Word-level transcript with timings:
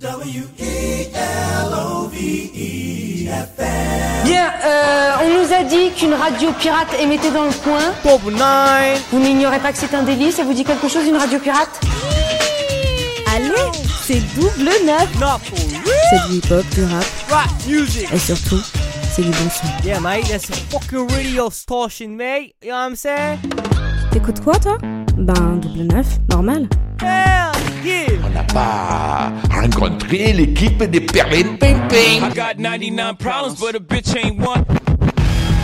Bien, 0.00 0.12
euh, 4.64 5.10
on 5.22 5.28
nous 5.28 5.52
a 5.52 5.62
dit 5.64 5.90
qu'une 5.94 6.14
radio 6.14 6.52
pirate 6.58 6.88
émettait 6.98 7.30
dans 7.30 7.44
le 7.44 7.52
coin. 7.52 7.92
Vous 9.12 9.18
n'ignorez 9.18 9.58
pas 9.58 9.72
que 9.72 9.78
c'est 9.78 9.94
un 9.94 10.02
délit 10.02 10.32
Ça 10.32 10.44
vous 10.44 10.54
dit 10.54 10.64
quelque 10.64 10.88
chose, 10.88 11.06
une 11.06 11.16
radio 11.16 11.38
pirate? 11.38 11.80
Allez, 13.34 13.50
c'est 14.02 14.20
double 14.34 14.70
neuf. 14.86 15.08
C'est 16.08 16.28
du 16.28 16.36
hip-hop, 16.36 16.64
du 16.70 16.84
rap 16.84 17.04
et 18.10 18.18
surtout, 18.18 18.60
c'est 19.14 19.22
du 19.22 19.28
bon 19.28 19.50
son. 19.50 19.86
Yeah, 19.86 20.00
mate, 20.00 20.26
that's 20.28 20.48
a 20.48 20.54
fucking 20.70 21.08
radio 21.14 21.50
station, 21.50 22.16
mate. 22.16 22.54
You 22.62 22.70
know 22.70 22.76
what 22.76 22.86
I'm 22.88 22.96
saying? 22.96 23.38
T'écoutes 24.12 24.40
quoi, 24.42 24.58
toi? 24.58 24.78
Ben, 25.18 25.60
double 25.60 25.82
neuf, 25.92 26.06
normal. 26.30 26.68
Yeah! 27.84 28.06
On 28.24 28.30
n'a 28.30 28.42
pas 28.44 29.32
rencontré 29.52 30.32
l'équipe 30.32 30.82
des 30.82 31.00
Perlin 31.00 31.56
Pimping. 31.58 32.22
I 32.22 32.34
got 32.34 32.58
99 32.58 33.18
problems, 33.18 33.58
but 33.60 33.74
a 33.74 33.80
bitch 33.80 34.14
ain't 34.16 34.38
one. 34.40 34.64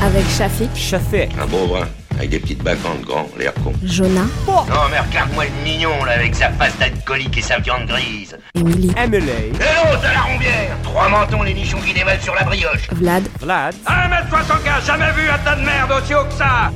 Avec 0.03 0.25
Shafik, 0.37 0.71
Chafé. 0.77 1.29
Un 1.41 1.47
beau 1.47 1.67
brun, 1.67 1.87
avec 2.19 2.29
des 2.31 2.39
petites 2.39 2.63
bacantes 2.63 3.01
grand, 3.03 3.27
l'air 3.39 3.53
con. 3.65 3.73
Jonah 3.83 4.27
Non, 4.47 4.63
mais 4.91 4.99
regarde-moi 5.01 5.45
le 5.45 5.65
mignon, 5.65 6.05
là, 6.05 6.13
avec 6.13 6.35
sa 6.35 6.51
face 6.51 6.77
d'alcoolique 6.79 7.39
et 7.39 7.43
sa 7.43 7.59
viande 7.61 7.87
grise. 7.87 8.37
Emily, 8.55 8.93
Emily. 8.97 9.27
Et 9.27 9.53
l'autre, 9.53 10.05
à 10.05 10.13
la 10.13 10.21
rombière 10.21 10.77
Trois 10.83 11.09
mentons, 11.09 11.43
les 11.43 11.55
nichons 11.55 11.79
qui 11.79 11.95
dévalent 11.95 12.21
sur 12.21 12.35
la 12.35 12.45
brioche. 12.45 12.89
Vlad, 12.93 13.27
Vlad. 13.41 13.75
1m75, 13.87 14.87
jamais 14.87 15.13
vu 15.13 15.29
un 15.31 15.39
tas 15.39 15.57
de 15.57 15.65
merde 15.65 15.93
aussi 16.03 16.15
haut 16.15 16.25
que 16.29 16.35
ça 16.35 16.71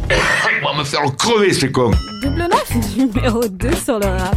On 0.63 0.73
va 0.73 0.79
me 0.79 0.85
faire 0.85 1.03
crever, 1.19 1.53
ce 1.53 1.67
con. 1.67 1.91
double 2.23 2.49
neuf, 2.51 2.97
numéro 2.97 3.47
2 3.47 3.73
sur 3.77 3.99
le 3.99 4.07
rap. 4.07 4.37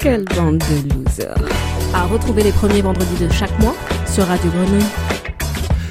Quelle 0.00 0.24
bande 0.24 0.58
de 0.58 0.94
losers. 0.94 1.34
À 1.92 2.04
retrouver 2.04 2.44
les 2.44 2.52
premiers 2.52 2.82
vendredis 2.82 3.24
de 3.24 3.32
chaque 3.32 3.58
mois 3.58 3.74
sur 4.06 4.24
Radio 4.26 4.50
Grenouille. 4.50 4.84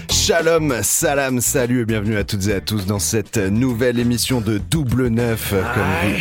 Shalom, 0.10 0.76
salam, 0.82 1.42
salut 1.42 1.82
et 1.82 1.86
bienvenue 1.86 2.16
à 2.16 2.24
toutes 2.24 2.48
et 2.48 2.54
à 2.54 2.62
tous 2.62 2.86
dans 2.86 3.00
cette 3.00 3.38
nouvelle 3.38 4.00
émission 4.00 4.40
de 4.40 4.60
Double 4.60 5.08
Neuf. 5.08 5.52
Comme 5.52 6.12
vous, 6.12 6.20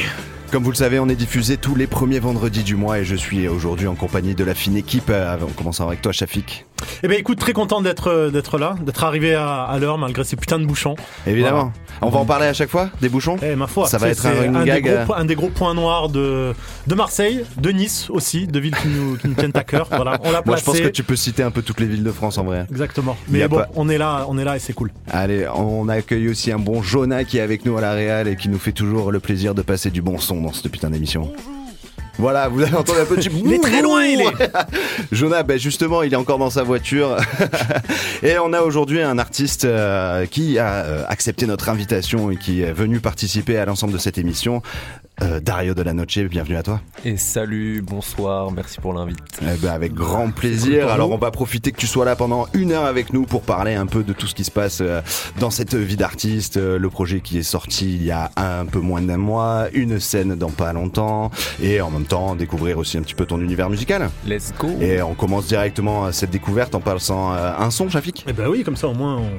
comme 0.51 0.63
vous 0.63 0.71
le 0.71 0.77
savez, 0.77 0.99
on 0.99 1.09
est 1.09 1.15
diffusé 1.17 1.57
tous 1.57 1.75
les 1.75 1.87
premiers 1.87 2.19
vendredis 2.19 2.63
du 2.63 2.77
mois 2.77 2.99
et 2.99 3.05
je 3.05 3.15
suis 3.17 3.49
aujourd'hui 3.49 3.87
en 3.87 3.95
compagnie 3.95 4.35
de 4.35 4.45
la 4.45 4.55
fine 4.55 4.77
équipe. 4.77 5.11
Euh, 5.11 5.37
En 5.41 5.47
commençant 5.53 5.87
avec 5.87 6.03
toi, 6.03 6.13
Shafik. 6.13 6.67
Eh 7.03 7.09
ben 7.09 7.19
écoute, 7.19 7.39
très 7.39 7.53
content 7.53 7.81
d'être 7.81 8.09
euh, 8.09 8.31
d'être 8.31 8.59
là, 8.59 8.77
d'être 8.85 9.03
arrivé 9.05 9.35
à, 9.35 9.63
à 9.65 9.79
l'heure 9.79 9.97
malgré 9.99 10.25
ces 10.25 10.37
putains 10.37 10.59
de 10.59 10.67
bouchons. 10.67 10.95
Évidemment. 11.27 11.73
On 12.03 12.11
va 12.11 12.19
en 12.19 12.27
parler 12.27 12.45
à 12.47 12.53
chaque 12.53 12.69
fois 12.69 12.91
Des 13.01 13.09
bouchons 13.09 13.39
Eh 13.43 13.57
ma 13.57 13.67
foi, 13.67 13.89
Ça 13.89 13.97
va 13.97 14.09
être 14.11 14.27
un 14.27 14.33
running 14.33 14.61
des 14.61 14.67
gag, 14.67 14.83
gros, 14.85 15.15
euh. 15.15 15.17
un 15.19 15.25
des 15.25 15.35
gros 15.35 15.49
points 15.49 15.73
noirs 15.73 16.11
de 16.11 16.53
de 16.87 16.95
Marseille, 16.95 17.43
de 17.57 17.71
Nice 17.71 18.11
aussi, 18.11 18.47
de 18.47 18.61
villes 18.61 18.77
qui 18.77 18.89
nous, 18.89 19.17
qui 19.17 19.29
nous 19.29 19.35
tiennent 19.35 19.51
à 19.55 19.65
cœur. 19.65 19.89
Voilà, 19.91 20.19
on 20.23 20.31
l'a 20.31 20.43
Moi, 20.47 20.57
je 20.57 20.65
pense 20.65 20.79
que 20.79 20.89
tu 20.89 21.03
peux 21.03 21.17
citer 21.17 21.43
un 21.43 21.51
peu 21.51 21.63
toutes 21.63 21.81
les 21.81 21.87
villes 21.87 22.05
de 22.05 22.13
France 22.13 22.37
en 22.37 22.45
vrai. 22.45 22.67
Exactement. 22.71 23.17
Mais 23.29 23.49
bon, 23.49 23.57
pas- 23.57 23.69
on 23.75 23.89
est 23.89 23.97
là, 23.99 24.27
on 24.29 24.37
est 24.37 24.45
là 24.45 24.57
et 24.57 24.59
c'est 24.59 24.75
cool. 24.75 24.93
Allez, 25.11 25.47
on 25.55 25.89
accueille 25.89 26.29
aussi 26.29 26.53
un 26.53 26.59
bon 26.59 26.83
Jonah 26.83 27.25
qui 27.25 27.39
est 27.39 27.43
avec 27.43 27.65
nous 27.65 27.79
à 27.79 27.81
la 27.81 27.93
Réal 27.93 28.29
et 28.29 28.37
qui 28.37 28.51
nous 28.51 28.59
fait 28.59 28.73
toujours 28.73 29.11
le 29.11 29.19
plaisir 29.21 29.55
de 29.55 29.63
passer 29.63 29.91
du 29.91 30.03
bon 30.03 30.19
son 30.19 30.37
dans 30.47 30.53
cette 30.53 30.71
putain 30.71 30.91
d'émission. 30.91 31.33
Voilà, 32.19 32.49
vous 32.49 32.63
avez 32.63 32.75
entendu 32.75 32.99
un 33.01 33.05
petit. 33.05 33.29
Il 33.45 33.53
est 33.53 33.59
très 33.59 33.83
loin, 33.83 34.05
il 34.07 34.23
est. 34.23 34.51
Jonah, 35.13 35.43
ben 35.43 35.59
justement, 35.59 36.03
il 36.03 36.15
est 36.15 36.17
encore 36.17 36.39
dans 36.39 36.49
sa 36.49 36.63
voiture. 36.63 37.19
et 38.23 38.39
on 38.39 38.55
a 38.55 38.63
aujourd'hui 38.63 39.03
un 39.03 39.19
artiste 39.19 39.67
euh, 39.67 40.25
qui 40.25 40.59
a 40.59 40.85
euh, 40.85 41.05
accepté 41.09 41.47
notre 41.47 41.69
invitation 41.69 42.31
et 42.31 42.37
qui 42.37 42.63
est 42.63 42.73
venu 42.73 43.01
participer 43.01 43.59
à 43.59 43.67
l'ensemble 43.67 43.93
de 43.93 43.99
cette 43.99 44.17
émission. 44.17 44.63
Euh, 45.23 45.41
Dario 45.41 45.73
de 45.73 45.81
la 45.81 45.95
Noche, 45.95 46.19
bienvenue 46.19 46.57
à 46.59 46.63
toi. 46.63 46.79
Et 47.03 47.17
salut, 47.17 47.81
bonsoir, 47.81 48.53
merci 48.53 48.79
pour 48.83 48.93
l'invite. 48.93 49.17
Eh 49.41 49.57
ben, 49.63 49.71
avec 49.71 49.95
grand 49.95 50.31
plaisir. 50.31 50.91
Alors 50.91 51.11
on 51.11 51.17
va 51.17 51.31
profiter 51.31 51.73
que 51.73 51.79
tu 51.79 51.87
sois 51.87 52.05
là 52.05 52.15
pendant 52.17 52.47
une 52.53 52.73
heure 52.73 52.85
avec 52.85 53.15
nous 53.15 53.25
pour 53.25 53.41
parler 53.41 53.73
un 53.75 53.87
peu 53.87 54.03
de 54.05 54.13
tout 54.13 54.27
ce 54.27 54.35
qui 54.35 54.45
se 54.45 54.51
passe 54.51 54.81
euh, 54.83 55.01
dans 55.41 55.49
cette 55.51 55.75
vie 55.75 55.97
d'artiste, 55.97 56.59
euh, 56.59 56.79
le 56.79 56.91
projet 56.91 57.21
qui 57.21 57.39
est 57.39 57.43
sorti 57.43 57.95
il 57.95 58.05
y 58.05 58.11
a 58.11 58.31
un 58.37 58.67
peu 58.67 58.79
moins 58.81 59.01
d'un 59.01 59.17
mois, 59.17 59.69
une 59.73 59.99
scène 60.01 60.35
dans 60.35 60.51
pas 60.51 60.75
longtemps, 60.75 61.31
et 61.63 61.81
en 61.81 61.91
même 61.91 62.05
temps 62.05 62.35
découvrir 62.37 62.77
aussi 62.77 62.99
un 62.99 63.03
petit 63.03 63.15
peu 63.15 63.25
ton 63.25 63.41
univers 63.41 63.71
musical. 63.71 64.11
Let's 64.27 64.53
go. 64.59 64.69
Et 64.83 65.01
on 65.01 65.15
commence 65.15 65.47
directement 65.47 66.13
cette 66.13 66.31
découverte 66.31 66.75
en 66.75 66.81
passant 66.81 67.33
un 67.33 67.71
son, 67.71 67.89
Shafik, 67.89 68.27
Eh 68.29 68.35
ben 68.35 68.49
oui, 68.49 68.65
comme 68.65 68.77
ça 68.77 68.87
au 68.89 68.95
moins 68.95 69.17
on, 69.17 69.31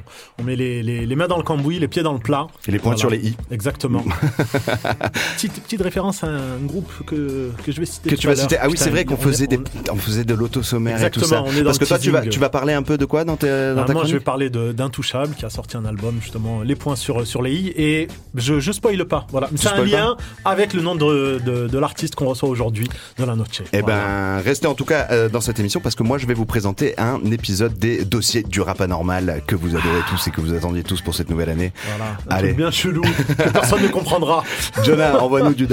on 0.42 0.44
met 0.44 0.56
les, 0.56 0.82
les, 0.82 1.06
les 1.06 1.16
mains 1.16 1.28
dans 1.28 1.38
le 1.38 1.44
cambouis, 1.44 1.78
les 1.78 1.88
pieds 1.88 2.02
dans 2.02 2.14
le 2.14 2.20
plat. 2.20 2.48
et 2.68 2.72
les 2.72 2.80
points 2.80 2.96
Voilà. 2.96 3.00
sur 3.00 3.10
les 3.12 3.20
i. 3.30 3.38
Exactement. 3.52 4.04
petite, 5.36 5.67
petite 5.68 5.82
référence 5.82 6.24
à 6.24 6.28
un 6.28 6.58
groupe 6.66 6.92
que, 7.06 7.52
que 7.66 7.72
je 7.72 7.80
vais 7.80 7.86
citer. 7.86 8.10
Que 8.10 8.16
tu 8.16 8.28
vas 8.28 8.36
citer. 8.36 8.58
Ah 8.60 8.68
oui, 8.70 8.76
c'est 8.78 8.90
vrai 8.90 9.06
qu'on 9.06 9.16
on 9.16 9.18
faisait 9.18 9.48
des, 9.48 9.60
on- 9.92 9.96
faisait 9.98 10.24
de 10.24 10.34
l'auto 10.34 10.64
sommaire 10.64 11.04
et 11.04 11.10
tout 11.12 11.20
ça. 11.20 11.26
Exactement, 11.26 11.46
on 11.48 11.52
est 11.56 11.60
dans 11.62 11.66
Parce 11.66 11.78
que 11.80 11.86
toi, 11.86 12.00
tu 12.00 12.10
vas, 12.12 12.22
tu 12.22 12.40
vas 12.40 12.50
parler 12.50 12.74
un 12.74 12.84
peu 12.84 12.98
de 12.98 13.06
quoi 13.06 13.26
dans, 13.26 13.36
tes, 13.36 13.48
dans 13.76 13.82
Ah, 13.84 13.86
ta 13.86 13.94
moi, 13.94 14.06
je 14.06 14.14
vais 14.14 14.20
parler 14.20 14.50
de- 14.50 14.72
d'Intouchable 14.72 15.36
qui 15.36 15.46
a 15.46 15.50
sorti 15.50 15.76
un 15.78 15.86
album 15.86 16.16
justement, 16.22 16.62
les 16.62 16.76
points 16.76 16.96
sur 16.96 17.26
sur 17.28 17.42
les 17.42 17.54
i 17.54 17.74
et 17.76 18.08
je 18.36 18.60
je 18.60 18.72
spoile 18.72 19.04
pas. 19.06 19.28
Voilà, 19.32 19.50
c'est 19.56 19.68
un 19.68 19.72
spoil 19.72 19.90
pas 19.90 19.98
lien 19.98 20.18
avec 20.46 20.74
le 20.74 20.82
nom 20.82 20.96
de 20.96 21.40
de, 21.46 21.68
de 21.68 21.78
l'artiste 21.78 22.16
qu'on 22.16 22.28
reçoit 22.28 22.50
aujourd'hui 22.50 22.88
dans 23.18 23.26
la 23.26 23.36
noche. 23.36 23.62
Eh 23.74 23.82
Voilà. 23.82 23.98
ben, 24.38 24.42
restez 24.44 24.68
en 24.68 24.74
tout 24.76 24.86
cas 24.86 25.08
euh, 25.12 25.28
dans 25.30 25.42
cette 25.42 25.60
émission 25.60 25.80
parce 25.82 25.96
que 25.96 26.04
moi 26.04 26.18
je 26.18 26.26
vais 26.28 26.34
vous 26.34 26.46
présenter 26.46 26.98
un 26.98 27.20
épisode 27.32 27.74
des 27.78 28.06
dossiers 28.06 28.44
du 28.44 28.62
rap 28.62 28.80
anormal 28.82 29.42
que 29.48 29.56
vous 29.56 29.70
adorez 29.76 30.02
tous 30.10 30.28
et 30.28 30.32
que 30.32 30.40
vous 30.42 30.54
attendiez 30.54 30.84
tous 30.84 31.02
pour 31.02 31.14
cette 31.16 31.30
nouvelle 31.30 31.50
année. 31.50 31.74
Voilà, 31.98 32.12
un 32.30 32.36
Allez. 32.36 32.48
truc 32.50 32.58
bien 32.58 32.72
chelou 32.72 33.02
que 33.02 33.50
personne 33.52 33.82
ne 33.84 33.88
comprendra. 33.90 34.44
Jonah, 34.84 35.20
envoie-nous 35.22 35.54
du. 35.58 35.68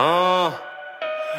Hein? 0.00 0.52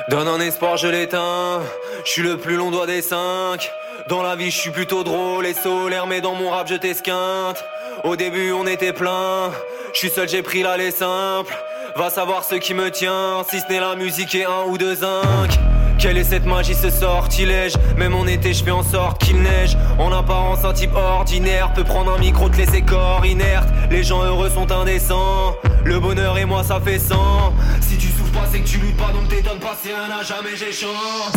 Donne 0.10 0.28
un 0.28 0.40
espoir, 0.40 0.78
je 0.78 0.88
l'éteins. 0.88 1.62
Je 2.06 2.12
suis 2.12 2.22
le 2.22 2.38
plus 2.38 2.56
long 2.56 2.72
doigt 2.72 2.86
des 2.86 3.02
cinq. 3.02 3.72
Dans 4.08 4.22
la 4.22 4.36
vie, 4.36 4.52
je 4.52 4.58
suis 4.58 4.72
plutôt 4.72 5.04
drôle 5.04 5.46
et 5.46 5.54
solaire, 5.54 6.08
mais 6.08 6.22
dans 6.22 6.36
mon 6.36 6.50
rap, 6.50 6.68
je 6.68 6.76
t'esquinte. 6.76 7.64
Au 8.04 8.16
début, 8.16 8.52
on 8.52 8.66
était 8.66 8.94
plein. 8.94 9.52
Je 9.94 9.98
suis 9.98 10.10
seul, 10.10 10.30
j'ai 10.30 10.44
pris 10.44 10.62
l'allée 10.62 10.92
simple. 10.92 11.56
Va 12.00 12.10
savoir 12.10 12.46
ce 12.46 12.56
qui 12.56 12.74
me 12.74 12.90
tient, 12.92 13.44
si 13.50 13.60
ce 13.60 13.68
n'est 13.68 13.82
la 13.82 13.98
musique 13.98 14.34
et 14.34 14.46
un 14.46 14.64
ou 14.70 14.78
deux 14.78 14.96
zinc. 14.96 15.60
Quelle 15.98 16.18
est 16.18 16.24
cette 16.24 16.46
magie, 16.46 16.74
ce 16.74 16.90
sortilège? 16.90 17.74
Même 17.98 18.16
en 18.16 18.26
été, 18.26 18.54
je 18.54 18.64
fais 18.64 18.72
en 18.72 18.84
sorte 18.84 19.22
qu'il 19.22 19.42
neige. 19.42 19.78
En 19.98 20.10
apparence, 20.14 20.64
un 20.64 20.72
type 20.72 20.96
ordinaire 20.96 21.74
peut 21.74 21.84
prendre 21.84 22.14
un 22.14 22.18
micro, 22.18 22.48
te 22.48 22.56
laisser 22.56 22.84
corps 22.84 23.26
inerte. 23.26 23.68
Les 23.92 24.02
gens 24.02 24.24
heureux 24.24 24.50
sont 24.50 24.72
indécents. 24.72 25.58
Le 25.84 26.00
bonheur 26.00 26.38
et 26.38 26.46
moi, 26.46 26.64
ça 26.64 26.80
fait 26.80 27.00
100. 27.00 27.54
Si 27.82 27.98
tu 27.98 28.08
souffres 28.08 28.32
pas, 28.32 28.48
c'est 28.50 28.62
que 28.62 28.68
tu 28.68 28.78
luttes 28.78 28.96
t'étonnes 29.42 29.60
pas, 29.60 29.76
c'est 29.82 29.94
un 29.94 30.20
à 30.20 30.24
jamais, 30.24 30.56
j'ai 30.56 30.72
chance. 30.72 31.34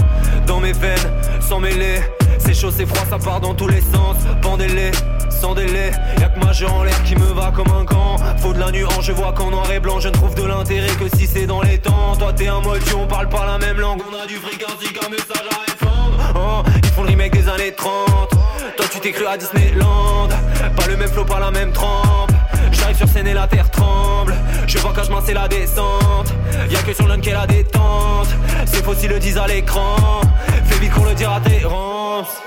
Dans 0.46 0.60
mes 0.60 0.72
veines, 0.72 1.10
sans 1.40 1.60
mêler. 1.60 2.00
C'est 2.38 2.54
chaud, 2.54 2.70
c'est 2.76 2.86
froid, 2.86 3.04
ça 3.08 3.18
part 3.18 3.40
dans 3.40 3.54
tous 3.54 3.68
les 3.68 3.80
sens. 3.80 4.16
Pendez-les, 4.40 4.90
sans 5.30 5.54
délai. 5.54 5.92
Y'a 6.18 6.28
que 6.28 6.44
ma 6.44 6.52
jeu 6.52 6.66
en 6.66 6.82
l'air 6.82 7.00
qui 7.04 7.14
me 7.14 7.32
va 7.32 7.52
comme 7.54 7.70
un 7.70 7.84
gant. 7.84 8.16
Faut 8.38 8.52
de 8.52 8.58
la 8.58 8.70
nuance, 8.70 9.04
je 9.04 9.12
vois 9.12 9.32
qu'en 9.32 9.50
noir 9.50 9.70
et 9.70 9.78
blanc, 9.78 10.00
je 10.00 10.08
ne 10.08 10.14
trouve 10.14 10.34
de 10.34 10.44
l'intérêt 10.44 10.94
que 10.96 11.16
si 11.16 11.26
c'est 11.26 11.46
dans 11.46 11.62
les 11.62 11.78
temps. 11.78 12.16
Toi, 12.18 12.32
t'es 12.32 12.48
un 12.48 12.60
moldu, 12.60 12.92
on 12.94 13.06
parle 13.06 13.28
pas 13.28 13.46
la 13.46 13.58
même 13.58 13.78
langue. 13.78 14.00
On 14.10 14.20
a 14.20 14.26
du 14.26 14.36
fric 14.36 14.64
ainsi 14.66 14.92
qu'un 14.92 15.08
message 15.08 15.46
à 15.50 15.70
répondre. 15.70 16.32
Oh, 16.34 16.68
ils 16.82 16.90
font 16.90 17.02
le 17.02 17.10
remake 17.10 17.32
des 17.32 17.48
années 17.48 17.72
30. 17.72 18.30
Toi, 18.76 18.86
tu 18.90 19.00
t'es 19.00 19.12
cru 19.12 19.26
à 19.26 19.36
Disneyland. 19.36 20.28
Pas 20.76 20.86
le 20.88 20.96
même 20.96 21.08
flow, 21.08 21.24
pas 21.24 21.40
la 21.40 21.50
même 21.52 21.72
trempe. 21.72 22.31
J'arrive 22.70 22.96
sur 22.96 23.08
scène 23.08 23.26
et 23.26 23.34
la 23.34 23.46
terre 23.46 23.70
tremble. 23.70 24.34
Je 24.66 24.78
vois 24.78 24.92
quand 24.94 25.02
je 25.04 25.12
c'est 25.26 25.34
la 25.34 25.48
descente. 25.48 26.32
Y'a 26.70 26.82
que 26.82 26.94
sur 26.94 27.06
l'un 27.08 27.20
qu'est 27.20 27.32
la 27.32 27.46
détente. 27.46 28.28
C'est 28.66 28.84
faux 28.84 28.94
s'ils 28.94 29.10
le 29.10 29.18
disent 29.18 29.38
à 29.38 29.46
l'écran. 29.46 30.20
Fais 30.64 30.78
vite 30.78 30.92
qu'on 30.92 31.04
le 31.04 31.14
dira 31.14 31.36
à 31.36 31.40
tes 31.40 31.64
rances. 31.64 32.42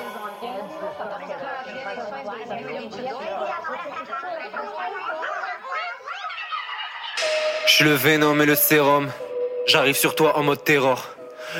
Je 7.67 7.71
suis 7.71 7.83
le 7.83 7.95
venom 7.95 8.39
et 8.39 8.45
le 8.45 8.55
sérum. 8.55 9.09
J'arrive 9.67 9.95
sur 9.95 10.15
toi 10.15 10.37
en 10.37 10.43
mode 10.43 10.63
terror. 10.63 11.09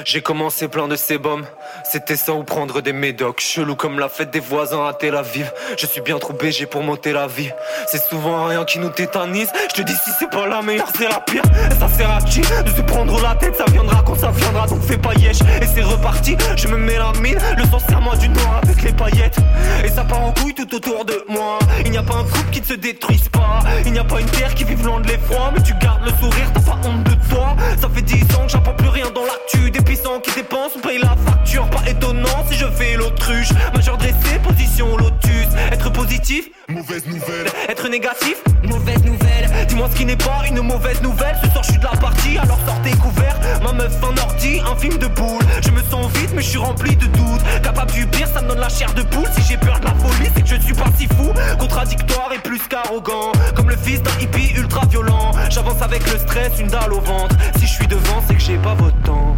J'ai 0.06 0.22
commencé 0.22 0.68
plein 0.68 0.88
de 0.88 0.96
sébum. 0.96 1.46
C'était 1.92 2.16
ça 2.16 2.34
ou 2.34 2.44
prendre 2.44 2.82
des 2.82 2.94
médocs. 2.94 3.40
Chelou 3.40 3.76
comme 3.76 4.00
la 4.00 4.10
fête 4.10 4.32
des 4.32 4.40
voisins 4.40 4.88
à 4.88 4.94
Tel 4.94 5.16
Aviv. 5.16 5.52
Je 5.78 5.86
suis 5.86 6.02
bien 6.02 6.18
trop 6.18 6.34
BG 6.34 6.66
pour 6.66 6.82
monter 6.84 7.14
la 7.14 7.28
vie. 7.28 7.52
C'est 7.88 8.02
souvent 8.02 8.46
rien 8.46 8.66
qui 8.66 8.80
nous 8.80 8.90
tétanise. 8.90 9.50
Je 9.70 9.76
te 9.76 9.82
dis 9.84 9.94
si 9.94 10.10
c'est 10.18 10.30
pas 10.30 10.48
la 10.48 10.62
meilleure, 10.62 10.90
c'est 10.98 11.08
la 11.08 11.20
pire. 11.20 11.44
Et 11.72 11.76
ça 11.76 11.88
sert 11.88 12.10
à 12.10 12.22
qui 12.22 12.42
de 12.42 12.70
se 12.76 12.82
prendre 12.82 13.22
la 13.22 13.36
tête? 13.36 13.56
Ça 13.56 13.66
viendra 13.72 14.04
quand 14.06 14.16
ça 14.16 14.32
viendra, 14.32 14.66
donc 14.68 14.82
fais 14.82 14.98
yesh. 15.20 15.42
Et 15.62 15.68
c'est 15.68 15.84
reparti. 15.84 16.36
Je 16.58 16.68
me 16.68 16.78
mets 16.78 16.98
la 16.98 17.12
mine. 17.22 17.38
Le 17.56 17.64
sang 17.66 17.80
serre-moi 17.80 18.16
du 18.18 18.30
noir 18.30 18.62
avec 18.64 18.82
les 18.82 18.92
paillettes. 18.92 19.38
Et 19.84 19.90
ça 19.90 20.04
part 20.04 20.22
en 20.22 20.32
couille 20.32 20.56
tout 20.56 20.76
autour 20.76 21.06
de 21.06 21.24
moi. 21.30 21.60
Il 21.86 21.92
n'y 21.92 21.98
a 21.98 22.04
pas 22.04 22.16
un 22.16 22.24
couple 22.24 22.50
qui 22.52 22.62
ne 22.62 22.66
se 22.66 22.74
détruise 22.74 23.30
pas. 23.30 23.60
Il 23.86 23.94
n'y 23.94 24.00
a 24.00 24.04
pas 24.04 24.20
une 24.20 24.30
terre 24.30 24.54
qui 24.56 24.64
vive 24.64 24.84
loin 24.84 25.00
de 25.02 25.08
l'effroi. 25.08 25.52
Mais 25.54 25.62
tu 25.62 25.74
gardes 25.76 26.04
le 26.04 26.12
sourire, 26.20 26.52
t'as 26.54 26.62
pas 26.62 26.80
honte 26.84 27.04
de 27.04 27.16
toi. 27.30 27.56
Ça 27.80 27.88
fait 27.94 28.02
10 28.02 28.24
ans 28.36 28.46
que 28.46 28.52
j'apprends 28.52 28.74
plus 28.74 28.90
rien 28.90 29.12
dans 29.12 29.24
l'actu. 29.24 29.70
Des 29.70 29.82
puissants 29.82 30.20
qui 30.20 30.32
dépensent, 30.32 30.78
on 30.78 30.80
paye 30.80 30.98
la 30.98 31.16
facture. 31.26 31.68
Pas 31.76 31.90
étonnant 31.90 32.46
si 32.50 32.58
je 32.58 32.68
fais 32.68 32.96
l'autruche. 32.96 33.50
Majeur 33.74 33.98
dressé, 33.98 34.40
position 34.42 34.96
lotus. 34.96 35.48
Être 35.72 35.92
positif, 35.92 36.50
mauvaise 36.70 37.06
nouvelle. 37.06 37.48
Être 37.68 37.90
négatif, 37.90 38.38
mauvaise 38.64 39.04
nouvelle. 39.04 39.50
Dis-moi 39.68 39.90
ce 39.92 39.98
qui 39.98 40.06
n'est 40.06 40.16
pas 40.16 40.44
une 40.48 40.62
mauvaise 40.62 41.02
nouvelle. 41.02 41.36
Ce 41.44 41.50
soir 41.50 41.64
je 41.64 41.72
suis 41.72 41.80
de 41.80 41.84
la 41.84 41.98
partie, 41.98 42.38
alors 42.38 42.60
sortez 42.66 42.92
couvert. 42.92 43.38
Ma 43.62 43.74
meuf, 43.74 43.94
un 44.04 44.18
ordi, 44.22 44.62
un 44.66 44.76
film 44.78 44.98
de 44.98 45.08
boule. 45.08 45.44
Je 45.62 45.72
me 45.72 45.82
sens 45.84 46.12
vite, 46.14 46.32
mais 46.34 46.42
je 46.42 46.50
suis 46.50 46.58
rempli 46.58 46.96
de 46.96 47.08
doutes. 47.08 47.42
Capable 47.62 47.92
du 47.92 48.06
pire, 48.08 48.28
ça 48.28 48.42
me 48.42 48.48
donne 48.48 48.60
la 48.60 48.70
chair 48.70 48.94
de 48.94 49.02
poule. 49.04 49.28
Si 49.36 49.42
j'ai 49.50 49.58
peur 49.58 49.80
de 49.80 49.86
la 49.86 49.94
folie, 49.96 50.30
c'est 50.34 50.44
que 50.44 50.48
je 50.48 50.56
ne 50.56 50.62
suis 50.62 50.74
pas 50.74 50.90
si 50.98 51.08
fou. 51.08 51.34
Contradictoire 51.60 52.32
et 52.34 52.40
plus 52.40 52.62
qu'arrogant. 52.70 53.32
Comme 53.56 53.70
le 53.70 53.78
fils 53.78 54.02
d'un 54.02 54.18
hippie 54.22 54.54
ultra 54.56 54.86
violent. 54.86 55.32
J'avance 55.50 55.82
avec 55.82 56.10
le 56.12 56.20
stress, 56.20 56.54
une 56.60 56.68
dalle 56.68 56.94
au 56.94 57.02
ventre. 57.02 57.36
Si 57.58 57.68
je 57.68 57.74
suis 57.74 57.88
devant, 57.88 58.24
c'est 58.28 58.36
que 58.36 58.42
j'ai 58.42 58.58
pas 58.58 58.76
votre 58.76 59.02
temps. 59.02 59.36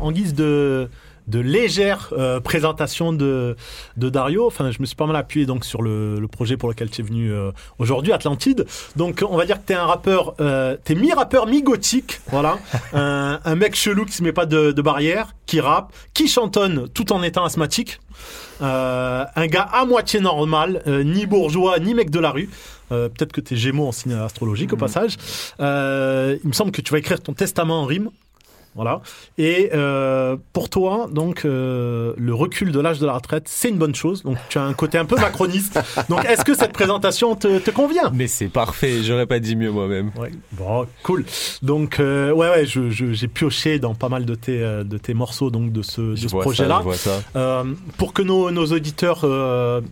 En 0.00 0.12
guise 0.12 0.32
de 0.32 0.88
de 1.28 1.38
légère 1.38 2.12
euh, 2.12 2.40
présentation 2.40 3.12
de, 3.12 3.56
de 3.96 4.08
Dario. 4.08 4.46
Enfin, 4.46 4.70
je 4.70 4.80
me 4.80 4.86
suis 4.86 4.96
pas 4.96 5.06
mal 5.06 5.16
appuyé 5.16 5.46
donc 5.46 5.64
sur 5.64 5.82
le, 5.82 6.26
projet 6.30 6.56
pour 6.56 6.68
lequel 6.68 6.90
tu 6.90 7.00
es 7.00 7.04
venu 7.04 7.32
euh, 7.32 7.52
aujourd'hui, 7.78 8.12
Atlantide. 8.12 8.66
Donc, 8.96 9.24
on 9.28 9.36
va 9.36 9.46
dire 9.46 9.60
que 9.60 9.66
tu 9.66 9.72
es 9.72 9.76
un 9.76 9.86
rappeur, 9.86 10.34
euh, 10.40 10.76
tu 10.84 10.92
es 10.92 10.94
mi-rappeur, 10.94 11.46
mi-gothique. 11.46 12.20
Voilà. 12.30 12.58
un, 12.92 13.40
un, 13.44 13.54
mec 13.54 13.74
chelou 13.74 14.04
qui 14.04 14.12
se 14.12 14.22
met 14.22 14.32
pas 14.32 14.46
de, 14.46 14.72
de 14.72 14.82
barrière, 14.82 15.34
qui 15.46 15.60
rappe, 15.60 15.92
qui 16.14 16.28
chantonne 16.28 16.88
tout 16.88 17.12
en 17.12 17.22
étant 17.22 17.44
asthmatique. 17.44 18.00
un 18.60 19.46
gars 19.46 19.68
à 19.72 19.84
moitié 19.84 20.20
normal, 20.20 20.82
ni 20.86 21.26
bourgeois, 21.26 21.78
ni 21.78 21.94
mec 21.94 22.10
de 22.10 22.20
la 22.20 22.30
rue. 22.30 22.50
Peut-être 22.88 23.32
que 23.32 23.40
tu 23.40 23.54
es 23.54 23.56
gémeaux 23.56 23.88
en 23.88 23.92
signe 23.92 24.14
astrologique 24.14 24.72
au 24.72 24.76
mmh. 24.76 24.80
passage. 24.80 25.16
il 25.58 26.48
me 26.48 26.52
semble 26.52 26.72
que 26.72 26.80
tu 26.80 26.92
vas 26.92 26.98
écrire 26.98 27.20
ton 27.20 27.34
testament 27.34 27.82
en 27.82 27.86
rime. 27.86 28.10
Voilà. 28.78 29.00
Et 29.38 29.70
euh, 29.74 30.36
pour 30.52 30.70
toi, 30.70 31.08
donc, 31.10 31.44
euh, 31.44 32.14
le 32.16 32.32
recul 32.32 32.70
de 32.70 32.78
l'âge 32.78 33.00
de 33.00 33.06
la 33.06 33.14
retraite, 33.14 33.48
c'est 33.48 33.70
une 33.70 33.76
bonne 33.76 33.96
chose. 33.96 34.22
Donc, 34.22 34.36
tu 34.48 34.56
as 34.56 34.62
un 34.62 34.72
côté 34.72 34.98
un 34.98 35.04
peu 35.04 35.16
macroniste. 35.16 35.80
donc, 36.08 36.24
est-ce 36.26 36.44
que 36.44 36.54
cette 36.54 36.72
présentation 36.72 37.34
te, 37.34 37.70
convient? 37.72 38.12
Mais 38.14 38.28
c'est 38.28 38.46
parfait. 38.46 39.02
J'aurais 39.02 39.26
pas 39.26 39.40
dit 39.40 39.56
mieux 39.56 39.72
moi-même. 39.72 40.12
Ouais. 40.16 40.30
Bon, 40.52 40.86
cool. 41.02 41.24
Donc, 41.60 41.98
euh, 41.98 42.30
ouais, 42.30 42.50
ouais, 42.50 42.66
j'ai 42.66 43.26
pioché 43.26 43.80
dans 43.80 43.96
pas 43.96 44.08
mal 44.08 44.24
de 44.24 44.36
tes, 44.36 44.60
de 44.60 44.96
tes 44.96 45.12
morceaux 45.12 45.50
donc 45.50 45.72
de 45.72 45.82
ce, 45.82 46.00
de 46.00 46.28
projet-là. 46.28 46.84
pour 47.96 48.12
que 48.12 48.22
nos, 48.22 48.52
nos 48.52 48.66
auditeurs 48.66 49.22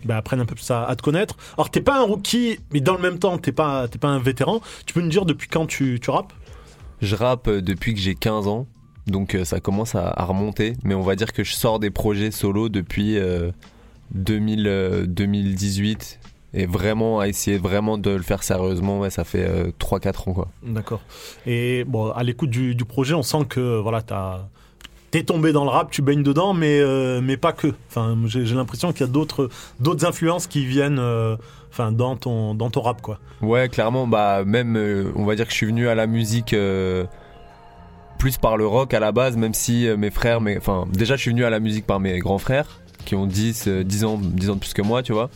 bah, 0.05 0.15
apprennent 0.15 0.39
un 0.39 0.45
peu 0.45 0.55
plus 0.55 0.71
à, 0.71 0.95
te 0.95 1.01
connaître. 1.01 1.35
Alors, 1.57 1.69
t'es 1.69 1.81
pas 1.81 1.99
un 1.99 2.03
rookie, 2.03 2.57
mais 2.71 2.79
dans 2.79 2.95
le 2.95 3.01
même 3.01 3.19
temps, 3.19 3.37
t'es 3.37 3.51
pas, 3.51 3.89
pas 3.99 4.07
un 4.07 4.19
vétéran. 4.19 4.61
Tu 4.85 4.93
peux 4.93 5.01
nous 5.01 5.09
dire 5.09 5.25
depuis 5.25 5.49
quand 5.49 5.65
tu, 5.65 5.99
tu 6.01 6.09
rappes? 6.09 6.31
Je 7.01 7.15
rappe 7.17 7.49
depuis 7.49 7.93
que 7.93 7.99
j'ai 7.99 8.15
15 8.15 8.47
ans. 8.47 8.65
Donc 9.07 9.35
euh, 9.35 9.45
ça 9.45 9.59
commence 9.59 9.95
à, 9.95 10.11
remonter, 10.25 10.73
mais 10.83 10.93
on 10.93 11.01
va 11.01 11.15
dire 11.15 11.31
que 11.31 11.43
je 11.43 11.53
sors 11.53 11.79
des 11.79 11.89
projets 11.89 12.31
solo 12.31 12.69
depuis 12.69 13.17
2000, 14.11 15.05
2018 15.07 16.19
euh, 16.23 16.59
et 16.59 16.65
vraiment 16.65 17.19
à 17.19 17.27
essayer 17.27 17.57
vraiment 17.57 17.97
de 17.97 18.09
le 18.11 18.21
faire 18.21 18.43
sérieusement, 18.43 19.09
ça 19.09 19.23
fait 19.23 19.47
3-4 19.79 20.07
euh, 20.07 20.09
ans 20.09 20.33
quoi. 20.33 20.47
D'accord. 20.63 21.01
Et 21.45 21.85
bon, 21.85 22.11
à 22.11 22.23
l'écoute 22.23 22.49
du, 22.49 22.75
projet, 22.85 23.13
on 23.13 23.23
sent 23.23 23.45
que 23.47 23.79
voilà, 23.79 24.03
t'es 25.11 25.23
tombé 25.23 25.53
dans 25.53 25.63
le 25.63 25.69
rap, 25.69 25.89
tu 25.89 26.01
baignes 26.01 26.23
dedans, 26.23 26.53
mais 26.53 26.81
mais 27.21 27.37
pas 27.37 27.53
que. 27.53 27.73
Enfin, 27.89 28.17
j'ai 28.25 28.43
l'impression 28.55 28.91
qu'il 28.91 29.01
y 29.01 29.09
a 29.09 29.11
d'autres 29.11 29.49
d'autres 29.79 30.05
influences 30.05 30.47
qui 30.47 30.65
viennent. 30.65 31.01
Enfin, 31.69 31.91
dans 31.91 32.15
ton 32.15 32.55
dans 32.55 32.69
ton 32.69 32.81
rap 32.81 33.01
quoi. 33.01 33.19
Ouais, 33.41 33.69
clairement, 33.69 34.07
bah 34.07 34.43
même 34.45 34.75
on 35.15 35.25
va 35.25 35.35
dire 35.35 35.45
que 35.45 35.51
je 35.51 35.57
suis 35.57 35.67
venu 35.67 35.87
à 35.87 35.95
la 35.95 36.07
musique 36.07 36.55
plus 38.17 38.37
par 38.37 38.57
le 38.57 38.67
rock 38.67 38.93
à 38.93 38.99
la 38.99 39.11
base, 39.11 39.37
même 39.37 39.53
si 39.53 39.87
euh, 39.87 39.97
mes 39.97 40.11
frères, 40.11 40.41
mais 40.41 40.57
enfin, 40.57 40.85
déjà 40.91 41.15
je 41.15 41.21
suis 41.21 41.31
venu 41.31 41.45
à 41.45 41.49
la 41.49 41.59
musique 41.59 41.85
par 41.85 41.99
mes 41.99 42.19
grands 42.19 42.37
frères 42.37 42.81
qui 43.05 43.15
ont 43.15 43.25
10, 43.25 43.69
10 43.85 44.03
euh, 44.03 44.07
ans, 44.07 44.19
10 44.21 44.49
ans 44.49 44.55
de 44.55 44.59
plus 44.59 44.73
que 44.73 44.81
moi, 44.81 45.01
tu 45.01 45.13
vois. 45.13 45.29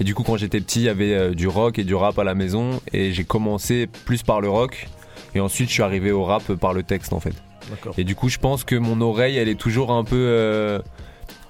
Et 0.00 0.04
du 0.04 0.14
coup, 0.14 0.22
quand 0.22 0.38
j'étais 0.38 0.60
petit, 0.60 0.80
il 0.80 0.84
y 0.84 0.88
avait 0.88 1.12
euh, 1.12 1.34
du 1.34 1.46
rock 1.46 1.78
et 1.78 1.84
du 1.84 1.94
rap 1.94 2.18
à 2.18 2.24
la 2.24 2.34
maison, 2.34 2.80
et 2.94 3.12
j'ai 3.12 3.24
commencé 3.24 3.86
plus 4.06 4.22
par 4.22 4.40
le 4.40 4.48
rock, 4.48 4.88
et 5.34 5.40
ensuite 5.40 5.68
je 5.68 5.74
suis 5.74 5.82
arrivé 5.82 6.10
au 6.10 6.24
rap 6.24 6.54
par 6.54 6.72
le 6.72 6.82
texte 6.82 7.12
en 7.12 7.20
fait. 7.20 7.34
Et 7.98 8.04
du 8.04 8.14
coup, 8.14 8.30
je 8.30 8.38
pense 8.38 8.64
que 8.64 8.76
mon 8.76 9.02
oreille, 9.02 9.36
elle 9.36 9.48
est 9.48 9.60
toujours 9.60 9.92
un 9.92 10.02
peu 10.02 10.80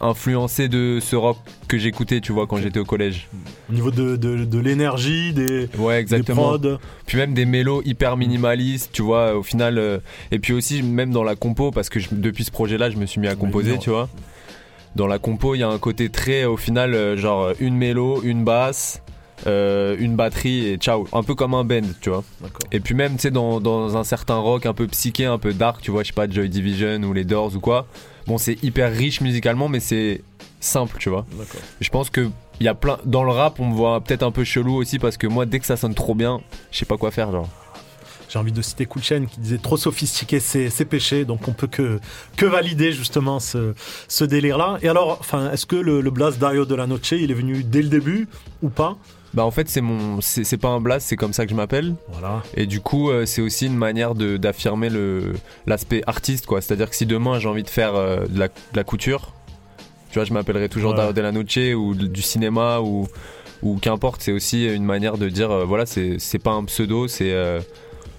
influencé 0.01 0.69
de 0.69 0.99
ce 1.01 1.17
rock 1.17 1.39
que 1.67 1.79
j'écoutais, 1.79 2.21
tu 2.21 2.33
vois, 2.33 2.47
quand 2.47 2.59
j'étais 2.59 2.79
au 2.79 2.85
collège. 2.85 3.29
Au 3.71 3.73
niveau 3.73 3.91
de, 3.91 4.17
de, 4.17 4.59
l'énergie, 4.59 5.33
des, 5.33 5.69
ouais, 5.79 6.01
exactement. 6.01 6.57
Puis 7.07 7.19
même 7.19 7.35
des 7.35 7.45
mélos 7.45 7.83
hyper 7.85 8.17
minimalistes, 8.17 8.91
tu 8.93 9.03
vois, 9.03 9.35
au 9.35 9.43
final. 9.43 9.79
Euh, 9.79 9.99
et 10.31 10.39
puis 10.39 10.53
aussi, 10.53 10.83
même 10.83 11.11
dans 11.11 11.25
la 11.25 11.37
compo, 11.37 11.71
parce 11.71 11.89
que 11.89 11.99
depuis 12.13 12.45
ce 12.45 12.51
projet-là, 12.51 12.91
je 12.91 12.97
me 12.97 13.07
suis 13.07 13.21
mis 13.21 13.29
à 13.29 13.35
composer, 13.35 13.79
tu 13.79 13.91
vois. 13.91 14.09
Dans 14.97 15.07
la 15.07 15.19
compo, 15.19 15.55
il 15.55 15.59
y 15.59 15.63
a 15.63 15.69
un 15.69 15.79
côté 15.79 16.09
très, 16.09 16.45
au 16.45 16.57
final, 16.57 16.95
euh, 16.95 17.17
genre 17.17 17.53
une 17.61 17.77
mélo, 17.77 18.23
une 18.23 18.45
basse. 18.45 19.03
Euh, 19.47 19.95
une 20.01 20.17
batterie 20.17 20.67
et 20.67 20.77
ciao, 20.79 21.07
un 21.13 21.23
peu 21.23 21.37
comme 21.37 21.55
un 21.55 21.63
band, 21.63 21.83
tu 22.01 22.11
vois. 22.11 22.25
Et 22.73 22.81
puis 22.81 22.97
même, 22.97 23.15
tu 23.15 23.21
sais, 23.21 23.31
dans, 23.31 23.61
dans, 23.61 23.97
un 23.97 24.03
certain 24.03 24.37
rock 24.37 24.67
un 24.67 24.75
peu 24.75 24.89
psyché, 24.89 25.27
un 25.27 25.39
peu 25.39 25.55
dark, 25.55 25.81
tu 25.81 25.93
vois, 25.93 26.03
je 26.03 26.09
sais 26.09 26.13
pas, 26.13 26.29
Joy 26.29 26.49
Division 26.49 27.01
ou 27.05 27.13
les 27.13 27.23
Doors 27.23 27.55
ou 27.55 27.61
quoi, 27.61 27.87
Bon, 28.29 28.37
c'est 28.37 28.63
hyper 28.63 28.93
riche 28.93 29.23
musicalement, 29.23 29.71
mais 29.71 29.81
c'est 29.81 30.21
simple, 30.61 30.99
tu 30.99 31.09
vois. 31.09 31.25
Je 31.81 31.89
pense 31.89 32.11
que 32.11 32.29
il 32.61 32.67
y 32.67 32.69
a 32.69 32.75
plein 32.75 32.99
dans 33.07 33.25
le 33.25 33.31
rap, 33.31 33.59
on 33.59 33.69
me 33.69 33.75
voit 33.75 34.03
peut-être 34.03 34.23
un 34.23 34.33
peu 34.33 34.45
chelou 34.45 34.75
aussi 34.75 34.99
parce 34.99 35.17
que 35.17 35.27
moi, 35.27 35.47
dès 35.47 35.61
que 35.61 35.65
ça 35.65 35.79
sonne 35.79 35.95
trop 35.95 36.15
bien, 36.15 36.43
je 36.71 36.77
sais 36.77 36.85
pas 36.85 36.99
quoi 36.99 37.11
faire, 37.11 37.33
genre. 37.33 37.49
J'ai 38.29 38.39
envie 38.39 38.53
de 38.53 38.61
citer 38.61 38.85
Cool 38.85 39.03
Chain 39.03 39.25
qui 39.25 39.41
disait 39.41 39.57
trop 39.57 39.79
sophistiqué 39.79 40.41
c'est 40.41 40.85
péché, 40.85 41.25
donc 41.25 41.49
on 41.49 41.53
peut 41.53 41.69
que, 41.69 42.01
que 42.37 42.45
valider 42.45 42.93
justement 42.93 43.41
ce, 43.41 43.73
ce 44.09 44.25
délire-là. 44.25 44.77
Et 44.83 44.91
alors, 44.91 45.17
enfin, 45.21 45.51
est-ce 45.51 45.65
que 45.65 45.77
le, 45.77 46.03
le 46.03 46.11
Blast 46.11 46.39
Dario 46.39 46.67
de 46.67 46.75
la 46.75 46.87
Noche, 46.87 47.13
il 47.13 47.31
est 47.31 47.35
venu 47.35 47.65
dès 47.65 47.81
le 47.81 47.89
début 47.89 48.29
ou 48.61 48.69
pas? 48.69 48.99
Bah 49.35 49.45
en 49.45 49.51
fait 49.51 49.69
c'est 49.69 49.81
mon 49.81 50.21
c'est 50.21 50.57
pas 50.57 50.69
un 50.69 50.81
blast 50.81 51.07
c'est 51.07 51.17
comme 51.17 51.33
ça 51.33 51.45
que 51.45 51.51
je 51.51 51.57
m'appelle. 51.57 51.95
Voilà. 52.09 52.43
Et 52.55 52.67
du 52.67 52.81
coup 52.81 53.11
euh, 53.11 53.27
c'est 53.27 53.43
aussi 53.43 53.67
une 53.67 53.77
manière 53.77 54.15
d'affirmer 54.15 54.89
le 54.89 55.35
l'aspect 55.67 56.03
artiste 56.07 56.47
quoi. 56.47 56.61
C'est 56.61 56.73
à 56.73 56.77
dire 56.77 56.89
que 56.89 56.97
si 56.97 57.07
demain 57.07 57.39
j'ai 57.39 57.49
envie 57.49 57.63
de 57.63 57.71
faire 57.71 57.95
euh, 57.95 58.27
de, 58.27 58.39
la, 58.39 58.49
de, 58.49 58.55
la, 58.75 58.85
couture 58.85 59.33
tu 60.11 60.15
vois 60.15 60.25
je 60.25 60.33
m'appellerai 60.33 60.69
toujours 60.69 60.95
la 60.95 61.33
Noche 61.33 61.59
ou 61.77 61.95
du 61.95 62.23
cinéma 62.23 62.81
ou 62.81 63.07
ou 63.63 63.77
qu'importe. 63.77 64.23
C'est 64.23 64.33
aussi 64.33 64.67
une 64.67 64.85
manière 64.85 65.19
de 65.19 65.29
dire 65.29 65.51
euh, 65.51 65.65
voilà 65.65 65.85
c'est 65.85 66.39
pas 66.43 66.53
un 66.53 66.65
pseudo 66.65 67.07
c'est 67.09 67.35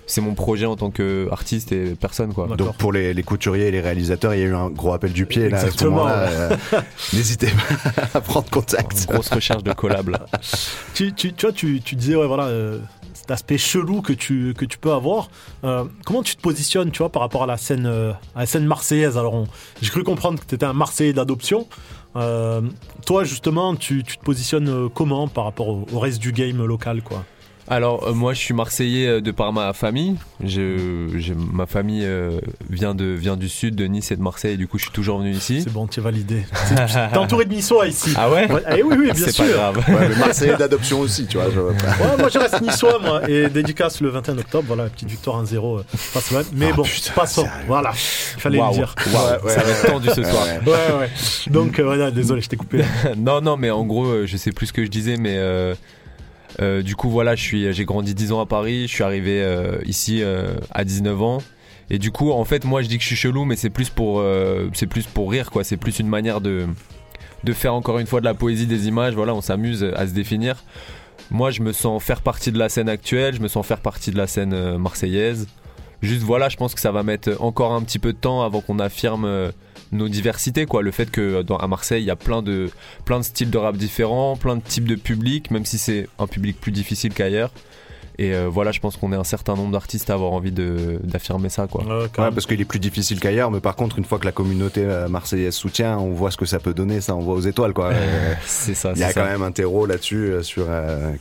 c'est 0.09 0.21
mon 0.21 0.33
projet 0.33 0.65
en 0.65 0.75
tant 0.75 0.89
qu'artiste 0.89 1.71
et 1.71 1.95
personne 1.95 2.33
quoi. 2.33 2.47
Donc 2.57 2.75
pour 2.77 2.91
les, 2.91 3.13
couturiers 3.23 3.67
et 3.67 3.71
les 3.71 3.81
réalisateurs, 3.81 4.33
il 4.33 4.39
y 4.39 4.43
a 4.43 4.47
eu 4.47 4.55
un 4.55 4.69
gros 4.69 4.93
appel 4.93 5.13
du 5.13 5.25
pied 5.25 5.49
là. 5.49 5.61
Exactement. 5.61 6.07
Euh, 6.07 6.49
n'hésitez 7.13 7.47
pas 7.47 8.03
à 8.15 8.21
prendre 8.21 8.49
contact. 8.49 9.07
grosse 9.07 9.29
recherche 9.29 9.63
de 9.63 9.71
collab 9.71 10.17
tu, 10.95 11.13
tu, 11.13 11.33
tu, 11.33 11.45
vois, 11.45 11.53
tu, 11.53 11.81
tu 11.81 11.95
disais 11.95 12.15
ouais 12.15 12.27
voilà. 12.27 12.45
Euh, 12.45 12.79
cet 13.13 13.31
aspect 13.31 13.57
chelou 13.59 14.01
que 14.01 14.13
tu, 14.13 14.55
que 14.57 14.65
tu 14.65 14.79
peux 14.79 14.91
avoir. 14.91 15.29
Euh, 15.63 15.83
comment 16.05 16.23
tu 16.23 16.35
te 16.35 16.41
positionnes, 16.41 16.89
tu 16.89 16.99
vois, 16.99 17.09
par 17.09 17.21
rapport 17.21 17.43
à 17.43 17.47
la 17.47 17.57
scène, 17.57 17.85
à 17.85 18.39
la 18.39 18.45
scène 18.45 18.65
marseillaise? 18.65 19.17
Alors, 19.17 19.45
j'ai 19.81 19.89
cru 19.89 20.03
comprendre 20.03 20.39
que 20.39 20.45
tu 20.45 20.55
étais 20.55 20.65
un 20.65 20.73
Marseillais 20.73 21.13
d'adoption. 21.13 21.67
toi, 22.13 23.23
justement, 23.25 23.75
tu, 23.75 24.03
tu, 24.03 24.17
te 24.17 24.23
positionnes 24.23 24.89
comment 24.95 25.27
par 25.27 25.43
rapport 25.43 25.67
au, 25.67 25.85
au 25.91 25.99
reste 25.99 26.19
du 26.19 26.31
game 26.31 26.65
local, 26.65 27.03
quoi? 27.03 27.25
Alors 27.69 28.07
euh, 28.07 28.13
moi 28.13 28.33
je 28.33 28.39
suis 28.39 28.53
marseillais 28.53 29.07
euh, 29.07 29.21
de 29.21 29.31
par 29.31 29.53
ma 29.53 29.73
famille. 29.73 30.15
Je, 30.43 31.33
ma 31.33 31.65
famille 31.65 32.03
euh, 32.03 32.39
vient, 32.69 32.95
de, 32.95 33.05
vient 33.05 33.37
du 33.37 33.47
sud, 33.47 33.75
de 33.75 33.85
Nice 33.85 34.11
et 34.11 34.15
de 34.15 34.21
Marseille. 34.21 34.57
du 34.57 34.67
coup 34.67 34.77
je 34.77 34.83
suis 34.83 34.91
toujours 34.91 35.19
venu 35.19 35.31
ici. 35.31 35.61
C'est 35.61 35.71
bon, 35.71 35.87
tu 35.87 35.99
es 35.99 36.03
validé. 36.03 36.45
T'es 37.11 37.17
entouré 37.17 37.45
de 37.45 37.53
Niçois 37.53 37.87
ici. 37.87 38.13
Ah 38.15 38.29
ouais, 38.29 38.47
eh 38.75 38.83
Oui, 38.83 38.95
oui, 38.97 39.11
bien 39.11 39.15
sûr. 39.15 39.31
C'est 39.31 39.43
pas 39.43 39.71
grave. 39.71 40.09
le 40.09 40.15
Marseillais 40.15 40.57
d'adoption 40.57 40.99
aussi, 40.99 41.27
tu 41.27 41.37
vois. 41.37 41.47
moi 42.17 42.29
je 42.29 42.39
reste 42.39 42.61
Niçois 42.61 42.99
moi. 42.99 43.29
Et 43.29 43.49
dédicace 43.49 44.01
le 44.01 44.09
21 44.09 44.39
octobre. 44.39 44.65
Voilà, 44.67 44.89
petite 44.89 45.09
victoire 45.09 45.43
1-0 45.43 45.83
face 45.95 46.33
Mais 46.53 46.69
ah, 46.71 46.75
bon, 46.75 46.83
passons. 47.15 47.47
Voilà, 47.67 47.91
il 48.35 48.41
fallait 48.41 48.59
le 48.59 48.73
dire. 48.73 48.95
Ça 48.97 49.63
va 49.63 49.69
être 49.69 49.85
tendu 49.85 50.09
ce 50.09 50.23
soir. 50.23 50.45
Ouais, 50.65 50.99
ouais. 50.99 51.09
Donc 51.51 51.79
voilà, 51.79 52.09
désolé, 52.11 52.41
je 52.41 52.49
t'ai 52.49 52.57
coupé. 52.57 52.83
non, 53.17 53.41
non, 53.41 53.57
mais 53.57 53.69
en 53.69 53.85
gros, 53.85 54.25
je 54.25 54.37
sais 54.37 54.51
plus 54.51 54.67
ce 54.67 54.73
que 54.73 54.83
je 54.83 54.89
disais, 54.89 55.17
mais 55.17 55.35
euh, 55.37 55.75
du 56.59 56.95
coup, 56.95 57.09
voilà, 57.09 57.35
j'ai 57.35 57.85
grandi 57.85 58.13
10 58.13 58.31
ans 58.33 58.41
à 58.41 58.45
Paris, 58.45 58.87
je 58.87 58.93
suis 58.93 59.03
arrivé 59.03 59.41
euh, 59.41 59.79
ici 59.85 60.21
euh, 60.21 60.55
à 60.71 60.83
19 60.83 61.21
ans. 61.21 61.37
Et 61.89 61.97
du 61.97 62.11
coup, 62.11 62.31
en 62.31 62.43
fait, 62.45 62.65
moi, 62.65 62.81
je 62.81 62.87
dis 62.87 62.97
que 62.97 63.03
je 63.03 63.07
suis 63.07 63.15
chelou, 63.15 63.45
mais 63.45 63.55
c'est 63.55 63.69
plus 63.69 63.89
pour, 63.89 64.23
plus 64.89 65.07
pour 65.07 65.31
rire, 65.31 65.49
quoi. 65.49 65.63
C'est 65.63 65.77
plus 65.77 65.99
une 65.99 66.07
manière 66.07 66.39
de, 66.39 66.67
de 67.43 67.53
faire 67.53 67.73
encore 67.73 67.97
une 67.97 68.05
fois 68.05 68.19
de 68.19 68.25
la 68.25 68.35
poésie 68.35 68.67
des 68.67 68.87
images. 68.87 69.15
Voilà, 69.15 69.33
on 69.33 69.41
s'amuse 69.41 69.83
à 69.95 70.05
se 70.05 70.13
définir. 70.13 70.63
Moi, 71.31 71.49
je 71.49 71.61
me 71.61 71.71
sens 71.71 72.03
faire 72.03 72.21
partie 72.21 72.51
de 72.51 72.59
la 72.59 72.69
scène 72.69 72.89
actuelle, 72.89 73.33
je 73.35 73.41
me 73.41 73.47
sens 73.47 73.65
faire 73.65 73.79
partie 73.79 74.11
de 74.11 74.17
la 74.17 74.27
scène 74.27 74.77
marseillaise. 74.77 75.47
Juste, 76.03 76.21
voilà, 76.21 76.47
je 76.47 76.57
pense 76.57 76.75
que 76.75 76.79
ça 76.79 76.91
va 76.91 77.01
mettre 77.01 77.31
encore 77.41 77.73
un 77.73 77.81
petit 77.81 77.99
peu 77.99 78.13
de 78.13 78.17
temps 78.17 78.43
avant 78.43 78.61
qu'on 78.61 78.77
affirme 78.77 79.51
nos 79.91 80.07
diversités 80.07 80.65
quoi 80.65 80.81
le 80.81 80.91
fait 80.91 81.09
que 81.09 81.41
dans, 81.41 81.57
à 81.57 81.67
Marseille 81.67 82.03
il 82.03 82.07
y 82.07 82.11
a 82.11 82.15
plein 82.15 82.41
de 82.41 82.69
plein 83.05 83.19
de 83.19 83.23
styles 83.23 83.49
de 83.49 83.57
rap 83.57 83.75
différents 83.77 84.35
plein 84.35 84.55
de 84.55 84.61
types 84.61 84.87
de 84.87 84.95
publics 84.95 85.51
même 85.51 85.65
si 85.65 85.77
c'est 85.77 86.07
un 86.19 86.27
public 86.27 86.59
plus 86.59 86.71
difficile 86.71 87.13
qu'ailleurs 87.13 87.51
Et 88.19 88.33
euh, 88.33 88.49
voilà, 88.49 88.73
je 88.73 88.81
pense 88.81 88.97
qu'on 88.97 89.13
est 89.13 89.15
un 89.15 89.23
certain 89.23 89.55
nombre 89.55 89.71
d'artistes 89.71 90.09
à 90.09 90.13
avoir 90.13 90.33
envie 90.33 90.51
d'affirmer 90.51 91.47
ça. 91.47 91.67
Quoi. 91.67 91.85
Ouais, 91.85 92.09
parce 92.31 92.45
qu'il 92.45 92.59
est 92.59 92.65
plus 92.65 92.79
difficile 92.79 93.17
qu'ailleurs, 93.21 93.49
mais 93.49 93.61
par 93.61 93.77
contre, 93.77 93.97
une 93.97 94.03
fois 94.03 94.19
que 94.19 94.25
la 94.25 94.33
communauté 94.33 94.83
euh, 94.83 95.07
marseillaise 95.07 95.55
soutient, 95.55 95.97
on 95.97 96.11
voit 96.11 96.29
ce 96.29 96.35
que 96.35 96.45
ça 96.45 96.59
peut 96.59 96.73
donner, 96.73 96.99
ça 96.99 97.15
envoie 97.15 97.33
aux 97.33 97.39
étoiles. 97.39 97.73
quoi. 97.73 97.93
c'est 98.45 98.73
ça. 98.73 98.91
Il 98.93 98.99
y 98.99 99.05
a 99.05 99.13
quand 99.13 99.23
même 99.23 99.41
un 99.41 99.53
terreau 99.53 99.85
là-dessus 99.85 100.33
sur, 100.41 100.67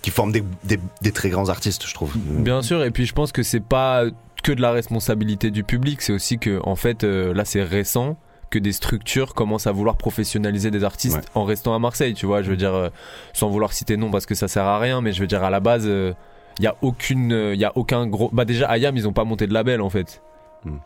qui 0.03 0.11
forme 0.11 0.33
des, 0.33 0.43
des, 0.65 1.13
très 1.13 1.31
grands 1.31 1.49
artistes, 1.49 1.87
je 1.87 1.95
trouve. 1.95 2.17
Bien 2.17 2.63
sûr, 2.63 2.83
et 2.83 2.91
puis 2.91 3.07
je 3.07 3.13
pense 3.13 3.31
que 3.31 3.45
c'est 3.45 3.65
pas 3.65 4.03
que 4.43 4.51
de 4.51 4.61
la 4.61 4.73
responsabilité 4.73 5.53
du 5.53 5.63
public, 5.63 6.03
c'est 6.03 6.13
aussi 6.13 6.39
que, 6.39 6.59
en 6.65 6.75
fait, 6.75 7.05
là 7.05 7.45
c'est 7.45 7.63
récent 7.63 8.19
que 8.51 8.59
des 8.59 8.73
structures 8.73 9.35
commencent 9.35 9.67
à 9.67 9.73
vouloir 9.73 9.97
professionnaliser 9.97 10.71
des 10.71 10.85
artistes 10.85 11.31
en 11.35 11.45
restant 11.45 11.75
à 11.75 11.79
Marseille, 11.79 12.15
tu 12.15 12.27
vois. 12.27 12.43
Je 12.43 12.51
veux 12.51 12.57
dire, 12.57 12.75
euh, 12.75 12.89
sans 13.33 13.49
vouloir 13.49 13.73
citer 13.73 13.97
non 13.97 14.11
parce 14.11 14.27
que 14.27 14.35
ça 14.35 14.49
sert 14.49 14.65
à 14.65 14.79
rien, 14.79 15.01
mais 15.01 15.13
je 15.13 15.21
veux 15.21 15.27
dire, 15.27 15.45
à 15.45 15.51
la 15.51 15.61
base, 15.61 15.85
il 15.85 15.91
euh, 15.91 16.13
y 16.61 16.67
a 16.67 16.77
aucune, 16.83 17.31
il 17.31 17.35
euh, 17.35 17.55
y 17.55 17.65
a 17.65 17.73
aucun 17.77 18.07
gros. 18.07 18.31
Bah, 18.33 18.45
déjà, 18.45 18.69
Ayam, 18.69 18.97
ils 18.97 19.07
ont 19.07 19.13
pas 19.13 19.25
monté 19.25 19.47
de 19.47 19.55
label 19.55 19.81
en 19.81 19.91
fait. 19.91 20.23
Hmm. 20.65 20.77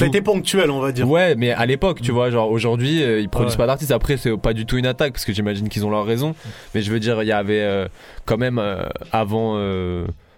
Été 0.00 0.22
ponctuel, 0.22 0.70
on 0.70 0.80
va 0.80 0.92
dire. 0.92 1.10
Ouais, 1.10 1.34
mais 1.34 1.50
à 1.50 1.66
l'époque, 1.66 2.00
tu 2.00 2.12
hmm. 2.12 2.14
vois, 2.14 2.30
genre 2.30 2.50
aujourd'hui, 2.50 3.02
ils 3.02 3.28
produisent 3.28 3.56
pas 3.56 3.66
d'artistes. 3.66 3.90
Après, 3.90 4.16
c'est 4.16 4.36
pas 4.36 4.52
du 4.52 4.64
tout 4.64 4.78
une 4.78 4.86
attaque 4.86 5.12
parce 5.12 5.24
que 5.24 5.32
j'imagine 5.32 5.68
qu'ils 5.68 5.84
ont 5.84 5.90
leur 5.90 6.06
raison. 6.06 6.34
Mais 6.74 6.82
je 6.82 6.92
veux 6.92 7.00
dire, 7.00 7.22
il 7.22 7.26
y 7.26 7.32
avait 7.32 7.88
quand 8.24 8.38
même 8.38 8.62
avant 9.10 9.58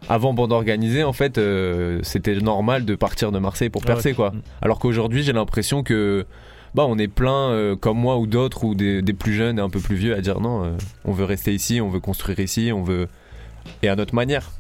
avant 0.09 0.35
bande 0.35 0.53
organisée, 0.53 1.05
en 1.05 1.13
fait, 1.13 1.39
euh, 1.39 2.01
c'était 2.03 2.35
normal 2.37 2.85
de 2.85 2.95
partir 2.95 3.33
de 3.33 3.39
Marseille 3.39 3.71
pour 3.71 3.83
ah 3.85 3.89
percer, 3.89 4.15
quoi. 4.15 4.31
Mm. 4.31 4.43
Alors 4.63 4.79
qu'aujourd'hui, 4.79 5.23
j'ai 5.23 5.33
l'impression 5.33 5.83
que 5.83 6.27
bah, 6.75 6.87
on 6.89 6.99
est 6.99 7.09
plein, 7.09 7.51
euh, 7.51 7.77
comme 7.77 7.99
moi 7.99 8.19
ou 8.19 8.27
d'autres, 8.27 8.65
ou 8.65 8.75
des, 8.75 9.03
plus 9.13 9.35
jeunes 9.35 9.59
et 9.59 9.63
un 9.63 9.71
peu 9.71 9.81
plus 9.81 9.97
vieux, 9.97 10.15
à 10.15 10.21
dire 10.21 10.41
non, 10.41 10.65
euh, 10.65 10.71
on 11.05 11.13
veut 11.13 11.25
rester 11.25 11.55
ici, 11.55 11.81
on 11.81 11.89
veut 11.89 12.01
construire 12.01 12.39
ici, 12.41 12.71
on 12.73 12.83
veut. 12.83 13.09
et 13.83 13.89
à 13.89 13.97
notre 13.97 14.15
manière. 14.15 14.51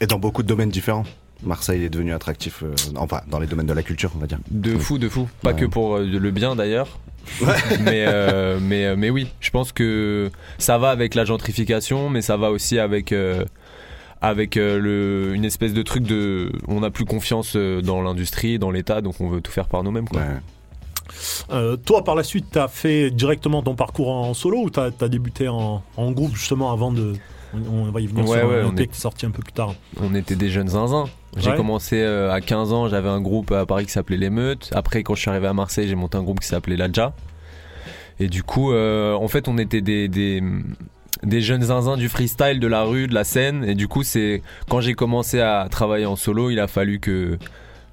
Et 0.00 0.06
dans 0.06 0.18
beaucoup 0.18 0.42
de 0.42 0.48
domaines 0.48 0.70
différents. 0.70 1.04
Marseille 1.42 1.84
est 1.84 1.90
devenu 1.90 2.14
attractif, 2.14 2.64
enfin, 2.96 3.20
dans 3.28 3.38
les 3.38 3.46
domaines 3.46 3.66
de 3.66 3.74
la 3.74 3.82
culture, 3.82 4.12
on 4.16 4.18
va 4.18 4.26
dire. 4.26 4.38
De 4.50 4.78
fou, 4.78 4.96
de 4.96 5.08
fou. 5.10 5.28
Pas 5.42 5.52
que 5.52 5.66
pour 5.66 5.98
le 5.98 6.30
bien 6.30 6.56
d'ailleurs. 6.56 6.98
mais, 7.80 8.06
mais, 8.60 8.96
mais 8.96 9.10
oui, 9.10 9.28
je 9.40 9.50
pense 9.50 9.72
que 9.72 10.30
ça 10.56 10.78
va 10.78 10.90
avec 10.90 11.14
la 11.14 11.26
gentrification, 11.26 12.08
mais 12.08 12.22
ça 12.22 12.38
va 12.38 12.50
aussi 12.50 12.78
avec 12.78 13.12
avec 14.24 14.56
euh, 14.56 14.78
le, 14.78 15.34
une 15.34 15.44
espèce 15.44 15.74
de 15.74 15.82
truc 15.82 16.04
de. 16.04 16.50
On 16.66 16.80
n'a 16.80 16.90
plus 16.90 17.04
confiance 17.04 17.56
euh, 17.56 17.82
dans 17.82 18.02
l'industrie, 18.02 18.58
dans 18.58 18.70
l'État, 18.70 19.00
donc 19.00 19.20
on 19.20 19.28
veut 19.28 19.40
tout 19.40 19.52
faire 19.52 19.68
par 19.68 19.82
nous-mêmes. 19.82 20.08
Quoi. 20.08 20.22
Euh, 21.50 21.76
toi, 21.76 22.02
par 22.02 22.14
la 22.14 22.22
suite, 22.22 22.46
tu 22.52 22.58
as 22.58 22.68
fait 22.68 23.10
directement 23.10 23.62
ton 23.62 23.74
parcours 23.74 24.10
en 24.10 24.32
solo 24.34 24.62
ou 24.62 24.70
tu 24.70 24.80
as, 24.80 25.08
débuté 25.08 25.48
en, 25.48 25.82
en, 25.96 26.12
groupe 26.12 26.34
justement 26.34 26.72
avant 26.72 26.90
de. 26.92 27.12
On, 27.70 27.84
va 27.92 28.00
y 28.00 28.06
venir 28.06 28.26
sur 28.26 28.34
ouais, 28.34 28.62
on 28.64 28.74
est 28.76 28.92
sorti 28.92 29.26
un 29.26 29.30
peu 29.30 29.40
plus 29.40 29.52
tard. 29.52 29.74
On 30.02 30.12
était 30.16 30.34
des 30.34 30.48
jeunes 30.50 30.70
zinzins. 30.70 31.04
J'ai 31.36 31.54
commencé 31.54 32.02
à 32.02 32.40
15 32.40 32.72
ans, 32.72 32.88
j'avais 32.88 33.08
un 33.08 33.20
groupe 33.20 33.52
à 33.52 33.64
Paris 33.64 33.86
qui 33.86 33.92
s'appelait 33.92 34.16
Les 34.16 34.30
Meutes. 34.30 34.70
Après, 34.74 35.04
quand 35.04 35.14
je 35.14 35.20
suis 35.20 35.30
arrivé 35.30 35.46
à 35.46 35.52
Marseille, 35.52 35.86
j'ai 35.86 35.94
monté 35.94 36.18
un 36.18 36.22
groupe 36.22 36.40
qui 36.40 36.48
s'appelait 36.48 36.76
Ladja. 36.76 37.12
Et 38.18 38.26
du 38.26 38.42
coup, 38.42 38.74
en 38.74 39.28
fait, 39.28 39.46
on 39.46 39.56
était 39.58 39.82
des, 39.82 40.08
des, 40.08 40.42
des 41.22 41.40
jeunes 41.40 41.62
zinzins 41.62 41.96
du 41.96 42.08
freestyle, 42.08 42.60
de 42.60 42.66
la 42.66 42.82
rue, 42.82 43.06
de 43.06 43.14
la 43.14 43.24
scène. 43.24 43.64
Et 43.64 43.74
du 43.74 43.88
coup, 43.88 44.02
c'est 44.02 44.42
quand 44.68 44.80
j'ai 44.80 44.94
commencé 44.94 45.40
à 45.40 45.68
travailler 45.70 46.06
en 46.06 46.16
solo, 46.16 46.50
il 46.50 46.60
a 46.60 46.66
fallu 46.66 47.00
que 47.00 47.38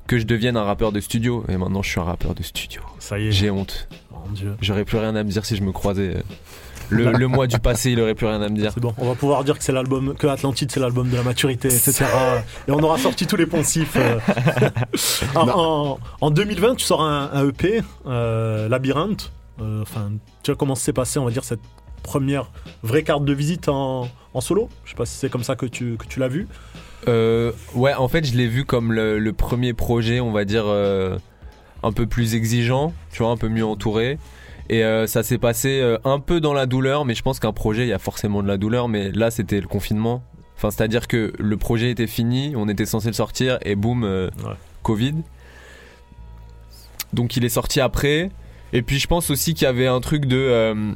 que 0.07 0.17
je 0.17 0.25
devienne 0.25 0.57
un 0.57 0.63
rappeur 0.63 0.91
de 0.91 0.99
studio. 0.99 1.45
Et 1.47 1.55
maintenant, 1.57 1.81
je 1.81 1.89
suis 1.89 1.99
un 1.99 2.03
rappeur 2.03 2.35
de 2.35 2.43
studio. 2.43 2.81
Ça 2.99 3.17
y 3.17 3.27
est. 3.27 3.31
J'ai 3.31 3.49
honte. 3.49 3.87
Mon 4.11 4.31
Dieu. 4.33 4.55
J'aurais 4.61 4.83
plus 4.83 4.97
rien 4.97 5.15
à 5.15 5.23
me 5.23 5.29
dire 5.29 5.45
si 5.45 5.55
je 5.55 5.63
me 5.63 5.71
croisais. 5.71 6.17
Euh, 6.17 6.21
le, 6.89 7.27
mois 7.27 7.47
du 7.47 7.57
passé, 7.59 7.91
il 7.91 8.01
aurait 8.01 8.15
plus 8.15 8.25
rien 8.25 8.41
à 8.41 8.49
me 8.49 8.55
dire. 8.57 8.71
C'est 8.73 8.81
bon, 8.81 8.93
on 8.97 9.07
va 9.07 9.15
pouvoir 9.15 9.45
dire 9.45 9.57
que 9.57 9.63
c'est 9.63 9.71
l'album, 9.71 10.13
que 10.15 10.27
Atlantide 10.27 10.69
c'est 10.69 10.81
l'album 10.81 11.09
de 11.09 11.15
la 11.15 11.23
maturité, 11.23 11.69
etc. 11.69 12.03
Et 12.67 12.71
on 12.71 12.79
aura 12.79 12.97
sorti 12.97 13.25
tous 13.25 13.37
les 13.37 13.45
poncifs. 13.45 13.95
Euh. 13.95 14.19
en, 16.19 16.31
2020, 16.31 16.75
tu 16.75 16.85
sors 16.85 17.01
un, 17.01 17.47
EP, 17.47 17.81
euh, 18.05 18.67
Labyrinthe. 18.67 19.31
Enfin, 19.59 20.11
tu 20.43 20.51
vois 20.51 20.57
comment 20.57 20.75
s'est 20.75 20.91
passé, 20.91 21.19
on 21.19 21.25
va 21.25 21.31
dire, 21.31 21.43
cette 21.43 21.61
première 22.01 22.51
vraie 22.83 23.03
carte 23.03 23.25
de 23.25 23.33
visite 23.33 23.69
en, 23.69 24.07
solo. 24.39 24.69
Je 24.85 24.91
sais 24.91 24.95
pas 24.95 25.05
si 25.05 25.15
c'est 25.15 25.29
comme 25.29 25.43
ça 25.43 25.55
que 25.55 25.65
tu, 25.65 25.97
que 25.97 26.05
tu 26.05 26.19
l'as 26.19 26.27
vu. 26.27 26.47
Euh, 27.07 27.51
ouais, 27.73 27.93
en 27.93 28.07
fait, 28.07 28.25
je 28.25 28.35
l'ai 28.35 28.47
vu 28.47 28.65
comme 28.65 28.93
le, 28.93 29.31
premier 29.33 29.73
projet, 29.73 30.19
on 30.19 30.31
va 30.31 30.45
dire, 30.45 30.65
euh, 30.67 31.17
un 31.83 31.91
peu 31.91 32.05
plus 32.05 32.35
exigeant, 32.35 32.93
tu 33.11 33.23
vois, 33.23 33.31
un 33.31 33.37
peu 33.37 33.49
mieux 33.49 33.65
entouré. 33.65 34.17
Et 34.69 34.83
euh, 34.83 35.07
ça 35.07 35.23
s'est 35.23 35.37
passé 35.37 35.97
un 36.05 36.19
peu 36.19 36.39
dans 36.39 36.53
la 36.53 36.65
douleur, 36.65 37.05
mais 37.05 37.15
je 37.15 37.21
pense 37.21 37.39
qu'un 37.39 37.53
projet, 37.53 37.83
il 37.83 37.89
y 37.89 37.93
a 37.93 37.99
forcément 37.99 38.41
de 38.41 38.47
la 38.47 38.57
douleur, 38.57 38.87
mais 38.87 39.11
là, 39.11 39.31
c'était 39.31 39.59
le 39.59 39.67
confinement. 39.67 40.23
Enfin, 40.55 40.69
c'est-à-dire 40.69 41.07
que 41.07 41.33
le 41.37 41.57
projet 41.57 41.89
était 41.89 42.07
fini, 42.07 42.53
on 42.55 42.69
était 42.69 42.85
censé 42.85 43.07
le 43.07 43.13
sortir, 43.13 43.57
et 43.63 43.75
boum, 43.75 44.29
Covid. 44.83 45.15
Donc 47.13 47.35
il 47.35 47.43
est 47.43 47.49
sorti 47.49 47.81
après. 47.81 48.29
Et 48.73 48.83
puis 48.83 48.99
je 48.99 49.07
pense 49.07 49.29
aussi 49.31 49.53
qu'il 49.53 49.65
y 49.65 49.67
avait 49.67 49.87
un 49.87 49.99
truc 49.99 50.25
de 50.25 50.95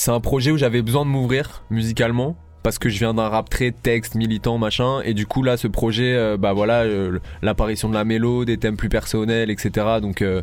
c'est 0.00 0.12
un 0.12 0.20
projet 0.20 0.50
où 0.50 0.56
j'avais 0.56 0.80
besoin 0.80 1.04
de 1.04 1.10
m'ouvrir 1.10 1.62
musicalement 1.68 2.34
parce 2.62 2.78
que 2.78 2.88
je 2.88 2.98
viens 2.98 3.12
d'un 3.12 3.28
rap 3.28 3.50
très 3.50 3.70
texte, 3.70 4.14
militant, 4.14 4.56
machin. 4.56 5.02
Et 5.04 5.12
du 5.12 5.26
coup, 5.26 5.42
là, 5.42 5.58
ce 5.58 5.68
projet, 5.68 6.14
euh, 6.14 6.38
bah 6.38 6.54
voilà, 6.54 6.84
euh, 6.84 7.18
l'apparition 7.42 7.86
de 7.90 7.92
la 7.92 8.04
mélo, 8.04 8.46
des 8.46 8.56
thèmes 8.56 8.78
plus 8.78 8.88
personnels, 8.88 9.50
etc. 9.50 9.98
Donc, 10.00 10.22
euh, 10.22 10.40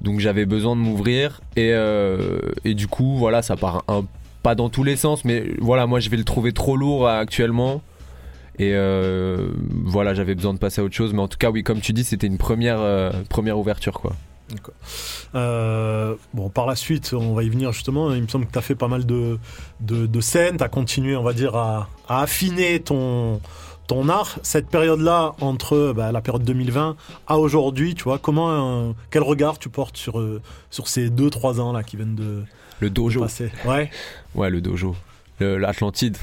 donc 0.00 0.18
j'avais 0.18 0.46
besoin 0.46 0.74
de 0.74 0.80
m'ouvrir. 0.80 1.42
Et, 1.54 1.72
du 2.74 2.88
coup, 2.88 3.14
voilà, 3.18 3.40
ça 3.40 3.54
part 3.54 3.84
pas 4.42 4.56
dans 4.56 4.68
tous 4.68 4.82
les 4.82 4.96
sens, 4.96 5.24
mais 5.24 5.44
voilà, 5.60 5.86
moi, 5.86 6.00
je 6.00 6.10
vais 6.10 6.16
le 6.16 6.24
trouver 6.24 6.50
trop 6.50 6.76
lourd 6.76 7.08
actuellement. 7.08 7.82
Et 8.58 8.74
voilà, 9.84 10.12
j'avais 10.12 10.34
besoin 10.34 10.54
de 10.54 10.58
passer 10.58 10.80
à 10.80 10.84
autre 10.84 10.96
chose. 10.96 11.14
Mais 11.14 11.22
en 11.22 11.28
tout 11.28 11.38
cas, 11.38 11.52
oui, 11.52 11.62
comme 11.62 11.78
tu 11.78 11.92
dis, 11.92 12.02
c'était 12.02 12.26
une 12.26 12.38
première, 12.38 13.12
première 13.28 13.60
ouverture, 13.60 14.00
quoi. 14.00 14.16
Euh, 15.34 16.14
bon, 16.34 16.48
par 16.48 16.66
la 16.66 16.76
suite, 16.76 17.12
on 17.12 17.34
va 17.34 17.42
y 17.42 17.48
venir 17.48 17.72
justement. 17.72 18.12
Il 18.12 18.22
me 18.22 18.28
semble 18.28 18.46
que 18.46 18.52
tu 18.52 18.58
as 18.58 18.62
fait 18.62 18.74
pas 18.74 18.88
mal 18.88 19.06
de, 19.06 19.38
de, 19.80 20.20
scènes, 20.20 20.56
tu 20.56 20.64
as 20.64 20.68
continué, 20.68 21.16
on 21.16 21.22
va 21.22 21.32
dire, 21.32 21.56
à, 21.56 21.88
affiner 22.08 22.80
ton, 22.80 23.40
ton 23.86 24.08
art. 24.08 24.38
Cette 24.42 24.68
période-là, 24.68 25.34
entre 25.40 25.92
bah, 25.94 26.12
la 26.12 26.20
période 26.20 26.44
2020 26.44 26.96
à 27.26 27.38
aujourd'hui, 27.38 27.94
tu 27.94 28.04
vois, 28.04 28.18
comment, 28.18 28.94
quel 29.10 29.22
regard 29.22 29.58
tu 29.58 29.68
portes 29.68 29.96
sur, 29.96 30.18
euh, 30.18 30.40
sur 30.70 30.88
ces 30.88 31.10
2-3 31.10 31.60
ans 31.60 31.72
là 31.72 31.82
qui 31.82 31.96
viennent 31.96 32.16
de, 32.16 32.44
le 32.80 32.90
dojo. 32.90 33.20
passer? 33.20 33.50
Ouais. 33.64 33.90
Ouais, 34.34 34.50
le 34.50 34.60
dojo. 34.60 34.94
L'Atlantide, 35.40 36.16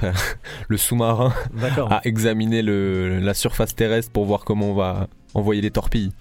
le 0.69 0.77
sous-marin, 0.77 1.33
à 1.89 2.00
examiner 2.05 2.62
le, 2.62 3.19
la 3.19 3.33
surface 3.33 3.75
terrestre 3.75 4.13
pour 4.13 4.24
voir 4.24 4.45
comment 4.45 4.67
on 4.67 4.75
va 4.75 5.07
envoyer 5.33 5.62
les 5.62 5.71
torpilles. 5.71 6.12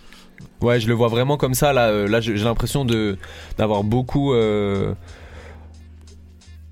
Ouais, 0.60 0.80
je 0.80 0.88
le 0.88 0.94
vois 0.94 1.08
vraiment 1.08 1.36
comme 1.36 1.54
ça. 1.54 1.72
Là, 1.72 1.88
euh, 1.88 2.08
là 2.08 2.20
j'ai 2.20 2.34
l'impression 2.34 2.84
d'avoir 3.56 3.84
beaucoup. 3.84 4.34
Euh, 4.34 4.94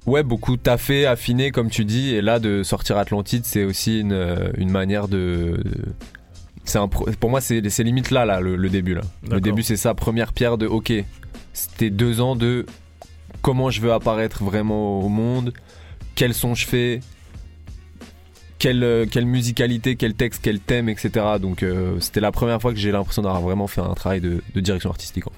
ouais, 0.07 0.23
beaucoup 0.23 0.57
taffé, 0.57 1.07
affiné, 1.07 1.51
comme 1.51 1.71
tu 1.71 1.85
dis. 1.85 2.15
Et 2.15 2.23
là, 2.23 2.39
de 2.39 2.63
sortir 2.63 2.99
Atlantide, 2.99 3.45
c'est 3.45 3.65
aussi 3.65 4.01
une, 4.01 4.13
euh, 4.13 4.51
une, 4.57 4.71
manière 4.71 5.09
de. 5.09 5.63
C'est 6.65 6.79
un 6.79 6.89
pour 6.89 7.31
moi, 7.31 7.41
c'est 7.41 7.61
limite 7.61 8.11
là, 8.11 8.25
là, 8.25 8.41
le, 8.41 8.69
début. 8.69 8.95
Là. 8.95 9.03
Le 9.31 9.41
début, 9.41 9.63
c'est 9.63 9.77
ça, 9.77 9.95
première 9.95 10.33
pierre 10.33 10.59
de 10.59 10.67
OK. 10.67 10.93
C'était 11.53 11.91
deux 11.91 12.21
ans 12.21 12.35
de 12.35 12.67
comment 13.41 13.71
je 13.71 13.81
veux 13.81 13.93
apparaître 13.93 14.43
vraiment 14.43 15.01
au 15.01 15.09
monde, 15.09 15.53
quels 16.17 16.35
sons 16.35 16.55
je 16.55 16.67
fais, 16.67 17.01
quelle, 18.59 18.83
euh, 18.83 19.07
quelle 19.11 19.27
musicalité, 19.27 19.97
quel 19.97 20.15
texte, 20.15 20.41
quel 20.43 20.61
thème, 20.61 20.89
etc. 20.89 21.11
Donc 21.41 21.63
euh, 21.63 21.99
c'était 22.01 22.21
la 22.21 22.33
première 22.33 22.61
fois 22.61 22.73
que 22.73 22.79
j'ai 22.79 22.93
l'impression 22.93 23.23
d'avoir 23.23 23.43
vraiment 23.43 23.67
fait 23.67 23.81
un 23.81 23.95
travail 23.95 24.21
de, 24.21 24.41
direction 24.55 24.91
artistique. 24.91 25.27
En 25.27 25.33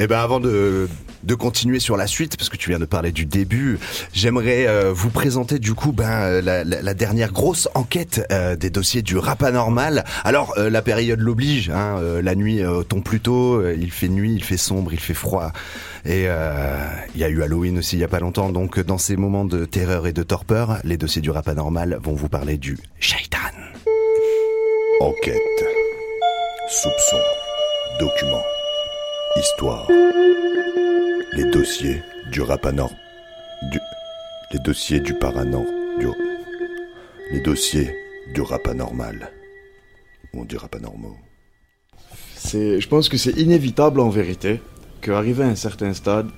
Et 0.00 0.04
eh 0.04 0.06
ben 0.06 0.18
avant 0.18 0.40
de, 0.40 0.88
de, 1.24 1.34
continuer 1.34 1.78
sur 1.78 1.98
la 1.98 2.06
suite, 2.06 2.38
parce 2.38 2.48
que 2.48 2.56
tu 2.56 2.70
viens 2.70 2.78
de 2.78 2.86
parler 2.86 3.12
du 3.12 3.26
début, 3.26 3.78
j'aimerais 4.14 4.66
euh, 4.66 4.94
vous 4.94 5.10
présenter 5.10 5.58
du 5.58 5.74
coup 5.74 5.92
ben, 5.92 6.40
la, 6.40 6.64
la, 6.64 6.94
dernière 6.94 7.32
grosse 7.32 7.68
enquête 7.74 8.26
des 8.58 8.70
dossiers 8.70 9.02
du 9.02 9.18
rap 9.18 9.42
anormal. 9.42 10.06
Alors 10.24 10.54
la 10.56 10.80
période 10.80 11.20
l'oblige, 11.20 11.68
hein, 11.68 12.00
la 12.22 12.34
nuit 12.34 12.62
tombe 12.88 13.04
plus 13.04 13.20
tôt, 13.20 13.62
il 13.70 13.90
fait 13.90 14.08
nuit, 14.08 14.32
il 14.34 14.42
fait 14.42 14.56
sombre, 14.56 14.94
il 14.94 15.00
fait 15.00 15.12
froid. 15.12 15.52
Et 16.04 16.24
euh, 16.28 16.86
il 17.14 17.20
y 17.20 17.24
a 17.24 17.28
eu 17.28 17.42
Halloween 17.42 17.78
aussi 17.78 17.96
il 17.96 18.00
y 18.00 18.04
a 18.04 18.08
pas 18.08 18.20
longtemps. 18.20 18.50
Donc 18.50 18.80
dans 18.80 18.98
ces 18.98 19.16
moments 19.16 19.44
de 19.44 19.64
terreur 19.64 20.06
et 20.06 20.12
de 20.12 20.22
torpeur, 20.22 20.78
les 20.84 20.96
dossiers 20.96 21.22
du 21.22 21.30
rap 21.30 21.48
anormal 21.48 21.98
vont 22.02 22.14
vous 22.14 22.28
parler 22.28 22.56
du 22.56 22.78
shaitan. 22.98 23.38
Enquête, 25.00 25.64
soupçon, 26.68 27.16
document, 27.98 28.42
histoire. 29.36 29.86
Les 31.32 31.50
dossiers 31.50 32.02
du 32.32 32.40
rap 32.42 32.66
anormal. 32.66 32.98
Du... 33.70 33.78
Les 34.52 34.58
dossiers 34.58 35.00
du 35.00 35.14
paranor... 35.14 35.64
Du... 35.98 36.08
Les 37.32 37.40
dossiers 37.40 37.94
du 38.34 38.40
rap 38.40 38.66
anormal. 38.66 39.30
Ou 40.34 40.44
du 40.44 40.56
rap 40.56 40.74
anormal. 40.74 41.12
C'est, 42.34 42.80
je 42.80 42.88
pense 42.88 43.08
que 43.08 43.16
c'est 43.16 43.38
inévitable 43.38 44.00
en 44.00 44.08
vérité 44.08 44.60
qu'arrivé 45.00 45.44
à 45.44 45.46
un 45.46 45.54
certain 45.54 45.94
stade, 45.94 46.28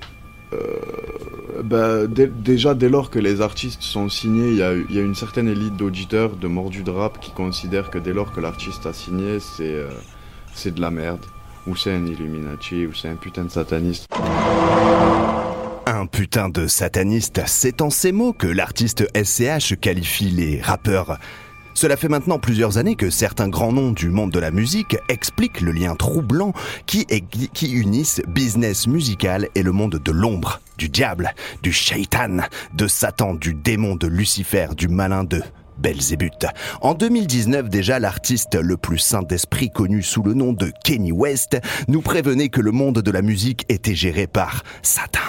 euh, 0.53 1.63
bah, 1.65 2.07
déjà, 2.07 2.75
dès 2.75 2.89
lors 2.89 3.11
que 3.11 3.19
les 3.19 3.41
artistes 3.41 3.83
sont 3.83 4.09
signés, 4.09 4.51
il 4.51 4.57
y 4.57 4.99
a, 4.99 5.03
une 5.03 5.15
certaine 5.15 5.49
élite 5.49 5.77
d'auditeurs 5.77 6.37
de 6.37 6.47
mordus 6.47 6.83
de 6.83 6.91
rap 6.91 7.21
qui 7.21 7.31
considèrent 7.31 7.91
que 7.91 7.99
dès 7.99 8.13
lors 8.13 8.33
que 8.33 8.41
l'artiste 8.41 8.87
a 8.87 8.93
signé, 8.93 9.41
c'est 9.41 9.75
euh, 9.75 9.89
c'est 10.55 10.75
de 10.75 10.81
la 10.81 10.91
merde, 10.91 11.25
ou 11.67 11.77
c'est 11.77 11.93
un 11.93 12.07
Illuminati, 12.07 12.87
ou 12.87 12.95
c'est 12.95 13.09
un 13.09 13.17
putain 13.17 13.45
de 13.45 13.51
sataniste. 13.51 14.07
Un 15.87 16.07
putain 16.07 16.49
de 16.49 16.67
sataniste, 16.67 17.43
c'est 17.47 17.83
en 17.83 17.91
ces 17.91 18.13
mots 18.13 18.33
que 18.33 18.47
l'artiste 18.47 19.07
SCH 19.15 19.77
qualifie 19.81 20.31
les 20.31 20.61
rappeurs 20.61 21.19
cela 21.75 21.97
fait 21.97 22.09
maintenant 22.09 22.39
plusieurs 22.39 22.79
années 22.79 22.97
que 22.97 23.11
certains 23.11 23.49
grands 23.49 23.73
noms 23.73 23.93
du 23.93 24.11
monde 24.11 24.31
de 24.31 24.39
la 24.39 24.51
musique 24.51 24.97
expliquent 25.09 25.61
le 25.61 25.73
lien 25.73 25.95
troublant 25.95 26.53
qui, 26.87 27.07
qui 27.07 27.73
unissent 27.73 28.21
business 28.29 28.87
musical 28.87 29.49
et 29.55 29.63
le 29.63 29.73
monde 29.73 29.99
de 29.99 30.13
l'ombre, 30.13 30.61
du 30.77 30.89
diable, 30.89 31.35
du 31.63 31.73
shaitan, 31.73 32.43
de 32.75 32.87
Satan, 32.87 33.35
du 33.35 33.55
démon, 33.55 33.97
de 33.97 34.07
Lucifer, 34.07 34.69
du 34.77 34.89
malin 34.89 35.25
de 35.25 35.43
Belzébuth. 35.83 36.47
En 36.81 36.95
2019 36.95 37.69
déjà, 37.69 37.99
l'artiste 37.99 38.55
le 38.55 38.77
plus 38.77 38.99
saint 38.99 39.23
d'esprit 39.23 39.71
connu 39.71 40.03
sous 40.03 40.23
le 40.23 40.35
nom 40.35 40.53
de 40.53 40.73
Kenny 40.85 41.13
West 41.13 41.59
nous 41.89 42.01
prévenait 42.01 42.49
que 42.49 42.61
le 42.61 42.71
monde 42.71 43.01
de 43.01 43.11
la 43.11 43.21
musique 43.21 43.67
était 43.69 43.95
géré 43.95 44.27
par 44.27 44.63
Satan. 44.83 45.21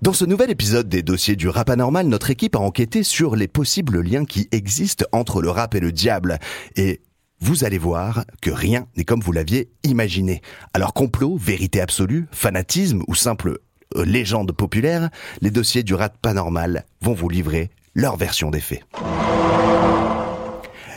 Dans 0.00 0.12
ce 0.12 0.24
nouvel 0.24 0.50
épisode 0.50 0.88
des 0.88 1.02
dossiers 1.02 1.36
du 1.36 1.48
rap 1.48 1.70
anormal, 1.70 2.08
notre 2.08 2.30
équipe 2.30 2.56
a 2.56 2.58
enquêté 2.58 3.04
sur 3.04 3.36
les 3.36 3.46
possibles 3.46 4.00
liens 4.00 4.24
qui 4.24 4.48
existent 4.50 5.04
entre 5.12 5.40
le 5.40 5.50
rap 5.50 5.76
et 5.76 5.80
le 5.80 5.92
diable. 5.92 6.40
Et 6.74 7.02
vous 7.38 7.64
allez 7.64 7.78
voir 7.78 8.24
que 8.40 8.50
rien 8.50 8.86
n'est 8.96 9.04
comme 9.04 9.20
vous 9.20 9.32
l'aviez 9.32 9.70
imaginé. 9.84 10.40
Alors 10.74 10.92
complot, 10.92 11.36
vérité 11.36 11.80
absolue, 11.80 12.26
fanatisme 12.32 13.02
ou 13.06 13.14
simple 13.14 13.58
euh, 13.96 14.04
légende 14.04 14.52
populaire, 14.52 15.10
les 15.40 15.50
dossiers 15.50 15.82
du 15.82 15.94
rap 15.94 16.24
anormal 16.26 16.84
vont 17.00 17.14
vous 17.14 17.28
livrer 17.28 17.70
leur 17.94 18.16
version 18.16 18.50
des 18.50 18.60
faits. 18.60 18.82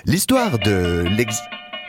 L'histoire 0.08 0.60
de. 0.60 1.04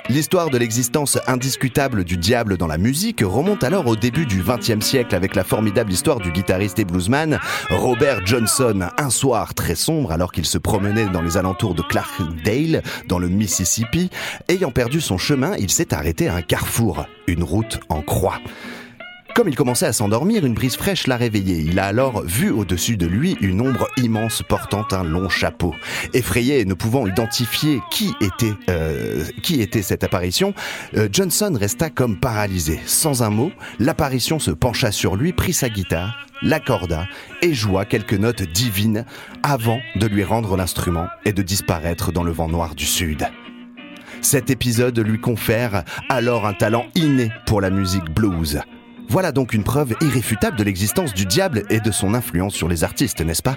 L'histoire 0.08 0.48
de 0.48 0.56
l'existence 0.56 1.18
indiscutable 1.26 2.02
du 2.02 2.16
diable 2.16 2.56
dans 2.56 2.66
la 2.66 2.78
musique 2.78 3.22
remonte 3.22 3.62
alors 3.62 3.86
au 3.86 3.94
début 3.94 4.24
du 4.24 4.42
XXe 4.42 4.82
siècle 4.82 5.14
avec 5.14 5.34
la 5.34 5.44
formidable 5.44 5.92
histoire 5.92 6.18
du 6.18 6.30
guitariste 6.30 6.78
et 6.78 6.86
bluesman 6.86 7.38
Robert 7.68 8.24
Johnson. 8.24 8.88
Un 8.96 9.10
soir 9.10 9.52
très 9.52 9.74
sombre, 9.74 10.12
alors 10.12 10.32
qu'il 10.32 10.46
se 10.46 10.56
promenait 10.56 11.10
dans 11.10 11.20
les 11.20 11.36
alentours 11.36 11.74
de 11.74 11.82
Clarkdale, 11.82 12.82
dans 13.06 13.18
le 13.18 13.28
Mississippi, 13.28 14.08
ayant 14.48 14.70
perdu 14.70 15.02
son 15.02 15.18
chemin, 15.18 15.54
il 15.58 15.70
s'est 15.70 15.92
arrêté 15.92 16.28
à 16.28 16.36
un 16.36 16.42
carrefour, 16.42 17.06
une 17.26 17.42
route 17.42 17.80
en 17.90 18.00
croix. 18.00 18.40
Comme 19.36 19.50
il 19.50 19.54
commençait 19.54 19.84
à 19.84 19.92
s'endormir, 19.92 20.46
une 20.46 20.54
brise 20.54 20.76
fraîche 20.76 21.06
l'a 21.06 21.18
réveillé. 21.18 21.58
Il 21.58 21.78
a 21.78 21.84
alors 21.84 22.22
vu 22.22 22.48
au-dessus 22.48 22.96
de 22.96 23.04
lui 23.04 23.36
une 23.42 23.60
ombre 23.60 23.86
immense 23.98 24.42
portant 24.48 24.86
un 24.92 25.04
long 25.04 25.28
chapeau. 25.28 25.74
Effrayé 26.14 26.60
et 26.60 26.64
ne 26.64 26.72
pouvant 26.72 27.06
identifier 27.06 27.82
qui 27.90 28.14
était, 28.22 28.54
euh, 28.70 29.26
qui 29.42 29.60
était 29.60 29.82
cette 29.82 30.04
apparition, 30.04 30.54
euh, 30.96 31.10
Johnson 31.12 31.54
resta 31.54 31.90
comme 31.90 32.18
paralysé. 32.18 32.80
Sans 32.86 33.22
un 33.22 33.28
mot, 33.28 33.52
l'apparition 33.78 34.38
se 34.38 34.52
pencha 34.52 34.90
sur 34.90 35.16
lui, 35.16 35.34
prit 35.34 35.52
sa 35.52 35.68
guitare, 35.68 36.16
l'accorda 36.40 37.06
et 37.42 37.52
joua 37.52 37.84
quelques 37.84 38.14
notes 38.14 38.42
divines 38.42 39.04
avant 39.42 39.80
de 39.96 40.06
lui 40.06 40.24
rendre 40.24 40.56
l'instrument 40.56 41.08
et 41.26 41.34
de 41.34 41.42
disparaître 41.42 42.10
dans 42.10 42.24
le 42.24 42.32
vent 42.32 42.48
noir 42.48 42.74
du 42.74 42.86
sud. 42.86 43.28
Cet 44.22 44.48
épisode 44.48 44.98
lui 44.98 45.20
confère 45.20 45.84
alors 46.08 46.46
un 46.46 46.54
talent 46.54 46.86
inné 46.94 47.30
pour 47.44 47.60
la 47.60 47.68
musique 47.68 48.08
blues. 48.08 48.62
Voilà 49.08 49.32
donc 49.32 49.52
une 49.54 49.64
preuve 49.64 49.94
irréfutable 50.00 50.56
de 50.56 50.64
l'existence 50.64 51.14
du 51.14 51.26
diable 51.26 51.62
et 51.70 51.80
de 51.80 51.90
son 51.90 52.14
influence 52.14 52.54
sur 52.54 52.68
les 52.68 52.84
artistes, 52.84 53.20
n'est-ce 53.20 53.42
pas? 53.42 53.56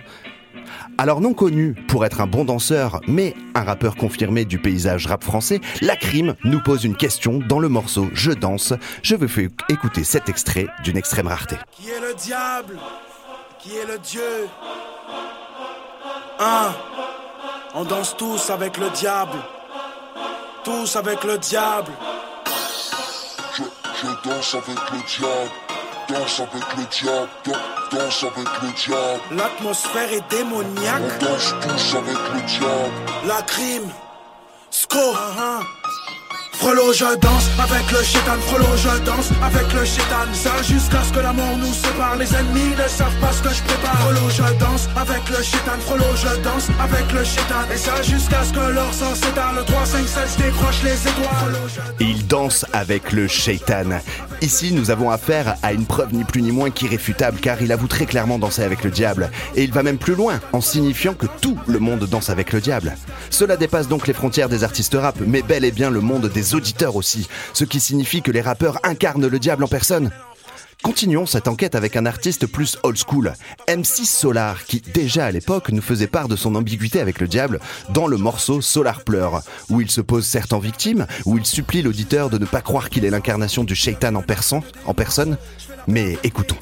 Alors 0.98 1.22
non 1.22 1.34
connu 1.34 1.74
pour 1.88 2.06
être 2.06 2.22
un 2.22 2.28
bon 2.28 2.46
danseur, 2.46 3.02
mais 3.08 3.34
un 3.56 3.64
rappeur 3.64 3.96
confirmé 3.96 4.46
du 4.46 4.60
paysage 4.60 5.08
rap 5.08 5.24
français, 5.24 5.60
La 5.82 5.96
Crime 5.96 6.36
nous 6.44 6.62
pose 6.62 6.84
une 6.84 6.96
question 6.96 7.40
dans 7.40 7.60
le 7.60 7.70
morceau 7.70 8.10
Je 8.14 8.32
danse. 8.32 8.74
Je 9.02 9.16
veux 9.16 9.28
faire 9.28 9.50
écouter 9.70 10.04
cet 10.04 10.30
extrait 10.30 10.68
d'une 10.84 10.98
extrême 10.98 11.28
rareté. 11.28 11.56
Qui 11.72 11.90
est 11.90 12.02
le 12.02 12.14
diable? 12.16 12.78
Qui 13.60 13.78
est 13.78 13.88
le 13.88 13.98
Dieu? 14.00 14.48
Un, 16.40 16.74
on 17.76 17.86
danse 17.86 18.16
tous 18.18 18.50
avec 18.50 18.78
le 18.78 18.90
diable. 18.90 19.38
Tous 20.64 20.96
avec 20.96 21.24
le 21.24 21.38
diable. 21.38 21.92
Je 24.02 24.30
danse 24.30 24.56
avec 24.56 24.80
le 24.92 25.00
diable, 25.08 25.52
danse 26.08 26.40
avec 26.40 26.78
le 26.78 26.86
diable, 26.86 27.30
danse 27.92 28.24
avec 28.24 28.48
le 28.62 28.72
diable. 28.72 29.22
L'atmosphère 29.32 30.14
est 30.14 30.30
démoniaque. 30.30 31.02
On 31.22 31.26
danse 31.26 31.54
tous 31.62 31.98
avec 31.98 32.18
le 32.34 32.42
diable. 32.48 32.94
La 33.26 33.42
crime, 33.42 33.92
sco. 34.70 34.98
Uh-huh. 34.98 35.79
Frollo, 36.60 36.92
je 36.92 37.06
danse 37.22 37.50
avec 37.58 37.90
le 37.90 38.04
chétan, 38.04 38.38
frollo, 38.42 38.66
je 38.76 39.04
danse 39.06 39.32
avec 39.42 39.74
le 39.74 39.86
chétan. 39.86 40.28
Ça 40.34 40.62
jusqu'à 40.62 41.02
ce 41.06 41.14
que 41.14 41.20
la 41.20 41.32
mort 41.32 41.58
nous 41.58 41.74
sépare. 41.74 42.18
Les 42.18 42.36
ennemis 42.36 42.76
ne 42.76 42.88
savent 42.90 43.16
pas 43.22 43.32
ce 43.32 43.42
que 43.42 43.50
je 43.50 43.64
prépare. 43.64 43.98
Frollo, 44.00 44.30
je 44.30 44.60
danse 44.60 44.90
avec 44.98 45.30
le 45.30 45.42
chétan, 45.42 45.80
frollo, 45.80 46.04
je 46.18 46.42
danse 46.44 46.68
avec 46.82 47.14
le 47.14 47.24
chétan. 47.24 47.64
Et 47.74 47.78
ça 47.78 48.02
jusqu'à 48.02 48.44
ce 48.44 48.52
que 48.52 48.74
leur 48.74 48.94
sang 48.94 49.16
s'éteint. 49.16 49.54
Le 49.56 49.64
3, 49.64 49.86
5, 49.86 50.06
7, 50.06 50.46
décroche 50.46 50.84
les 50.84 51.02
étoiles. 51.08 51.56
Il 52.02 52.28
danse 52.28 52.66
avec 52.74 53.14
le 53.14 53.30
chétan. 53.30 54.02
Ici, 54.42 54.74
nous 54.74 54.92
avons 54.92 55.12
affaire 55.12 55.56
à 55.64 55.72
une 55.72 55.86
preuve 55.86 56.14
ni 56.14 56.26
plus 56.26 56.42
ni 56.42 56.52
moins 56.52 56.72
qu'irréfutable 56.72 57.40
car 57.40 57.62
il 57.62 57.72
avoue 57.72 57.88
très 57.88 58.06
clairement 58.06 58.38
danser 58.38 58.64
avec 58.64 58.84
le 58.84 58.92
diable. 58.92 59.32
Et 59.56 59.64
il 59.64 59.72
va 59.72 59.82
même 59.82 59.98
plus 59.98 60.16
loin 60.16 60.42
en 60.52 60.60
signifiant 60.60 61.14
que 61.14 61.28
tout 61.40 61.58
le 61.68 61.80
monde 61.80 62.04
danse 62.04 62.30
avec 62.30 62.52
le 62.52 62.60
diable. 62.60 62.98
Cela 63.30 63.56
dépasse 63.56 63.88
donc 63.88 64.08
les 64.08 64.14
frontières 64.14 64.50
des 64.50 64.66
artistes 64.66 64.98
rap, 65.00 65.16
mais 65.26 65.42
bel 65.42 65.64
et 65.64 65.72
bien 65.72 65.90
le 65.90 66.02
monde 66.02 66.28
des 66.28 66.49
auditeurs 66.54 66.96
aussi, 66.96 67.28
ce 67.54 67.64
qui 67.64 67.80
signifie 67.80 68.22
que 68.22 68.32
les 68.32 68.42
rappeurs 68.42 68.80
incarnent 68.84 69.28
le 69.28 69.40
diable 69.40 69.64
en 69.64 69.68
personne. 69.68 70.12
Continuons 70.82 71.26
cette 71.26 71.50
enquête 71.50 71.76
avec 71.76 71.98
un 71.98 72.06
artiste 72.06 72.48
plus 72.48 72.78
old 72.84 72.98
school, 72.98 73.34
M6 73.68 74.06
Solar, 74.06 74.64
qui 74.64 74.80
déjà 74.80 75.26
à 75.26 75.32
l'époque 75.32 75.70
nous 75.72 75.82
faisait 75.82 76.08
part 76.08 76.30
de 76.30 76.38
son 76.38 76.56
ambiguïté 76.56 77.02
avec 77.02 77.20
le 77.20 77.28
diable 77.28 77.60
dans 77.90 78.08
le 78.08 78.16
morceau 78.16 78.62
Solar 78.62 79.04
Pleure, 79.04 79.42
où 79.70 79.82
il 79.82 79.92
se 79.92 80.00
pose 80.00 80.26
certes 80.26 80.54
en 80.54 80.60
victime, 80.60 81.06
où 81.26 81.38
il 81.38 81.46
supplie 81.46 81.82
l'auditeur 81.82 82.30
de 82.30 82.38
ne 82.38 82.46
pas 82.46 82.62
croire 82.62 82.90
qu'il 82.90 83.04
est 83.04 83.10
l'incarnation 83.10 83.66
du 83.66 83.76
shaitan 83.76 84.16
en, 84.16 84.24
en 84.86 84.94
personne. 84.94 85.38
Mais 85.88 86.18
écoutons. 86.24 86.58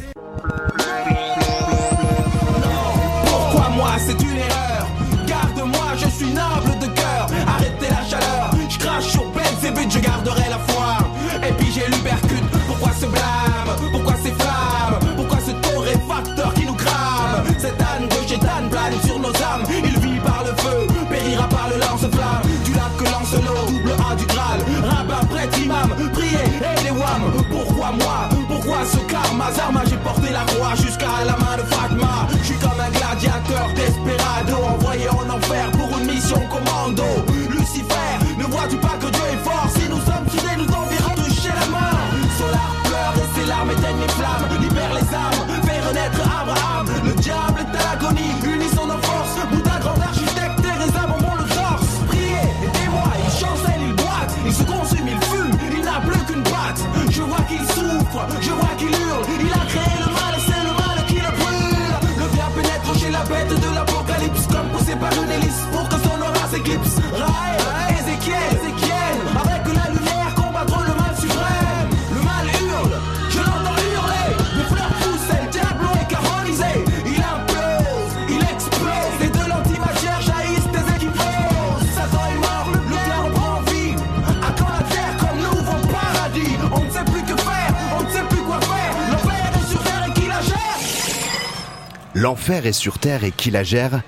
L'enfer 92.27 92.65
est 92.65 92.73
sur 92.73 92.99
terre 92.99 93.23
et 93.23 93.31
qui 93.31 93.51
la 93.51 93.63
gère 93.63 94.01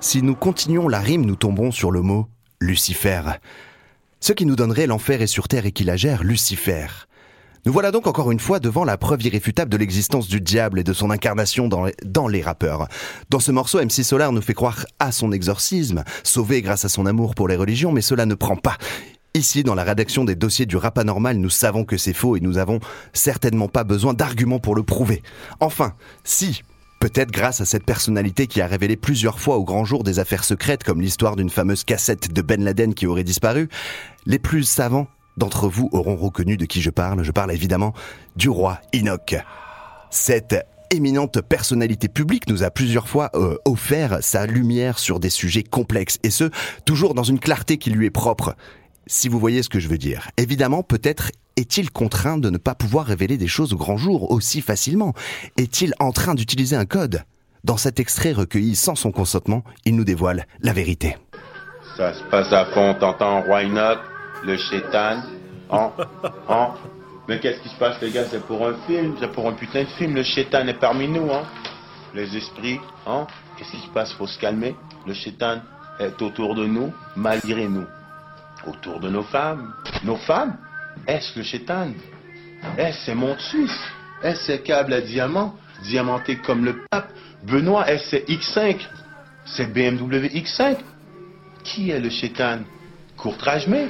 Si 0.00 0.22
nous 0.22 0.34
continuons 0.34 0.88
la 0.88 0.98
rime, 0.98 1.26
nous 1.26 1.36
tombons 1.36 1.70
sur 1.70 1.90
le 1.90 2.00
mot 2.00 2.26
Lucifer. 2.58 3.20
Ce 4.18 4.32
qui 4.32 4.46
nous 4.46 4.56
donnerait 4.56 4.86
l'enfer 4.86 5.20
est 5.20 5.26
sur 5.26 5.46
terre 5.46 5.66
et 5.66 5.72
qui 5.72 5.84
la 5.84 5.94
gère, 5.94 6.24
Lucifer. 6.24 6.86
Nous 7.66 7.74
voilà 7.74 7.90
donc 7.90 8.06
encore 8.06 8.32
une 8.32 8.40
fois 8.40 8.60
devant 8.60 8.84
la 8.86 8.96
preuve 8.96 9.26
irréfutable 9.26 9.70
de 9.70 9.76
l'existence 9.76 10.26
du 10.26 10.40
diable 10.40 10.78
et 10.78 10.84
de 10.84 10.94
son 10.94 11.10
incarnation 11.10 11.68
dans 11.68 11.84
les, 11.84 11.94
dans 12.02 12.28
les 12.28 12.40
rappeurs. 12.40 12.88
Dans 13.28 13.40
ce 13.40 13.52
morceau, 13.52 13.78
MC 13.78 14.02
Solar 14.02 14.32
nous 14.32 14.40
fait 14.40 14.54
croire 14.54 14.86
à 14.98 15.12
son 15.12 15.30
exorcisme, 15.30 16.02
sauvé 16.22 16.62
grâce 16.62 16.86
à 16.86 16.88
son 16.88 17.04
amour 17.04 17.34
pour 17.34 17.46
les 17.46 17.56
religions, 17.56 17.92
mais 17.92 18.00
cela 18.00 18.24
ne 18.24 18.34
prend 18.34 18.56
pas. 18.56 18.78
Ici, 19.34 19.64
dans 19.64 19.74
la 19.74 19.84
rédaction 19.84 20.24
des 20.24 20.34
dossiers 20.34 20.64
du 20.64 20.78
rap 20.78 20.96
anormal, 20.96 21.36
nous 21.36 21.50
savons 21.50 21.84
que 21.84 21.98
c'est 21.98 22.14
faux 22.14 22.38
et 22.38 22.40
nous 22.40 22.56
avons 22.56 22.80
certainement 23.12 23.68
pas 23.68 23.84
besoin 23.84 24.14
d'arguments 24.14 24.60
pour 24.60 24.74
le 24.74 24.82
prouver. 24.82 25.22
Enfin, 25.60 25.92
si, 26.24 26.62
Peut-être 27.06 27.30
grâce 27.30 27.60
à 27.60 27.64
cette 27.64 27.84
personnalité 27.84 28.48
qui 28.48 28.60
a 28.60 28.66
révélé 28.66 28.96
plusieurs 28.96 29.38
fois 29.38 29.58
au 29.58 29.64
grand 29.64 29.84
jour 29.84 30.02
des 30.02 30.18
affaires 30.18 30.42
secrètes 30.42 30.82
comme 30.82 31.00
l'histoire 31.00 31.36
d'une 31.36 31.50
fameuse 31.50 31.84
cassette 31.84 32.32
de 32.32 32.42
Ben 32.42 32.64
Laden 32.64 32.94
qui 32.94 33.06
aurait 33.06 33.22
disparu, 33.22 33.68
les 34.26 34.40
plus 34.40 34.64
savants 34.64 35.06
d'entre 35.36 35.68
vous 35.68 35.88
auront 35.92 36.16
reconnu 36.16 36.56
de 36.56 36.64
qui 36.64 36.82
je 36.82 36.90
parle. 36.90 37.22
Je 37.22 37.30
parle 37.30 37.52
évidemment 37.52 37.94
du 38.34 38.48
roi 38.48 38.80
Enoch. 38.92 39.36
Cette 40.10 40.56
éminente 40.90 41.40
personnalité 41.42 42.08
publique 42.08 42.48
nous 42.48 42.64
a 42.64 42.72
plusieurs 42.72 43.06
fois 43.06 43.30
euh, 43.36 43.56
offert 43.66 44.18
sa 44.20 44.44
lumière 44.44 44.98
sur 44.98 45.20
des 45.20 45.30
sujets 45.30 45.62
complexes, 45.62 46.18
et 46.24 46.30
ce, 46.30 46.50
toujours 46.86 47.14
dans 47.14 47.22
une 47.22 47.38
clarté 47.38 47.78
qui 47.78 47.90
lui 47.90 48.06
est 48.06 48.10
propre. 48.10 48.56
Si 49.06 49.28
vous 49.28 49.38
voyez 49.38 49.62
ce 49.62 49.68
que 49.68 49.78
je 49.78 49.86
veux 49.86 49.98
dire. 49.98 50.28
Évidemment, 50.38 50.82
peut-être 50.82 51.30
est-il 51.56 51.90
contraint 51.90 52.38
de 52.38 52.50
ne 52.50 52.58
pas 52.58 52.74
pouvoir 52.74 53.06
révéler 53.06 53.38
des 53.38 53.48
choses 53.48 53.72
au 53.72 53.76
grand 53.76 53.96
jour 53.96 54.30
aussi 54.30 54.60
facilement 54.60 55.14
Est-il 55.56 55.94
en 55.98 56.12
train 56.12 56.34
d'utiliser 56.34 56.76
un 56.76 56.84
code 56.84 57.24
Dans 57.64 57.76
cet 57.76 57.98
extrait 57.98 58.32
recueilli 58.32 58.76
sans 58.76 58.94
son 58.94 59.10
consentement, 59.10 59.64
il 59.84 59.96
nous 59.96 60.04
dévoile 60.04 60.46
la 60.60 60.72
vérité. 60.72 61.16
Ça 61.96 62.12
se 62.12 62.22
passe 62.24 62.52
à 62.52 62.66
fond, 62.66 62.94
t'entends 63.00 63.42
Roi 63.42 63.64
Enoch 63.64 63.98
le 64.44 64.56
chétan. 64.56 65.22
Hein 65.70 65.90
Hein 66.48 66.74
Mais 67.28 67.40
qu'est-ce 67.40 67.60
qui 67.62 67.68
se 67.68 67.78
passe, 67.78 68.00
les 68.00 68.10
gars? 68.10 68.24
C'est 68.30 68.44
pour 68.46 68.66
un 68.66 68.74
film, 68.86 69.16
c'est 69.18 69.32
pour 69.32 69.48
un 69.48 69.52
putain 69.52 69.82
de 69.82 69.88
film. 69.98 70.14
Le 70.14 70.22
chétan 70.22 70.66
est 70.66 70.78
parmi 70.78 71.08
nous, 71.08 71.30
hein 71.32 71.42
Les 72.14 72.36
esprits, 72.36 72.78
hein 73.06 73.26
Qu'est-ce 73.56 73.70
qui 73.70 73.80
se 73.80 73.88
passe? 73.88 74.12
Faut 74.12 74.26
se 74.26 74.38
calmer. 74.38 74.76
Le 75.06 75.14
chétan 75.14 75.60
est 75.98 76.20
autour 76.20 76.54
de 76.54 76.66
nous, 76.66 76.92
malgré 77.16 77.66
nous. 77.66 77.86
Autour 78.66 79.00
de 79.00 79.08
nos 79.08 79.22
femmes. 79.24 79.72
Nos 80.04 80.16
femmes? 80.16 80.56
Est-ce 81.06 81.38
le 81.38 81.44
chétan 81.44 81.88
Est-ce 82.76 83.06
c'est 83.06 83.14
Mont 83.14 83.38
Suisse? 83.38 83.80
Est-ce 84.22 84.52
câble 84.56 84.92
à 84.92 85.00
diamant? 85.00 85.54
Diamanté 85.82 86.36
comme 86.36 86.64
le 86.64 86.84
pape? 86.90 87.12
Benoît, 87.44 87.88
est-ce 87.90 88.10
c'est 88.10 88.28
X5 88.28 88.76
C'est 89.44 89.72
BMW 89.72 90.28
X5 90.28 90.76
Qui 91.62 91.90
est 91.90 92.00
le 92.00 92.10
chétan? 92.10 92.60
Courtrage-mais 93.16 93.88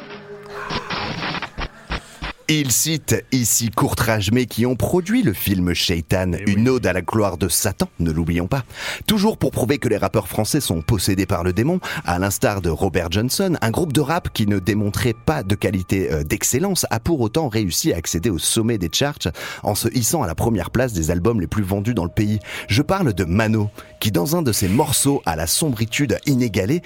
il 2.49 2.71
cite 2.71 3.25
ici 3.33 3.71
Courtrage-mais 3.71 4.47
qui 4.47 4.67
ont 4.67 4.77
produit 4.77 5.23
le 5.23 5.33
film 5.33 5.75
Shaitan, 5.75 6.33
Eh 6.35 6.53
une 6.53 6.69
ode 6.69 6.87
à 6.87 6.93
la 6.93 7.03
gloire 7.03 7.39
de 7.39 7.49
Satan, 7.49 7.89
ne 7.99 8.13
l'oublions 8.13 8.47
pas. 8.47 8.65
Toujours 9.07 9.37
pour 9.37 9.51
prouver 9.51 9.79
que 9.79 9.89
les 9.89 9.97
rappeurs 9.97 10.29
français 10.29 10.61
sont 10.61 10.81
possédés 10.81 11.27
par 11.27 11.45
le 11.45 11.53
démon, 11.53 11.81
à 12.05 12.19
l'instar 12.19 12.63
de 12.63 12.71
Robert 12.71 13.11
Johnson, 13.11 13.57
un 13.61 13.71
groupe 13.71 13.93
de 13.93 14.01
rap 14.01 14.33
qui 14.33 14.47
ne 14.47 14.59
démontrait 14.59 15.15
pas 15.15 15.43
de 15.43 15.55
qualité 15.55 16.13
euh, 16.13 16.23
d'excellence 16.23 16.87
a 16.91 17.01
pour 17.01 17.21
autant 17.21 17.49
réussi 17.49 17.93
à 17.93 17.97
accéder 17.97 18.31
au 18.31 18.39
sommet 18.39 18.79
des 18.79 18.91
charts 18.93 19.29
en 19.63 19.75
se 19.75 19.89
hissant 19.89 20.23
à 20.23 20.27
la 20.27 20.35
première 20.35 20.71
place 20.71 20.93
des 20.93 21.11
albums 21.11 21.41
les 21.41 21.47
plus 21.47 21.65
vendus 21.65 21.95
dans 21.95 22.05
le 22.05 22.11
pays. 22.11 22.39
Je 22.69 22.83
parle 22.83 23.13
de 23.13 23.25
Mano, 23.25 23.71
qui 24.01 24.13
dans 24.13 24.37
un 24.37 24.43
de 24.43 24.53
ses 24.53 24.69
morceaux 24.69 25.23
à 25.27 25.37
la 25.37 25.47
sombritude 25.47 26.19
inégalée, 26.27 26.83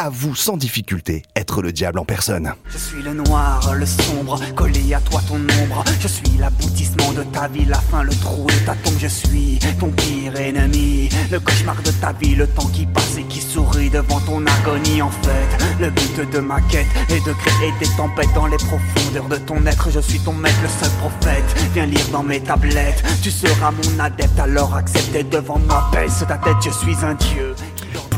avoue 0.00 0.36
sans 0.36 0.56
difficulté 0.56 1.24
être 1.34 1.60
le 1.60 1.72
diable 1.72 1.98
en 1.98 2.04
personne. 2.04 2.52
Je 2.70 2.78
suis 2.78 3.02
le 3.02 3.14
noir, 3.14 3.74
le 3.74 3.84
sombre, 3.84 4.40
collé 4.54 4.94
à 4.94 5.00
toi 5.00 5.20
ton 5.26 5.34
ombre. 5.34 5.82
Je 5.98 6.06
suis 6.06 6.38
l'aboutissement 6.38 7.12
de 7.14 7.24
ta 7.24 7.48
vie, 7.48 7.64
la 7.64 7.80
fin, 7.80 8.04
le 8.04 8.14
trou 8.14 8.46
de 8.46 8.64
ta 8.64 8.76
tombe. 8.76 8.94
Je 9.00 9.08
suis 9.08 9.58
ton 9.80 9.90
pire 9.90 10.36
ennemi, 10.36 11.08
le 11.32 11.40
cauchemar 11.40 11.82
de 11.82 11.90
ta 11.90 12.12
vie, 12.12 12.36
le 12.36 12.46
temps 12.46 12.68
qui 12.68 12.86
passe 12.86 13.18
et 13.18 13.24
qui 13.24 13.40
sourit 13.40 13.90
devant 13.90 14.20
ton 14.20 14.46
agonie. 14.46 15.02
En 15.02 15.10
fait, 15.10 15.80
le 15.80 15.90
but 15.90 16.30
de 16.32 16.38
ma 16.38 16.60
quête 16.60 16.86
est 17.08 17.26
de 17.26 17.32
créer 17.32 17.72
des 17.80 17.88
tempêtes 17.96 18.32
dans 18.36 18.46
les 18.46 18.56
profondeurs 18.56 19.28
de 19.28 19.36
ton 19.36 19.66
être. 19.66 19.90
Je 19.90 20.00
suis 20.00 20.20
ton 20.20 20.32
maître, 20.32 20.62
le 20.62 20.68
seul 20.68 20.94
prophète. 20.98 21.44
Viens 21.74 21.86
lire 21.86 22.08
dans 22.12 22.22
mes 22.22 22.40
tablettes, 22.40 23.02
tu 23.20 23.32
seras 23.32 23.72
mon 23.72 23.98
adepte, 23.98 24.38
alors 24.38 24.76
acceptez 24.76 25.24
devant 25.24 25.58
moi. 25.58 25.90
Baisse 25.92 26.24
ta 26.28 26.38
tête, 26.38 26.56
je 26.64 26.70
suis 26.70 27.04
un 27.04 27.14
dieu. 27.14 27.56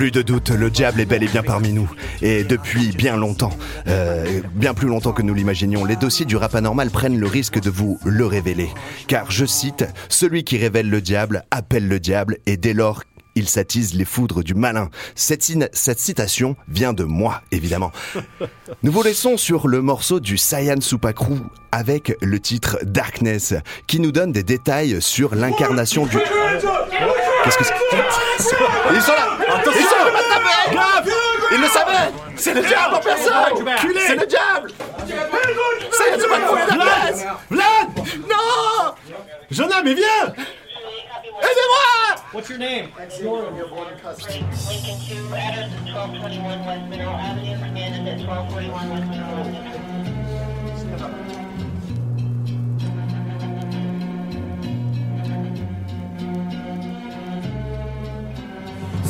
Plus 0.01 0.11
de 0.11 0.23
doute, 0.23 0.49
le 0.49 0.71
diable 0.71 1.03
est 1.03 1.05
bel 1.05 1.23
et 1.23 1.29
bien 1.29 1.43
parmi 1.43 1.75
nous. 1.75 1.87
Et 2.23 2.43
depuis 2.43 2.89
bien 2.93 3.19
longtemps, 3.19 3.53
euh, 3.87 4.41
bien 4.55 4.73
plus 4.73 4.89
longtemps 4.89 5.13
que 5.13 5.21
nous 5.21 5.35
l'imaginions, 5.35 5.85
les 5.85 5.97
dossiers 5.97 6.25
du 6.25 6.37
rap 6.37 6.55
anormal 6.55 6.89
prennent 6.89 7.21
le 7.21 7.27
risque 7.27 7.61
de 7.61 7.69
vous 7.69 7.99
le 8.07 8.25
révéler. 8.25 8.71
Car, 9.09 9.31
je 9.31 9.45
cite, 9.45 9.85
celui 10.09 10.43
qui 10.43 10.57
révèle 10.57 10.89
le 10.89 11.03
diable 11.03 11.45
appelle 11.51 11.87
le 11.87 12.01
diable 12.01 12.39
et 12.47 12.57
dès 12.57 12.73
lors 12.73 13.03
il 13.35 13.47
s'attise 13.47 13.95
les 13.95 14.07
foudres 14.07 14.43
du 14.43 14.55
malin. 14.55 14.89
Cette, 15.15 15.43
citation 15.73 16.57
vient 16.67 16.95
de 16.95 17.05
moi, 17.05 17.43
évidemment. 17.53 17.93
Nous 18.83 18.93
vous 18.93 19.03
laissons 19.03 19.37
sur 19.37 19.69
le 19.69 19.83
morceau 19.83 20.19
du 20.19 20.39
Saiyan 20.39 20.81
Supakru 20.81 21.37
avec 21.73 22.17
le 22.23 22.41
titre 22.41 22.79
Darkness, 22.85 23.55
qui 23.87 24.01
nous 24.01 24.13
donne 24.13 24.33
des 24.33 24.45
détails 24.45 25.03
sur 25.03 25.35
l'incarnation 25.35 26.07
du... 26.07 26.17
Qu'est-ce 27.45 27.59
que 27.59 27.65
c'est 27.65 27.75
Ils 28.93 29.03
sont 29.03 29.13
là. 29.13 29.39
Ils 29.67 29.85
sont 29.85 29.97
là. 29.97 30.11
Ils 31.53 31.61
le 31.61 31.69
savaient. 31.69 32.13
C'est 32.37 32.55
le 32.55 32.63
diable. 32.63 32.95
En 32.95 33.01
personne. 33.01 33.35
C'est 34.07 34.17
le 34.17 34.27
diable. 34.27 34.73
Saiyan 35.93 36.19
Supakru 36.21 36.59
est 36.59 36.67
Darkness 36.67 37.27
Vlad. 37.51 37.89
Non. 38.29 38.95
Jonah, 39.51 39.83
mais 39.83 39.95
viens 39.95 40.35
Aidez-moi. 41.43 42.17
What's 42.33 42.49
your 42.49 42.59
name? 42.59 42.91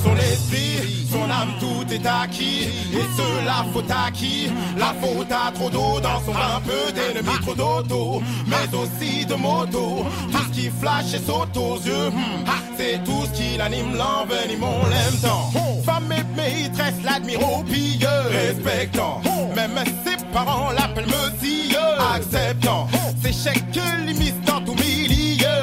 Son 0.03 0.17
esprit, 0.17 1.07
son 1.11 1.25
âme, 1.31 1.53
tout 1.61 1.93
est 1.93 2.07
acquis. 2.07 2.69
Et 2.93 3.07
cela 3.17 3.65
faut 3.73 3.85
à 3.91 4.11
qui? 4.11 4.51
La 4.79 4.95
faute 5.01 5.31
à 5.31 5.51
trop 5.53 5.69
d'eau 5.71 6.01
dans 6.01 6.21
son 6.25 6.33
vin, 6.33 6.61
peu 6.65 6.93
d'ennemis, 6.93 7.39
trop 7.43 7.55
d'auto. 7.55 8.23
Mais 8.47 8.77
aussi 8.77 9.27
de 9.27 9.35
moto. 9.35 10.05
Tout 10.33 10.39
ce 10.39 10.61
qui 10.61 10.71
flash 10.71 11.15
et 11.15 11.19
saute 11.19 11.57
aux 11.57 11.77
yeux. 11.77 12.11
hmm, 12.11 12.45
C'est 12.77 13.03
tout 13.05 13.25
ce 13.27 13.39
qui 13.39 13.57
l'anime, 13.59 13.95
l'envenime, 13.97 14.63
on 14.65 14.89
l'aime 14.89 15.19
tant. 15.23 15.51
Femme 15.85 16.13
et 16.13 16.25
maîtresse 16.37 17.03
l'admire 17.05 17.41
au 17.43 17.63
pilleux. 17.63 18.09
Respectant. 18.31 19.21
Même 19.55 19.79
ses 20.05 20.17
parents 20.33 20.71
l'appellent 20.73 21.07
monsieur. 21.07 21.79
Acceptant. 22.15 22.89
Ses 23.23 23.33
chèques 23.33 23.81
limites 24.07 24.43
dans 24.47 24.61
tout. 24.63 24.75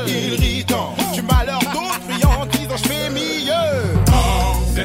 Irritant. 0.07 0.93
Du 1.13 1.21
malheur 1.23 1.59
d'autrui 1.59 2.23
en 2.25 2.45
disant 2.45 2.77
je 2.77 2.87
fais 2.87 3.09
mieux. 3.09 3.96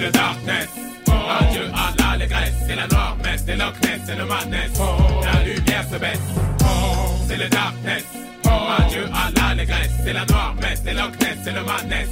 Le 0.03 0.11
darkness. 0.11 0.69
Oh, 1.07 1.13
adieu 1.13 1.71
à 1.73 1.93
l'allégresse. 1.97 2.55
C'est 2.67 2.75
la 2.75 2.89
noire 2.89 3.17
messe, 3.23 3.45
c'est 3.47 3.55
l'ocness, 3.55 4.01
c'est 4.05 4.17
le 4.17 4.25
madness. 4.25 4.71
Oh, 4.81 5.21
la 5.25 5.45
lumière 5.45 5.85
se 5.89 5.97
baisse. 5.97 6.19
Oh, 6.65 7.15
c'est 7.29 7.37
le 7.37 7.49
darkness. 7.49 8.05
Oh, 8.45 8.49
adieu 8.79 9.09
à 9.15 9.31
l'allégresse. 9.31 9.93
C'est 10.05 10.13
la 10.13 10.25
noire 10.27 10.57
messe, 10.61 10.83
c'est 10.85 10.95
l'ocness, 10.95 11.37
c'est 11.45 11.53
le 11.53 11.63
madness. 11.63 12.09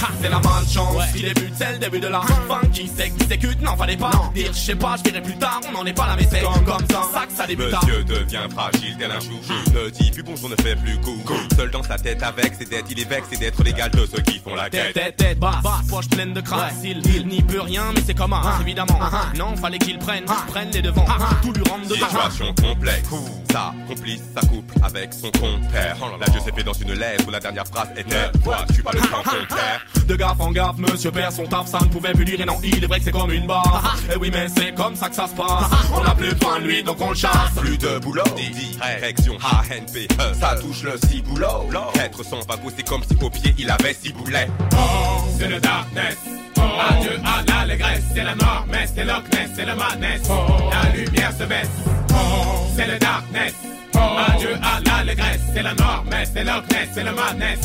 Ha, 0.00 0.08
c'est 0.22 0.28
la 0.28 0.38
malchance, 0.40 1.02
puis 1.12 1.22
début, 1.22 1.50
c'est 1.56 1.72
le 1.72 1.78
début 1.78 2.00
de 2.00 2.08
la 2.08 2.20
fin 2.20 2.60
qui 2.72 2.86
s'exécute, 2.88 3.60
n'en 3.62 3.76
fallait 3.76 3.96
pas 3.96 4.10
dire, 4.34 4.52
je 4.52 4.58
sais 4.58 4.74
pas, 4.76 4.96
je 4.96 5.10
verrai 5.10 5.22
plus 5.22 5.36
tard, 5.38 5.60
on 5.68 5.72
n'en 5.72 5.84
est 5.86 5.92
pas 5.92 6.06
là, 6.06 6.14
mais 6.16 6.26
c'est 6.30 6.40
comme, 6.40 6.64
comme 6.64 6.86
ça, 6.90 7.02
ça 7.12 7.26
que 7.26 7.32
ça 7.32 7.46
débute. 7.46 7.72
Monsieur 7.82 8.04
devient 8.04 8.46
fragile 8.50 8.96
tel 8.98 9.10
un 9.10 9.20
chouchou 9.20 9.54
Ne 9.74 9.90
dit 9.90 10.10
plus 10.10 10.22
bonjour, 10.22 10.48
ne 10.48 10.56
fait 10.56 10.76
plus 10.76 10.98
coup 11.00 11.18
Seul 11.56 11.70
dans 11.70 11.82
sa 11.82 11.96
tête 11.96 12.22
avec 12.22 12.54
ses 12.54 12.64
dettes 12.64 12.86
Il 12.90 13.00
est 13.00 13.08
vexé 13.08 13.36
d'être 13.36 13.62
l'égal 13.62 13.90
de 13.90 14.06
ceux 14.06 14.22
qui 14.22 14.38
font 14.38 14.54
la 14.54 14.70
Tête, 14.70 14.92
quête. 14.92 14.94
tête, 14.94 15.16
tête, 15.16 15.38
basse, 15.38 15.54
poche 15.88 16.08
pleine 16.08 16.32
de 16.32 16.40
crasse, 16.40 16.74
il, 16.84 17.02
il 17.14 17.26
n'y 17.26 17.42
peut 17.42 17.60
rien, 17.60 17.92
mais 17.94 18.02
c'est 18.06 18.14
comme 18.14 18.32
un, 18.32 18.60
évidemment. 18.60 18.98
Non, 19.36 19.56
fallait 19.56 19.78
qu'il 19.78 19.98
prenne, 19.98 20.24
prenne 20.24 20.70
les 20.70 20.82
devants, 20.82 21.06
tout 21.42 21.52
lui 21.52 21.62
rentre 21.68 21.88
dedans. 21.88 22.06
Situation 22.08 22.54
complexe. 22.54 23.08
Sa 23.50 23.72
complice 23.88 24.20
s'accouple 24.34 24.74
avec 24.82 25.12
son 25.14 25.30
compère. 25.30 25.96
La 26.20 26.26
Dieu 26.26 26.40
s'est 26.44 26.52
fait 26.52 26.62
dans 26.62 26.72
une 26.74 26.92
lettre 26.92 27.24
où 27.26 27.30
la 27.30 27.40
dernière 27.40 27.66
phrase 27.66 27.88
était 27.96 28.30
Vois-tu 28.42 28.82
pas 28.82 28.90
le 28.92 29.00
temps 29.00 29.22
se 29.24 29.46
taire 29.46 29.80
De 30.06 30.16
gaffe 30.16 30.40
en 30.40 30.52
gaffe, 30.52 30.78
monsieur 30.78 31.10
perd 31.10 31.32
son 31.32 31.44
taf, 31.44 31.66
ça 31.66 31.78
ne 31.80 31.86
pouvait 31.86 32.12
plus 32.12 32.24
et 32.34 32.44
non, 32.44 32.58
il 32.62 32.82
est 32.82 32.86
vrai 32.86 32.98
que 32.98 33.04
c'est 33.04 33.12
comme 33.12 33.30
une 33.30 33.46
barre. 33.46 33.96
Et 34.12 34.16
oui, 34.16 34.30
mais 34.32 34.46
c'est 34.48 34.74
comme 34.74 34.96
ça 34.96 35.08
que 35.08 35.14
ça 35.14 35.26
se 35.26 35.34
passe. 35.34 35.70
On 35.92 36.02
a 36.02 36.14
plus 36.14 36.32
besoin 36.34 36.60
de 36.60 36.64
lui, 36.64 36.82
donc 36.82 36.96
on 37.00 37.10
le 37.10 37.16
chasse. 37.16 37.52
Plus 37.56 37.76
de 37.76 37.98
boulot, 37.98 38.22
direction 38.34 39.34
ANP, 39.34 40.08
ça 40.38 40.56
touche 40.56 40.82
le 40.82 40.96
ciboulot. 41.08 41.70
Être 42.02 42.24
sans 42.24 42.40
fagot, 42.42 42.70
c'est 42.76 42.88
comme 42.88 43.02
si 43.02 43.16
au 43.22 43.30
pied 43.30 43.54
il 43.58 43.70
avait 43.70 43.94
six 43.94 44.12
boulets. 44.12 44.48
Oh, 44.72 45.24
c'est 45.38 45.48
le 45.48 45.60
darkness. 45.60 46.16
Oh, 46.56 46.60
adieu 46.90 47.20
à 47.24 47.42
l'allégresse, 47.42 48.02
c'est 48.14 48.24
la 48.24 48.34
noire 48.34 48.64
messe, 48.70 48.92
c'est 48.94 49.04
Loch 49.04 49.24
Ness, 49.32 49.50
c'est 49.54 49.66
le 49.66 49.74
madness. 49.74 50.22
Oh, 50.30 50.70
la 50.70 50.90
lumière 50.96 51.32
se 51.38 51.44
baisse. 51.44 51.68
Oh, 52.10 52.66
c'est 52.76 52.86
le 52.86 52.98
darkness. 52.98 53.54
Adieu 53.98 54.54
à 54.62 54.80
l'allégresse, 54.80 55.40
c'est 55.52 55.62
la 55.62 55.74
noire 55.74 56.04
messe, 56.10 56.30
c'est 56.34 56.44
Loch 56.44 56.64
Ness, 56.70 56.88
c'est 56.92 57.04
le 57.04 57.12
madness. 57.12 57.58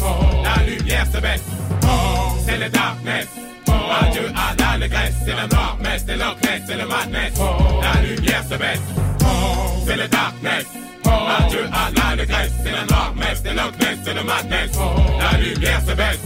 La 0.43 0.63
lumière 0.63 1.06
se 1.12 1.19
baisse. 1.19 1.43
Oh, 1.84 2.38
c'est 2.46 2.58
le 2.58 2.69
darkness. 2.69 3.28
Oh, 3.67 3.72
adieu 4.02 4.32
à 4.36 4.56
l'allégresse, 4.62 5.13
c'est 5.26 5.36
la 5.36 5.48
noire 5.48 5.78
messe, 5.82 6.04
c'est 6.08 6.15
Loch 6.15 6.38
Ness, 6.43 6.62
c'est 6.67 6.78
le 6.78 6.88
madness. 6.88 7.34
Oh, 7.39 7.82
la 7.82 8.02
lumière 8.02 8.43
se 8.43 8.56
baisse. 8.56 8.82
Oh, 9.22 9.84
c'est 9.86 9.96
le 9.96 10.08
darkness. 10.08 10.65
Oh, 11.06 11.10
adieu 11.39 11.69
à 11.72 11.91
l'allégresse, 11.91 12.52
c'est 12.63 12.72
la 12.72 12.86
noire 12.86 13.13
messe, 13.15 13.41
c'est 13.43 13.54
Loch 13.54 13.80
Ness, 13.80 13.98
c'est 14.04 14.13
le 14.13 14.24
madness. 14.24 14.72
La 15.19 15.38
lumière 15.38 15.82
se 15.82 15.93
baisse. 15.93 16.19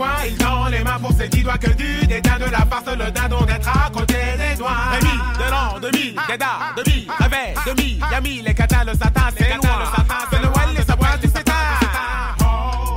Point, 0.00 0.24
il 0.26 0.36
tend 0.38 0.66
les 0.68 0.82
mains 0.82 0.98
pour 0.98 1.12
ses 1.12 1.28
dix 1.28 1.42
doigts 1.42 1.58
que 1.58 1.70
du 1.70 2.06
dédain 2.06 2.38
de 2.38 2.46
la 2.50 2.64
farce, 2.70 2.96
le 2.98 3.10
dindon 3.10 3.44
d'être 3.44 3.68
à 3.68 3.90
côté 3.90 4.16
des 4.38 4.56
doigts. 4.56 4.70
Demi, 4.98 5.16
de 5.38 5.50
l'an, 5.50 5.78
demi, 5.78 6.16
Déda, 6.28 6.52
demi, 6.76 7.06
réveil, 7.18 7.54
demi, 7.66 8.00
Yami, 8.10 8.42
les 8.42 8.54
katas, 8.54 8.84
le 8.84 8.94
satin, 8.94 9.28
c'est 9.36 9.54
loin. 9.56 9.84
C'est 10.30 10.40
Noël 10.40 10.70
et 10.78 10.84
sa 10.84 10.96
boîte 10.96 11.20
du 11.20 11.28
sétin. 11.28 11.52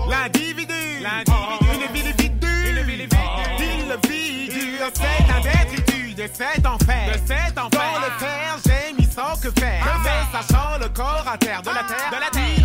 L'individu, 0.10 0.74
une 1.04 1.94
ville 1.94 2.13
vide, 2.18 2.46
une 2.70 2.84
ville 2.84 3.08
vide, 3.12 3.20
il 3.60 3.89
le 3.89 3.98
vide, 4.08 4.54
c'est 4.94 5.26
un 5.36 5.42
détritus 5.42 6.16
de 6.16 6.30
cet 6.34 6.66
enfer, 6.66 7.08
de 7.12 7.20
cet 7.28 7.58
enfer. 7.58 7.70
Dans 7.72 8.00
le 8.00 8.12
fer, 8.20 8.58
j'ai 8.66 8.94
mis 8.94 9.10
sans 9.12 9.36
que 9.42 9.50
faire, 9.60 10.00
mais 10.04 10.22
sachant 10.32 10.78
le 10.80 10.88
corps 10.89 11.26
à 11.32 11.38
terre, 11.38 11.62
de 11.62 11.70
la 11.70 11.84
terre, 11.84 12.10
de 12.12 12.16
la 12.16 12.30
terre, 12.32 12.62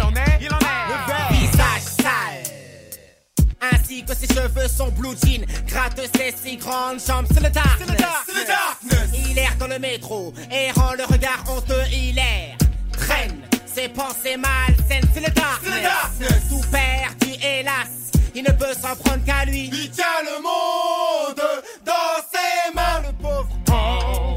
ses 4.18 4.26
cheveux 4.35 4.68
sont 4.68 4.88
blue 4.90 5.16
jean, 5.24 5.44
gratte 5.66 6.00
ses 6.16 6.35
si 6.42 6.57
grandes 6.57 7.00
jambes, 7.07 7.26
c'est 7.33 7.42
le 7.42 7.50
darkness. 7.50 7.87
C'est 7.87 7.92
le 7.92 7.98
dark- 7.98 8.26
c'est 8.26 8.35
le 8.40 8.46
darkness. 8.46 9.20
Il 9.31 9.38
erre 9.38 9.57
dans 9.59 9.66
le 9.68 9.78
métro, 9.78 10.33
errant 10.50 10.92
le 10.96 11.04
regard 11.04 11.44
honteux, 11.48 11.83
il 11.92 12.18
erre. 12.18 12.57
Traîne 12.92 13.40
ses 13.72 13.88
pensées 13.88 14.37
malsaines, 14.37 15.09
c'est 15.14 15.20
le 15.20 15.31
darkness. 15.33 15.70
C'est 15.70 15.76
le 15.76 15.83
darkness. 15.83 16.42
Tout 16.48 16.61
perdu, 16.70 17.35
hélas, 17.44 17.88
il 18.35 18.42
ne 18.42 18.50
peut 18.52 18.74
s'en 18.74 18.96
prendre 18.96 19.24
qu'à 19.24 19.44
lui. 19.44 19.70
Il 19.72 19.90
tient 19.90 20.04
le 20.24 20.42
monde 20.42 21.40
dans 21.85 21.92
ses 22.33 22.74
mains, 22.74 23.02
le 23.07 23.12
pauvre. 23.22 23.48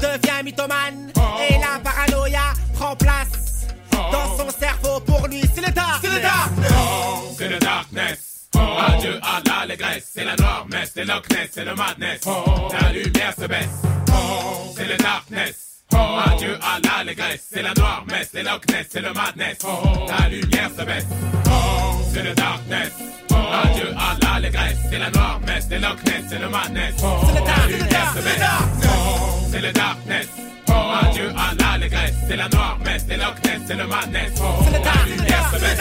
devient 0.00 0.42
mythomane 0.44 1.12
et 1.48 1.54
la 1.58 1.78
paranoïa 1.82 2.52
prend 2.74 2.94
place 2.96 3.66
dans 3.90 4.36
son 4.36 4.48
cerveau 4.58 5.00
pour 5.00 5.26
lui 5.28 5.42
c'est 5.54 5.64
le 5.64 5.72
darkness 5.72 6.00
C'est 6.10 6.16
le 6.16 6.22
darkness. 6.22 6.72
Oh, 6.74 7.34
c'est 7.38 7.48
le 7.48 7.58
darkness. 7.58 7.91
Oh, 9.02 9.04
adieu 9.04 9.20
à 9.22 9.42
l'allégresse, 9.48 10.10
c'est 10.14 10.24
la 10.24 10.36
noire 10.36 10.66
messe, 10.70 10.92
c'est 10.94 11.04
Loch 11.04 11.28
Ness, 11.30 11.48
c'est 11.52 11.64
le 11.64 11.74
madness. 11.74 12.20
Oh, 12.26 12.68
la 12.80 12.92
lumière 12.92 13.34
se 13.36 13.46
baisse. 13.46 13.68
Oh, 14.08 14.72
c'est 14.76 14.86
le 14.86 14.96
darkness. 14.96 15.54
Oh, 15.92 15.96
adieu 16.30 16.58
à 16.62 16.78
l'allégresse, 16.86 17.48
c'est 17.52 17.62
la 17.62 17.74
noire 17.74 18.04
messe, 18.08 18.28
c'est 18.32 18.42
Loch 18.42 18.68
Ness, 18.68 18.86
c'est 18.90 19.00
le 19.00 19.12
madness. 19.12 19.58
Oh, 19.64 20.06
la 20.08 20.28
lumière 20.28 20.70
se 20.78 20.84
baisse. 20.84 21.06
Oh, 21.46 22.00
c'est 22.12 22.22
le 22.22 22.34
darkness. 22.34 22.92
Oh, 23.30 23.34
adieu 23.34 23.94
à 23.96 24.16
l'allégresse, 24.24 24.78
c'est 24.90 24.98
la 24.98 25.10
noire 25.10 25.40
messe, 25.46 25.66
c'est 25.68 25.78
Loch 25.80 26.04
Ness, 26.04 26.24
c'est 26.28 26.38
le 26.38 26.48
madness. 26.48 26.94
Oh, 27.02 27.20
la 27.34 27.66
lumière 27.66 28.12
se 28.14 28.22
baisse. 28.22 28.42
Oh, 28.84 29.48
c'est 29.50 29.60
le 29.60 29.72
darkness. 29.72 30.28
Oh, 30.68 30.72
adieu 31.02 31.32
à 31.36 31.54
l'allégresse, 31.60 32.14
c'est 32.28 32.36
la 32.36 32.48
noire 32.48 32.78
messe, 32.84 33.04
c'est 33.08 33.16
Loch 33.16 33.44
Ness, 33.44 33.60
c'est 33.66 33.74
le 33.74 33.86
madness. 33.86 34.32
Oh, 34.40 34.64
la 34.70 35.06
lumière 35.06 35.50
se 35.52 35.58
baisse. 35.58 35.78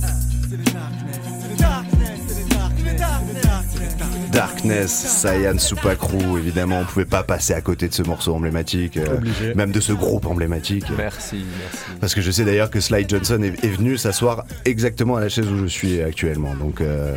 Darkness, 4.32 5.22
Cyan 5.22 5.58
Supakru, 5.58 6.38
évidemment, 6.38 6.80
on 6.82 6.86
pouvait 6.86 7.06
pas 7.06 7.24
passer 7.24 7.54
à 7.54 7.62
côté 7.62 7.88
de 7.88 7.94
ce 7.94 8.04
morceau 8.04 8.36
emblématique, 8.36 8.98
euh, 8.98 9.18
même 9.56 9.72
de 9.72 9.80
ce 9.80 9.94
groupe 9.94 10.28
emblématique. 10.28 10.86
Merci, 10.96 11.44
merci. 11.60 11.78
Parce 12.00 12.14
que 12.14 12.22
je 12.22 12.30
sais 12.30 12.46
d'ailleurs 12.46 12.70
que 12.70 12.80
Sly 12.80 13.06
Johnson 13.08 13.42
est, 13.42 13.64
est 13.66 13.70
venu 13.70 13.98
s'asseoir 13.98 14.44
exactement 14.66 15.16
à 15.16 15.22
la 15.22 15.30
chaise 15.30 15.48
où 15.48 15.58
je 15.58 15.66
suis 15.66 16.02
actuellement. 16.04 16.54
Donc 16.56 16.82
euh, 16.82 17.16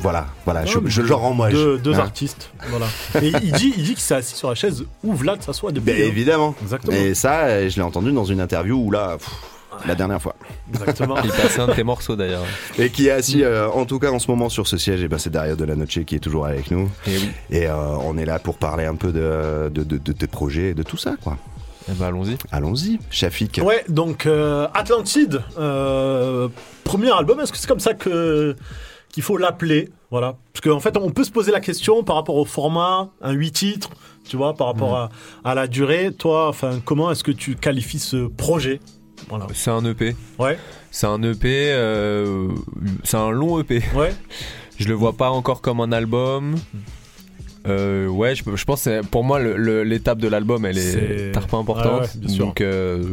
voilà, 0.00 0.26
voilà, 0.44 0.66
je, 0.66 0.78
je 0.84 1.00
le 1.02 1.14
rends 1.14 1.30
hommage. 1.30 1.52
Deux, 1.54 1.78
deux 1.78 1.94
Hein. 1.94 2.00
artistes, 2.00 2.50
voilà. 2.68 2.86
Et 3.22 3.28
il 3.42 3.52
dit, 3.52 3.72
il 3.76 3.84
dit 3.84 3.90
qu'il 3.94 4.00
s'est 4.00 4.16
assis 4.16 4.34
sur 4.36 4.48
la 4.50 4.54
chaise 4.54 4.84
où 5.04 5.14
Vlad 5.14 5.40
s'assoit 5.42 5.72
depuis. 5.72 5.86
Ben, 5.92 6.02
hein. 6.02 6.06
évidemment. 6.08 6.54
Exactement. 6.62 6.96
Et 6.96 7.14
ça, 7.14 7.66
je 7.68 7.76
l'ai 7.76 7.82
entendu 7.82 8.12
dans 8.12 8.24
une 8.24 8.40
interview 8.40 8.76
où 8.76 8.90
là, 8.90 9.16
pff, 9.18 9.30
la 9.86 9.94
dernière 9.94 10.20
fois. 10.20 10.34
Exactement. 10.72 11.16
Il 11.24 11.30
passait 11.30 11.60
un 11.60 11.68
de 11.68 11.72
tes 11.74 11.84
morceaux 11.84 12.16
d'ailleurs. 12.16 12.44
Et 12.78 12.90
qui 12.90 13.08
est 13.08 13.10
assis, 13.12 13.42
euh, 13.42 13.68
en 13.70 13.84
tout 13.84 13.98
cas 13.98 14.10
en 14.10 14.18
ce 14.18 14.30
moment 14.30 14.48
sur 14.48 14.66
ce 14.66 14.76
siège, 14.76 15.02
et 15.02 15.08
ben 15.08 15.18
c'est 15.18 15.30
Dario 15.30 15.56
de 15.56 15.64
la 15.64 15.74
Noche 15.76 16.00
qui 16.04 16.14
est 16.14 16.20
toujours 16.20 16.46
avec 16.46 16.70
nous. 16.70 16.90
Et 17.06 17.16
oui. 17.18 17.30
Et 17.50 17.66
euh, 17.66 17.96
on 18.04 18.16
est 18.18 18.24
là 18.24 18.38
pour 18.38 18.56
parler 18.58 18.84
un 18.84 18.94
peu 18.96 19.12
de, 19.12 19.68
de, 19.70 19.82
de, 19.84 19.98
de 19.98 20.12
tes 20.12 20.26
projets 20.26 20.70
et 20.70 20.74
de 20.74 20.82
tout 20.82 20.96
ça, 20.96 21.14
quoi. 21.22 21.36
Eh 21.88 21.92
ben, 21.94 22.06
allons-y. 22.06 22.36
Allons-y, 22.52 22.98
Shafik. 23.10 23.60
Ouais, 23.64 23.84
donc 23.88 24.26
euh, 24.26 24.68
Atlantide, 24.74 25.42
euh, 25.58 26.48
premier 26.84 27.10
album, 27.10 27.40
est-ce 27.40 27.50
que 27.52 27.58
c'est 27.58 27.66
comme 27.66 27.80
ça 27.80 27.94
que 27.94 28.56
qu'il 29.10 29.22
faut 29.22 29.36
l'appeler? 29.36 29.90
Voilà. 30.10 30.36
Parce 30.52 30.62
qu'en 30.62 30.80
fait, 30.80 30.96
on 30.96 31.10
peut 31.10 31.24
se 31.24 31.30
poser 31.30 31.52
la 31.52 31.60
question 31.60 32.02
par 32.04 32.16
rapport 32.16 32.36
au 32.36 32.44
format, 32.44 33.08
un 33.20 33.32
8 33.32 33.50
titres, 33.52 33.90
tu 34.28 34.36
vois, 34.36 34.54
par 34.54 34.68
rapport 34.68 34.96
à, 34.96 35.08
à 35.44 35.54
la 35.54 35.66
durée. 35.66 36.12
Toi, 36.16 36.48
enfin, 36.48 36.80
comment 36.84 37.10
est-ce 37.10 37.24
que 37.24 37.32
tu 37.32 37.56
qualifies 37.56 37.98
ce 37.98 38.28
projet? 38.28 38.80
Voilà. 39.28 39.46
C'est 39.54 39.70
un 39.70 39.84
EP. 39.84 40.14
Ouais. 40.38 40.58
C'est 40.90 41.06
un 41.06 41.22
EP, 41.22 41.48
euh, 41.72 42.48
c'est 43.04 43.16
un 43.16 43.30
long 43.30 43.60
EP. 43.60 43.82
Ouais. 43.94 44.14
Je 44.78 44.88
le 44.88 44.94
vois 44.94 45.14
pas 45.14 45.30
encore 45.30 45.60
comme 45.62 45.80
un 45.80 45.92
album. 45.92 46.56
Euh, 47.68 48.08
ouais, 48.08 48.34
je, 48.34 48.42
je 48.56 48.64
pense 48.64 48.80
que 48.84 49.02
c'est- 49.02 49.08
pour 49.08 49.22
moi 49.24 49.40
l'étape 49.40 50.18
de 50.18 50.26
l'album 50.28 50.66
elle 50.66 50.78
est, 50.78 50.80
C'est- 50.92 51.32
tarpin 51.32 51.60
importante. 51.60 52.00
Ouais, 52.02 52.06
ouais, 52.06 52.08
bien 52.16 52.28
sûr. 52.28 52.46
donc 52.46 52.60
euh, 52.60 53.04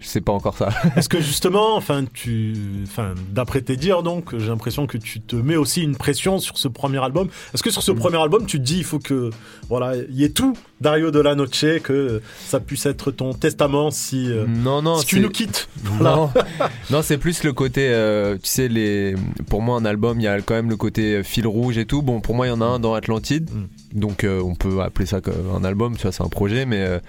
sais 0.00 0.20
pas 0.20 0.32
encore 0.32 0.56
ça. 0.56 0.68
Est-ce 0.96 1.08
que 1.08 1.20
justement, 1.20 1.76
enfin, 1.76 2.04
tu, 2.12 2.54
enfin, 2.84 3.14
d'après 3.32 3.62
tes 3.62 3.76
dires, 3.76 4.02
donc, 4.04 4.36
j'ai 4.38 4.46
l'impression 4.48 4.86
que 4.86 4.96
tu 4.98 5.20
te 5.20 5.34
mets 5.34 5.56
aussi 5.56 5.82
une 5.82 5.96
pression 5.96 6.38
sur 6.38 6.56
ce 6.58 6.68
premier 6.68 7.02
album. 7.02 7.28
Est-ce 7.52 7.62
que 7.62 7.70
sur 7.70 7.80
Mm. 7.80 7.84
ce 7.84 7.90
premier 7.92 8.18
album, 8.22 8.46
tu 8.46 8.58
te 8.58 8.62
dis, 8.62 8.78
il 8.78 8.84
faut 8.84 8.98
que, 9.00 9.30
voilà, 9.68 9.96
il 9.96 10.14
y 10.14 10.22
ait 10.24 10.28
tout, 10.28 10.56
Dario 10.80 11.10
de 11.10 11.20
la 11.20 11.34
Noche, 11.34 11.64
que 11.82 12.20
ça 12.46 12.60
puisse 12.60 12.84
être 12.86 13.10
ton 13.10 13.32
testament 13.32 13.90
si, 13.90 14.30
euh, 14.30 14.44
non, 14.46 14.82
non, 14.82 14.98
si 14.98 15.06
tu 15.06 15.20
nous 15.20 15.30
quittes. 15.30 15.68
Voilà. 15.82 16.16
Non, 16.16 16.30
non 16.90 17.02
c'est 17.02 17.16
plus 17.18 17.42
le 17.44 17.52
côté, 17.52 17.88
euh, 17.90 18.34
tu 18.34 18.40
sais, 18.48 18.68
les, 18.68 19.14
pour 19.48 19.62
moi 19.62 19.76
un 19.78 19.84
album, 19.84 20.20
il 20.20 20.24
y 20.24 20.28
a 20.28 20.40
quand 20.40 20.54
même 20.54 20.68
le 20.70 20.76
côté 20.76 21.22
fil 21.22 21.46
rouge 21.46 21.78
et 21.78 21.86
tout. 21.86 22.02
Bon, 22.02 22.20
pour 22.20 22.34
moi, 22.34 22.46
il 22.46 22.50
y 22.50 22.52
en 22.52 22.60
a 22.60 22.64
un 22.66 22.78
dans 22.80 22.94
Atlantide, 22.94 23.50
Mm. 23.50 24.00
donc 24.00 24.24
euh, 24.24 24.40
on 24.42 24.54
peut 24.54 24.80
appeler 24.82 25.06
ça 25.06 25.20
un 25.56 25.64
album, 25.64 25.96
tu 25.96 26.02
vois, 26.02 26.12
c'est 26.12 26.22
un 26.24 26.28
projet, 26.28 26.66
mais 26.66 27.00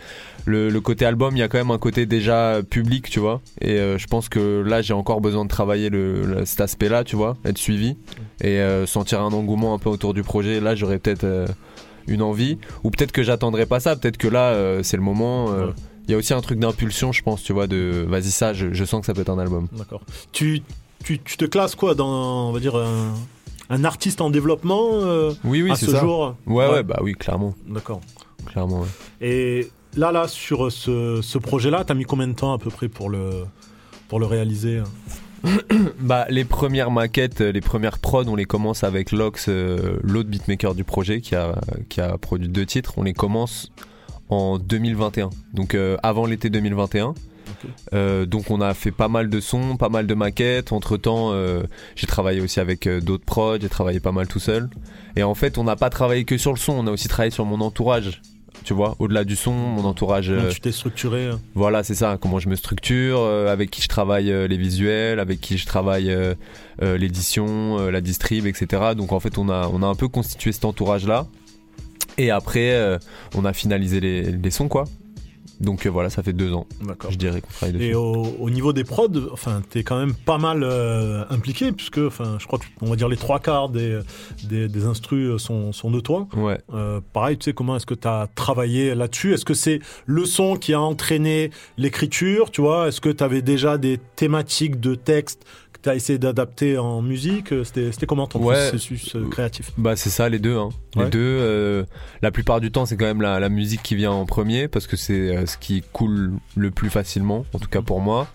le, 0.46 0.70
le 0.70 0.82
côté 0.82 1.06
album, 1.06 1.36
il 1.36 1.40
y 1.40 1.44
a 1.44 1.48
quand 1.48 1.58
même 1.58 1.72
un 1.72 1.78
côté 1.80 2.06
déjà 2.06 2.60
public, 2.70 3.10
tu 3.10 3.20
vois. 3.20 3.42
Et 3.62 3.78
je 3.98 4.06
pense 4.08 4.30
que 4.30 4.62
là, 4.66 4.82
j'ai 4.84 4.94
encore 4.94 5.22
besoin 5.22 5.44
de 5.44 5.50
travailler 5.50 5.90
le, 5.90 6.24
le- 6.26 6.46
cet 6.46 6.62
aspect-là, 6.62 7.04
tu 7.04 7.16
vois, 7.16 7.36
être 7.46 7.58
suivi 7.58 7.98
et 8.42 8.60
euh, 8.60 8.86
sentir 8.86 9.22
un 9.22 9.32
engouement 9.34 9.74
un 9.74 9.80
peu 9.80 9.90
autour 9.90 10.14
du 10.14 10.22
projet. 10.24 10.60
Là, 10.60 10.76
j'aurais 10.76 11.00
peut-être 11.00 11.26
une 12.08 12.22
envie, 12.22 12.58
ou 12.84 12.92
peut-être 12.92 13.12
que 13.12 13.24
j'attendrai 13.24 13.66
pas 13.66 13.80
ça, 13.80 13.96
peut-être 13.96 14.18
que 14.18 14.28
là, 14.28 14.50
euh, 14.50 14.84
c'est 14.84 14.98
le 14.98 15.04
moment. 15.04 15.52
euh, 15.52 15.72
Il 16.08 16.12
y 16.12 16.14
a 16.14 16.18
aussi 16.18 16.34
un 16.34 16.42
truc 16.42 16.60
d'impulsion, 16.60 17.12
je 17.12 17.24
pense, 17.24 17.42
tu 17.44 17.52
vois, 17.54 17.66
de 17.68 18.06
vas-y, 18.08 18.32
ça, 18.32 18.54
je, 18.54 18.74
je 18.74 18.86
sens 18.86 19.00
que 19.02 19.06
ça 19.08 19.14
peut 19.14 19.22
être 19.22 19.30
un 19.30 19.40
album. 19.40 19.68
D'accord. 19.72 20.02
Tu, 20.32 20.62
tu, 21.04 21.20
tu 21.20 21.38
te 21.38 21.46
classes 21.46 21.76
quoi 21.76 21.96
dans, 21.96 22.50
on 22.50 22.52
va 22.52 22.60
dire, 22.60 22.76
un, 22.76 23.14
un 23.70 23.84
artiste 23.84 24.22
en 24.22 24.30
développement 24.30 24.90
euh, 24.92 25.32
Oui, 25.44 25.64
oui, 25.64 25.72
à 25.72 25.76
c'est 25.76 25.88
ce 25.88 25.92
ça. 25.94 26.00
jour 26.02 26.36
Ouais, 26.46 26.68
ouais, 26.70 26.84
bah 26.84 27.00
oui, 27.02 27.14
clairement. 27.14 27.56
D'accord. 27.68 28.02
Clairement, 28.46 28.82
ouais. 28.82 28.88
Et 29.28 29.72
là, 29.98 30.12
là, 30.12 30.28
sur 30.28 30.72
ce, 30.72 31.22
ce 31.24 31.38
projet-là, 31.40 31.84
t'as 31.86 31.96
mis 31.96 32.04
combien 32.06 32.28
de 32.28 32.34
temps 32.34 32.54
à 32.54 32.60
peu 32.60 32.70
près 32.70 32.88
pour 32.88 33.10
le, 33.10 33.46
pour 34.08 34.20
le 34.20 34.28
réaliser? 34.28 34.84
bah, 36.00 36.26
les 36.30 36.46
premières 36.46 36.92
maquettes, 36.92 37.42
euh, 37.42 37.52
les 37.52 37.62
premières 37.62 38.00
prods, 38.00 38.26
on 38.28 38.36
les 38.36 38.46
commence 38.46 38.84
avec 38.84 39.12
Lox, 39.12 39.48
euh, 39.50 39.98
l'autre 40.02 40.30
beatmaker 40.30 40.76
du 40.76 40.84
projet 40.84 41.22
qui 41.22 41.36
a, 41.36 41.56
qui 41.90 42.02
a 42.02 42.18
produit 42.18 42.48
deux 42.48 42.66
titres. 42.66 42.94
On 42.98 43.04
les 43.04 43.14
commence 43.14 43.72
en 44.30 44.58
2021, 44.58 45.30
donc 45.54 45.76
euh, 45.76 45.98
avant 46.04 46.26
l'été 46.26 46.50
2021. 46.50 47.14
Euh, 47.94 48.26
donc 48.26 48.50
on 48.50 48.60
a 48.60 48.74
fait 48.74 48.92
pas 48.92 49.08
mal 49.08 49.30
de 49.30 49.40
sons, 49.40 49.78
pas 49.78 49.90
mal 49.90 50.08
de 50.08 50.14
maquettes. 50.14 50.72
Entre 50.72 50.98
temps, 50.98 51.34
j'ai 51.96 52.08
travaillé 52.08 52.42
aussi 52.42 52.60
avec 52.60 52.88
d'autres 52.88 53.26
prods, 53.26 53.60
j'ai 53.62 53.70
travaillé 53.70 54.00
pas 54.00 54.12
mal 54.12 54.28
tout 54.28 54.40
seul. 54.40 54.70
Et 55.16 55.24
en 55.24 55.36
fait, 55.36 55.58
on 55.58 55.64
n'a 55.64 55.76
pas 55.76 55.90
travaillé 55.90 56.26
que 56.26 56.38
sur 56.38 56.52
le 56.52 56.58
son, 56.58 56.74
on 56.74 56.88
a 56.88 56.92
aussi 56.92 57.08
travaillé 57.08 57.32
sur 57.32 57.46
mon 57.46 57.62
entourage 57.62 58.22
tu 58.64 58.74
vois, 58.74 58.96
au-delà 59.00 59.24
du 59.24 59.36
son, 59.36 59.52
mon 59.52 59.86
entourage. 59.86 60.30
Comment 60.30 60.50
tu 60.50 60.62
t'es 60.62 60.72
structuré 60.72 61.28
hein 61.28 61.40
Voilà, 61.54 61.84
c'est 61.84 61.96
ça, 61.96 62.18
comment 62.20 62.40
je 62.40 62.50
me 62.50 62.56
structure, 62.56 63.24
avec 63.26 63.72
qui 63.72 63.82
je 63.82 63.88
travaille 63.88 64.26
les 64.48 64.58
visuels, 64.58 65.20
avec 65.20 65.42
qui 65.42 65.58
je 65.58 65.66
travaille 65.66 66.16
l'édition, 66.82 67.90
la 67.90 68.02
distrib, 68.02 68.46
etc. 68.48 68.94
Donc 68.96 69.12
en 69.12 69.20
fait, 69.20 69.38
on 69.38 69.50
a, 69.50 69.70
on 69.72 69.82
a 69.84 69.88
un 69.88 69.96
peu 69.96 70.08
constitué 70.08 70.52
cet 70.52 70.66
entourage-là. 70.66 71.28
Et 72.18 72.32
après, 72.32 72.98
on 73.36 73.46
a 73.46 73.54
finalisé 73.54 74.00
les, 74.00 74.22
les 74.32 74.52
sons, 74.52 74.68
quoi. 74.68 74.86
Donc 75.60 75.86
euh, 75.86 75.90
voilà, 75.90 76.10
ça 76.10 76.24
fait 76.24 76.34
deux 76.34 76.54
ans, 76.54 76.68
je 77.10 77.16
dirais 77.16 77.42
qu'on 77.42 77.52
travaille 77.52 77.74
dessus. 77.74 77.86
Et 77.86 77.96
au, 77.96 78.50
niveau 78.50 78.74
des 78.74 78.84
prods, 78.84 79.08
enfin, 79.32 79.62
t'es 79.70 79.84
quand 79.84 79.98
même 79.98 80.14
pas 80.14 80.38
mal 80.38 80.64
euh, 80.64 81.24
impliqué, 81.30 81.72
puisque, 81.72 82.00
enfin, 82.00 82.38
je 82.40 82.46
crois 82.48 82.60
qu'on 82.80 82.88
va 82.88 82.96
dire 82.96 83.08
les 83.08 83.18
trois 83.18 83.40
quarts 83.40 83.70
des, 83.70 84.00
des, 84.44 84.68
des 84.68 84.86
instrus 84.86 85.42
sont, 85.42 85.72
sont, 85.72 85.92
de 85.92 86.00
toi. 86.00 86.28
Ouais. 86.36 86.60
Euh, 86.74 87.00
pareil, 87.14 87.38
tu 87.38 87.46
sais, 87.46 87.54
comment 87.54 87.76
est-ce 87.76 87.86
que 87.86 87.94
tu 87.94 88.08
as 88.08 88.28
travaillé 88.36 88.96
là-dessus? 88.96 89.34
Est-ce 89.34 89.46
que 89.46 89.54
c'est 89.54 89.80
le 90.06 90.26
son 90.26 90.56
qui 90.58 90.74
a 90.74 90.82
entraîné 90.82 91.52
l'écriture, 91.78 92.52
tu 92.52 92.62
vois? 92.62 92.88
Est-ce 92.88 93.02
que 93.02 93.10
tu 93.10 93.24
avais 93.24 93.42
déjà 93.42 93.78
des 93.78 94.00
thématiques 94.16 94.80
de 94.80 94.96
texte 94.96 95.46
tu 95.86 95.92
as 95.92 95.96
essayé 95.96 96.18
d'adapter 96.18 96.80
en 96.80 97.04
musique 97.04 97.54
euh, 97.54 97.64
C'était 97.64 98.08
comment 98.08 98.26
ton 98.26 98.40
processus 98.40 99.16
euh, 99.16 99.30
créatif? 99.30 99.72
Bah 99.78 99.96
c'est 99.96 100.10
ça 100.10 100.30
les 100.30 100.40
deux. 100.40 100.58
Hein. 100.58 100.70
Les 100.96 101.06
deux. 101.06 101.20
Euh, 101.20 101.84
la 102.24 102.32
plupart 102.32 102.60
du 102.60 102.72
temps 102.72 102.88
c'est 102.88 102.98
quand 102.98 103.06
même 103.06 103.22
la, 103.22 103.50
musique 103.50 103.84
qui 103.84 103.94
vient 103.96 104.12
en 104.12 104.26
premier 104.26 104.68
parce 104.68 104.88
que 104.88 104.98
c'est 104.98 105.46
ce 105.46 105.60
qui 105.60 105.84
coule 105.94 106.34
le 106.56 106.72
plus 106.72 106.90
facilement, 106.90 107.46
en 107.54 107.60
tout 107.60 107.70
cas 107.70 107.84
pour 107.84 108.02
moi. 108.02 108.28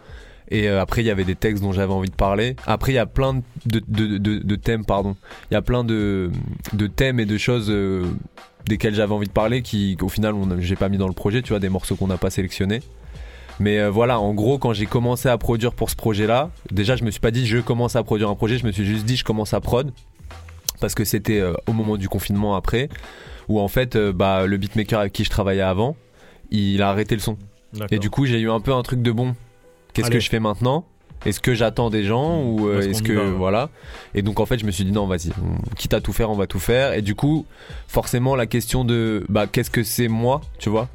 Et 0.53 0.69
après 0.69 1.03
il 1.03 1.07
y 1.07 1.11
avait 1.11 1.25
des 1.25 1.35
textes 1.35 1.61
dont 1.61 1.73
j'avais 1.73 1.93
envie 1.93 2.09
de 2.09 2.15
parler. 2.15 2.55
Après 2.69 2.93
il 2.93 2.95
y 2.95 2.99
a 2.99 3.07
plein 3.07 3.43
de, 3.67 3.83
de, 3.89 4.19
de, 4.19 4.57
thèmes, 4.57 4.85
pardon. 4.85 5.17
Il 5.51 5.55
y 5.55 5.57
a 5.57 5.63
plein 5.63 5.83
de, 5.83 6.31
de 6.73 6.87
thèmes 6.87 7.19
et 7.19 7.27
de 7.27 7.37
choses 7.37 7.73
desquelles 8.69 8.95
j'avais 8.95 9.13
envie 9.13 9.27
de 9.27 9.33
parler 9.33 9.63
qui 9.63 9.97
au 10.01 10.09
final 10.09 10.37
j'ai 10.61 10.77
pas 10.77 10.89
mis 10.89 10.99
dans 10.99 11.09
le 11.09 11.15
projet. 11.15 11.43
Tu 11.43 11.49
vois 11.49 11.59
des 11.59 11.69
morceaux 11.69 11.97
qu'on 11.97 12.07
n'a 12.07 12.19
pas 12.19 12.31
sélectionnés. 12.31 12.81
Mais 13.61 13.79
euh, 13.79 13.91
voilà, 13.91 14.19
en 14.19 14.33
gros, 14.33 14.59
quand 14.59 14.73
j'ai 14.73 14.87
commencé 14.87 15.29
à 15.29 15.37
produire 15.37 15.75
pour 15.75 15.91
ce 15.91 15.97
projet-là, 15.97 16.51
déjà, 16.73 16.97
je 16.97 17.05
me 17.05 17.11
suis 17.11 17.21
pas 17.21 17.31
dit 17.31 17.47
je 17.47 17.59
commence 17.59 17.95
à 17.95 18.03
produire 18.03 18.31
un 18.31 18.35
projet, 18.35 18.57
je 18.57 18.67
me 18.67 18.73
suis 18.73 18.87
juste 18.87 19.05
dit 19.05 19.17
je 19.17 19.25
commence 19.25 19.55
à 19.55 19.61
prod. 19.61 19.93
Parce 20.81 20.95
que 20.95 21.05
c'était 21.05 21.41
euh, 21.41 21.53
au 21.67 21.75
moment 21.75 21.99
du 21.99 22.09
confinement 22.09 22.57
après, 22.57 22.89
où 23.49 23.61
en 23.61 23.69
fait, 23.69 23.97
euh, 23.97 24.15
bah, 24.15 24.47
le 24.47 24.57
beatmaker 24.57 25.01
avec 25.01 25.13
qui 25.13 25.25
je 25.25 25.31
travaillais 25.31 25.61
avant, 25.61 25.95
il 26.51 26.81
a 26.81 26.89
arrêté 26.89 27.15
le 27.15 27.21
son. 27.21 27.37
Et 27.91 27.99
du 27.99 28.09
coup, 28.09 28.25
j'ai 28.25 28.41
eu 28.41 28.51
un 28.51 28.61
peu 28.61 28.73
un 28.73 28.83
truc 28.83 29.03
de 29.03 29.13
bon. 29.13 29.37
Qu'est-ce 29.93 30.11
que 30.11 30.21
je 30.21 30.31
fais 30.31 30.41
maintenant? 30.41 30.87
Est-ce 31.27 31.39
que 31.39 31.55
j'attends 31.55 31.91
des 31.91 32.03
gens 32.03 32.43
ou 32.43 32.73
est-ce 32.73 33.03
que 33.03 33.13
voilà 33.13 33.69
Et 34.15 34.23
donc 34.23 34.41
en 34.41 34.47
fait, 34.47 34.59
je 34.59 34.65
me 34.65 34.71
suis 34.71 34.85
dit 34.85 34.93
non, 34.93 35.07
vas-y, 35.07 35.31
quitte 35.77 35.93
à 35.93 36.01
tout 36.01 36.15
faire, 36.15 36.31
on 36.31 36.35
va 36.35 36.47
tout 36.47 36.59
faire. 36.59 36.95
Et 36.95 37.03
du 37.03 37.15
coup, 37.15 37.45
forcément, 37.87 38.35
la 38.35 38.47
question 38.47 38.87
de 38.87 39.27
bah 39.29 39.47
qu'est-ce 39.47 39.71
que 39.71 39.83
c'est 39.83 40.09
moi, 40.09 40.41
tu 40.59 40.71
vois? 40.71 40.89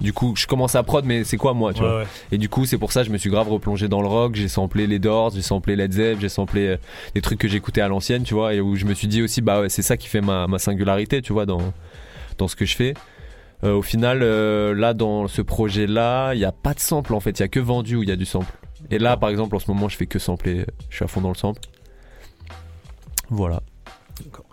Du 0.00 0.12
coup, 0.12 0.34
je 0.36 0.46
commence 0.46 0.74
à 0.74 0.82
prod, 0.82 1.04
mais 1.04 1.24
c'est 1.24 1.38
quoi 1.38 1.54
moi, 1.54 1.72
tu 1.72 1.80
vois 1.80 2.04
Et 2.30 2.38
du 2.38 2.48
coup, 2.48 2.66
c'est 2.66 2.76
pour 2.76 2.92
ça 2.92 3.00
que 3.00 3.06
je 3.06 3.12
me 3.12 3.18
suis 3.18 3.30
grave 3.30 3.48
replongé 3.48 3.88
dans 3.88 4.02
le 4.02 4.08
rock. 4.08 4.34
J'ai 4.34 4.48
samplé 4.48 4.86
les 4.86 4.98
Doors, 4.98 5.32
j'ai 5.34 5.42
samplé 5.42 5.74
Led 5.74 5.92
Zepp, 5.92 6.20
j'ai 6.20 6.28
samplé 6.28 6.66
euh, 6.66 6.76
des 7.14 7.22
trucs 7.22 7.38
que 7.38 7.48
j'écoutais 7.48 7.80
à 7.80 7.88
l'ancienne, 7.88 8.22
tu 8.22 8.34
vois, 8.34 8.52
et 8.52 8.60
où 8.60 8.76
je 8.76 8.84
me 8.84 8.92
suis 8.92 9.08
dit 9.08 9.22
aussi, 9.22 9.40
bah 9.40 9.60
ouais, 9.60 9.68
c'est 9.68 9.82
ça 9.82 9.96
qui 9.96 10.08
fait 10.08 10.20
ma, 10.20 10.46
singularité, 10.58 11.22
tu 11.22 11.32
vois, 11.32 11.46
dans, 11.46 11.72
dans 12.36 12.48
ce 12.48 12.56
que 12.56 12.66
je 12.66 12.76
fais. 12.76 12.94
Euh, 13.64 13.72
au 13.72 13.82
final, 13.82 14.20
euh, 14.22 14.74
là, 14.74 14.92
dans 14.92 15.28
ce 15.28 15.40
projet-là, 15.40 16.34
il 16.34 16.38
n'y 16.38 16.44
a 16.44 16.52
pas 16.52 16.74
de 16.74 16.80
sample 16.80 17.14
en 17.14 17.20
fait, 17.20 17.38
il 17.38 17.40
y 17.40 17.44
a 17.44 17.48
que 17.48 17.60
vendu 17.60 17.96
où 17.96 18.02
il 18.02 18.08
y 18.08 18.12
a 18.12 18.16
du 18.16 18.26
sample. 18.26 18.52
Et 18.90 18.98
là, 18.98 19.16
par 19.16 19.30
exemple, 19.30 19.56
en 19.56 19.58
ce 19.58 19.70
moment, 19.70 19.88
je 19.88 19.96
fais 19.96 20.06
que 20.06 20.18
sampler, 20.18 20.66
je 20.90 20.96
suis 20.96 21.04
à 21.04 21.08
fond 21.08 21.22
dans 21.22 21.30
le 21.30 21.34
sample. 21.36 21.60
Voilà. 23.30 23.62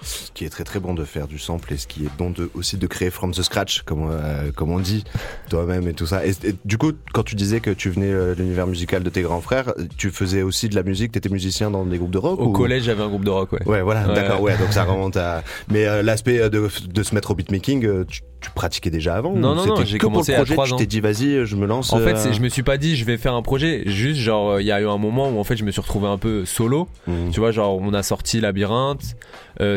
Ce 0.02 0.32
qui 0.34 0.45
est 0.45 0.49
très 0.49 0.63
très 0.63 0.80
bon 0.80 0.93
de 0.93 1.06
faire 1.06 1.28
du 1.28 1.39
sample 1.39 1.73
et 1.73 1.78
ce 1.78 1.88
qui 1.88 2.06
est 2.06 2.10
bon 2.17 2.30
de, 2.30 2.49
aussi 2.54 2.78
de 2.78 2.88
créer 2.88 3.10
from 3.10 3.32
the 3.32 3.41
scratch, 3.41 3.84
comme, 3.84 4.10
euh, 4.12 4.52
comme 4.52 4.71
on 4.71 4.80
dit, 4.80 5.04
toi-même 5.49 5.88
et 5.88 5.93
tout 5.93 6.06
ça. 6.06 6.26
Et, 6.26 6.34
du 6.65 6.78
coup, 6.78 6.91
quand 7.13 7.23
tu 7.23 7.36
disais 7.36 7.60
que 7.60 7.69
tu 7.69 7.89
venais 7.89 8.12
euh, 8.12 8.36
de 8.36 8.41
l'univers 8.41 8.67
musical 8.67 9.04
de 9.04 9.10
tes 9.10 9.21
grands 9.21 9.41
frères, 9.41 9.73
tu 9.97 10.12
faisais 10.12 10.41
aussi 10.41 10.69
de 10.69 10.76
la 10.76 10.84
musique, 10.84 11.12
tu 11.13 11.17
étais 11.17 11.30
musicien 11.30 11.71
dans 11.71 11.86
des 11.86 11.97
groupes 11.97 12.12
de 12.12 12.17
rock 12.17 12.39
Au 12.39 12.52
collège, 12.52 12.84
j'avais 12.84 13.04
un 13.04 13.10
groupe 13.10 13.26
de 13.26 13.30
rock, 13.30 13.54
ouais. 13.54 13.65
Ouais, 13.65 13.82
voilà, 13.82 14.06
d'accord, 14.08 14.41
ouais, 14.41 14.58
donc 14.58 14.73
ça 14.73 14.84
remonte 14.84 15.17
à. 15.17 15.43
Mais 15.69 15.86
euh, 15.86 16.02
l'aspect 16.02 16.49
de, 16.49 16.69
de, 16.88 17.04
se 17.04 17.15
mettre 17.15 17.32
au 17.32 17.36
beatmaking, 17.36 18.06
tu, 18.06 18.21
tu 18.41 18.49
pratiquais 18.52 18.89
déjà 18.89 19.15
avant 19.15 19.34
Non, 19.34 19.56
non, 19.56 19.65
non, 19.65 19.86
j'ai 19.86 19.97
commencé 19.97 20.34
à 20.34 20.43
3 20.43 20.73
ans. 20.73 20.76
Tu 20.76 20.84
t'es 20.84 20.86
dit, 20.86 20.99
vas-y, 20.99 21.45
je 21.45 21.56
me 21.56 21.65
lance. 21.65 21.93
En 21.93 21.99
fait, 21.99 22.34
je 22.34 22.41
me 22.41 22.49
suis 22.49 22.63
pas 22.63 22.78
dit, 22.78 22.95
je 22.95 23.06
vais 23.06 23.17
faire 23.17 23.34
un 23.34 23.41
projet. 23.41 23.84
Juste, 23.86 24.19
genre, 24.19 24.60
il 24.60 24.65
y 24.65 24.71
a 24.71 24.82
eu 24.82 24.88
un 24.88 24.97
moment 24.97 25.30
où 25.30 25.39
en 25.39 25.43
fait, 25.43 25.56
je 25.56 25.63
me 25.63 25.71
suis 25.71 25.82
retrouvé 25.82 26.08
un 26.08 26.17
peu 26.17 26.45
solo. 26.45 26.88
Mmh. 27.08 27.30
Tu 27.32 27.39
vois, 27.39 27.52
genre, 27.52 27.78
on 27.80 27.93
a 27.93 28.04
sorti 28.04 28.41
Labyrinthe. 28.41 29.15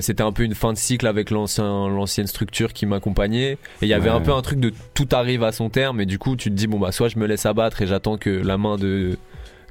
C'était 0.01 0.23
un 0.23 0.33
peu 0.33 0.43
une 0.43 0.55
fin 0.55 0.73
de 0.73 0.79
cycle 0.79 1.07
avec 1.07 1.31
l'ancienne 1.31 2.27
structure 2.27 2.73
qui 2.73 2.87
m'accompagnait. 2.87 3.53
Et 3.53 3.59
il 3.83 3.89
y 3.89 3.95
avait 3.95 4.11
un 4.11 4.21
peu 4.21 4.33
un 4.33 4.43
truc 4.43 4.61
de 4.61 4.73
tout 4.95 5.09
arrive 5.13 5.43
à 5.43 5.53
son 5.53 5.69
terme. 5.71 6.01
Et 6.01 6.07
du 6.07 6.19
coup, 6.19 6.37
tu 6.37 6.51
te 6.51 6.55
dis, 6.55 6.67
bon, 6.67 6.79
bah, 6.79 6.93
soit 6.93 7.09
je 7.09 7.19
me 7.19 7.27
laisse 7.27 7.47
abattre 7.47 7.83
et 7.83 7.87
j'attends 7.87 8.17
que 8.17 8.31
la 8.31 8.59
main 8.59 8.77
de 8.77 9.19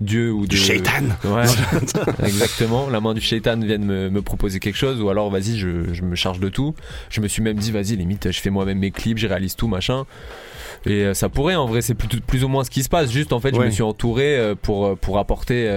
Dieu 0.01 0.31
ou 0.31 0.43
de. 0.43 0.47
Du 0.47 0.57
shaitan 0.57 1.03
Ouais, 1.23 1.45
exactement. 2.23 2.89
La 2.89 2.99
main 2.99 3.13
du 3.13 3.21
shaitan 3.21 3.59
vienne 3.59 3.85
me, 3.85 4.21
proposer 4.21 4.59
quelque 4.59 4.77
chose, 4.77 5.01
ou 5.01 5.09
alors 5.09 5.29
vas-y, 5.29 5.57
je, 5.57 6.01
me 6.01 6.15
charge 6.15 6.39
de 6.39 6.49
tout. 6.49 6.75
Je 7.09 7.21
me 7.21 7.27
suis 7.27 7.41
même 7.41 7.57
dit, 7.57 7.71
vas-y, 7.71 7.95
limite, 7.95 8.31
je 8.31 8.39
fais 8.41 8.49
moi-même 8.49 8.79
mes 8.79 8.91
clips, 8.91 9.17
je 9.17 9.27
réalise 9.27 9.55
tout, 9.55 9.67
machin. 9.67 10.05
Et 10.85 11.03
euh, 11.03 11.13
ça 11.13 11.29
pourrait, 11.29 11.55
en 11.55 11.65
vrai, 11.65 11.81
c'est 11.81 11.95
plus, 11.95 12.07
plus 12.19 12.43
ou 12.43 12.47
moins 12.47 12.63
ce 12.63 12.69
qui 12.69 12.83
se 12.83 12.89
passe. 12.89 13.11
Juste, 13.11 13.33
en 13.33 13.39
fait, 13.39 13.55
je 13.55 13.59
me 13.59 13.69
suis 13.69 13.83
entouré 13.83 14.37
euh, 14.37 14.55
pour, 14.55 14.85
euh, 14.85 14.95
pour 14.95 15.17
apporter 15.17 15.69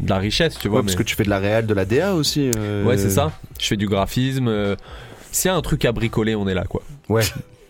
de 0.00 0.08
la 0.08 0.18
richesse, 0.18 0.58
tu 0.58 0.68
vois. 0.68 0.82
parce 0.82 0.94
que 0.94 1.02
tu 1.02 1.16
fais 1.16 1.24
de 1.24 1.30
la 1.30 1.38
réal, 1.38 1.66
de 1.66 1.74
la 1.74 1.84
DA 1.84 2.14
aussi. 2.14 2.50
Ouais, 2.84 2.96
c'est 2.96 3.10
ça. 3.10 3.32
Je 3.60 3.66
fais 3.66 3.76
du 3.76 3.86
graphisme. 3.86 4.76
S'il 5.30 5.50
y 5.50 5.52
a 5.52 5.56
un 5.56 5.62
truc 5.62 5.84
à 5.84 5.92
bricoler, 5.92 6.34
on 6.34 6.48
est 6.48 6.54
là, 6.54 6.64
quoi. 6.64 6.82
Ouais. 7.08 7.22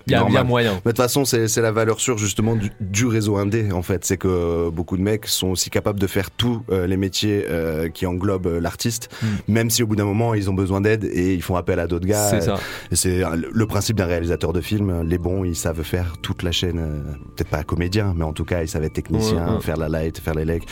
Il 0.09 0.33
y 0.33 0.37
a 0.37 0.45
moyen. 0.45 0.75
de 0.75 0.81
toute 0.81 0.97
façon, 0.97 1.25
c'est 1.25 1.57
la 1.57 1.73
valeur 1.73 2.01
sûre 2.01 2.19
justement 2.19 2.57
du, 2.81 3.07
réseau 3.07 3.37
indé 3.37 3.73
en 3.73 3.83
fait. 3.83 4.05
C'est 4.05 4.17
que 4.17 4.69
beaucoup 4.71 4.97
de 4.97 5.03
mecs 5.03 5.27
sont 5.27 5.49
aussi 5.49 5.71
capables 5.71 6.01
de 6.01 6.07
faire 6.07 6.31
tous 6.31 6.63
euh, 6.71 6.87
les 6.87 6.97
métiers 6.97 7.47
euh, 7.49 7.89
qui 7.89 8.07
englobent 8.07 8.47
euh, 8.47 8.61
l'artiste, 8.61 9.09
hmm. 9.23 9.27
même 9.53 9.71
si 9.71 9.83
au 9.83 9.87
bout 9.87 9.97
d'un 9.97 10.05
moment 10.05 10.35
ils 10.35 10.51
ont 10.51 10.55
besoin 10.55 10.81
d'aide 10.81 11.05
et 11.05 11.35
ils 11.35 11.43
font 11.43 11.57
appel 11.57 11.79
à 11.79 11.87
d'autres 11.87 12.07
gars. 12.07 12.29
C'est 12.29 12.41
ça. 12.41 12.59
C'est 12.93 13.23
le 13.53 13.67
principe 13.67 13.97
d'un 13.97 14.07
réalisateur 14.07 14.53
de 14.53 14.61
film. 14.61 15.03
Les 15.03 15.19
bons, 15.19 15.45
ils 15.45 15.57
savent 15.57 15.83
faire 15.83 16.17
toute 16.23 16.43
la 16.43 16.53
chaîne. 16.53 17.05
Peut-être 17.37 17.51
pas 17.51 17.63
comédien, 17.63 18.15
mais 18.17 18.25
en 18.25 18.33
tout 18.33 18.45
cas, 18.45 18.63
ils 18.63 18.69
savent 18.69 18.85
être 18.85 18.93
technicien, 18.93 19.61
faire 19.61 19.77
la 19.77 19.89
light, 19.89 20.19
faire 20.19 20.35
les 20.35 20.45
legs. 20.45 20.65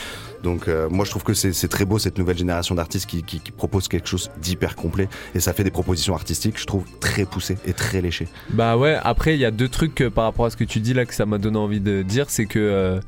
Donc 0.43 0.67
moi, 0.89 1.05
je 1.05 1.09
trouve 1.09 1.23
que 1.23 1.33
c'est 1.33 1.67
très 1.67 1.85
beau 1.85 1.99
cette 1.99 2.17
nouvelle 2.17 2.37
génération 2.37 2.75
d'artistes 2.75 3.07
qui, 3.07 3.23
qui, 3.23 3.39
propose 3.51 3.87
quelque 3.87 4.07
chose 4.07 4.29
d'hyper 4.41 4.75
complet 4.75 5.09
et 5.33 5.39
ça 5.39 5.53
fait 5.53 5.63
des 5.63 5.71
propositions 5.71 6.13
artistiques, 6.13 6.59
je 6.59 6.65
trouve 6.65 6.85
très 6.99 7.25
poussées 7.25 7.57
et 7.65 7.73
très 7.73 8.01
léchées. 8.01 8.27
Bah 8.49 8.77
ouais. 8.77 8.97
Après 9.03 9.35
il 9.35 9.39
y 9.39 9.45
a 9.45 9.51
deux 9.51 9.69
trucs 9.69 10.07
par 10.09 10.25
rapport 10.25 10.45
à 10.45 10.49
ce 10.49 10.57
que 10.57 10.63
tu 10.63 10.79
dis 10.79 10.93
là 10.93 11.05
que 11.05 11.13
ça 11.13 11.25
m'a 11.25 11.37
donné 11.37 11.57
envie 11.57 11.79
de 11.79 12.01
dire. 12.01 12.29
C'est 12.29 12.45
que. 12.45 12.99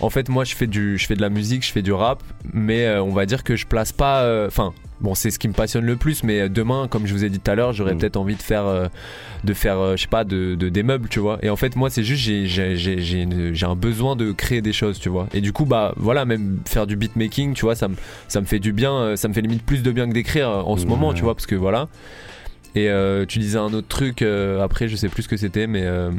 Euh, 0.00 0.04
en 0.04 0.10
fait, 0.10 0.28
moi, 0.28 0.44
je 0.44 0.54
fais, 0.54 0.66
du, 0.66 0.98
je 0.98 1.06
fais 1.06 1.14
de 1.14 1.20
la 1.20 1.30
musique, 1.30 1.64
je 1.64 1.72
fais 1.72 1.82
du 1.82 1.92
rap, 1.92 2.22
mais 2.52 2.86
euh, 2.86 3.02
on 3.02 3.12
va 3.12 3.26
dire 3.26 3.44
que 3.44 3.56
je 3.56 3.66
place 3.66 3.92
pas. 3.92 4.22
Euh, 4.22 4.46
enfin, 4.46 4.72
bon, 5.00 5.14
c'est 5.14 5.30
ce 5.30 5.38
qui 5.38 5.48
me 5.48 5.52
passionne 5.52 5.84
le 5.84 5.96
plus, 5.96 6.22
mais 6.22 6.48
demain, 6.48 6.88
comme 6.88 7.06
je 7.06 7.12
vous 7.12 7.24
ai 7.24 7.30
dit 7.30 7.40
tout 7.40 7.50
à 7.50 7.54
l'heure, 7.54 7.72
j'aurais 7.72 7.94
mm. 7.94 7.98
peut-être 7.98 8.16
envie 8.16 8.36
de 8.36 8.42
faire, 8.42 8.90
de 9.44 9.54
faire, 9.54 9.96
je 9.96 10.02
sais 10.02 10.08
pas, 10.08 10.24
de, 10.24 10.54
des 10.54 10.82
meubles, 10.82 11.08
tu 11.08 11.20
vois. 11.20 11.38
Et 11.42 11.50
en 11.50 11.56
fait, 11.56 11.76
moi, 11.76 11.90
c'est 11.90 12.04
juste, 12.04 12.22
j'ai 12.24 13.66
un 13.66 13.76
besoin 13.76 14.16
de 14.16 14.32
créer 14.32 14.62
des 14.62 14.72
choses, 14.72 14.98
tu 14.98 15.08
vois. 15.08 15.28
Et 15.34 15.40
du 15.40 15.52
coup, 15.52 15.64
bah, 15.64 15.94
voilà, 15.96 16.24
même 16.24 16.60
faire 16.66 16.86
du 16.86 16.96
beatmaking, 16.96 17.54
tu 17.54 17.62
vois, 17.62 17.74
ça 17.74 17.88
me, 17.88 17.96
ça 18.28 18.40
me 18.40 18.46
fait 18.46 18.60
du 18.60 18.72
bien, 18.72 19.16
ça 19.16 19.28
me 19.28 19.34
fait 19.34 19.42
limite 19.42 19.64
plus 19.64 19.82
de 19.82 19.90
bien 19.90 20.08
que 20.08 20.14
d'écrire 20.14 20.48
en 20.48 20.76
ce 20.76 20.86
moment, 20.86 21.14
tu 21.14 21.22
vois, 21.22 21.34
parce 21.34 21.46
que 21.46 21.54
voilà. 21.54 21.88
Et 22.74 22.88
euh, 22.88 23.24
tu 23.24 23.38
disais 23.38 23.58
un 23.58 23.72
autre 23.72 23.88
truc, 23.88 24.22
euh, 24.22 24.62
après 24.62 24.88
je 24.88 24.96
sais 24.96 25.08
plus 25.08 25.22
ce 25.22 25.28
que 25.28 25.36
c'était, 25.36 25.66
mais... 25.66 25.82
Euh, 25.84 26.10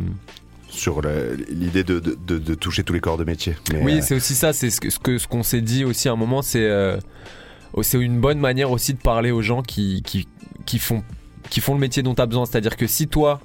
sur 0.75 1.01
l'idée 1.49 1.83
de, 1.83 1.99
de, 1.99 2.55
toucher 2.55 2.83
tous 2.83 2.93
les 2.93 2.99
corps 2.99 3.17
de 3.17 3.23
métier. 3.23 3.55
oui, 3.81 4.01
c'est 4.01 4.15
aussi 4.15 4.35
ça, 4.35 4.53
c'est 4.53 4.69
ce 4.69 4.79
qu'on 4.79 4.89
ce 4.89 4.99
que, 4.99 5.17
ce 5.17 5.27
qu'on 5.27 5.43
s'est 5.43 5.61
dit 5.61 5.85
aussi 5.85 6.07
à 6.09 6.11
un 6.11 6.15
moment, 6.15 6.41
c'est 6.41 6.69
c'est 7.81 7.99
une 7.99 8.19
bonne 8.19 8.39
manière 8.39 8.71
aussi 8.71 8.93
de 8.93 8.99
parler 8.99 9.31
aux 9.31 9.41
gens 9.41 9.61
qui, 9.61 10.01
qui, 10.03 10.27
qui, 10.65 10.79
font, 10.79 11.03
qui 11.49 11.59
font 11.59 11.73
le 11.73 11.79
métier 11.79 12.03
dont 12.03 12.15
tu 12.15 12.21
as 12.21 12.25
besoin. 12.25 12.45
C'est-à-dire 12.45 12.77
que 12.77 12.88
si 12.88 13.07
toi, 13.07 13.41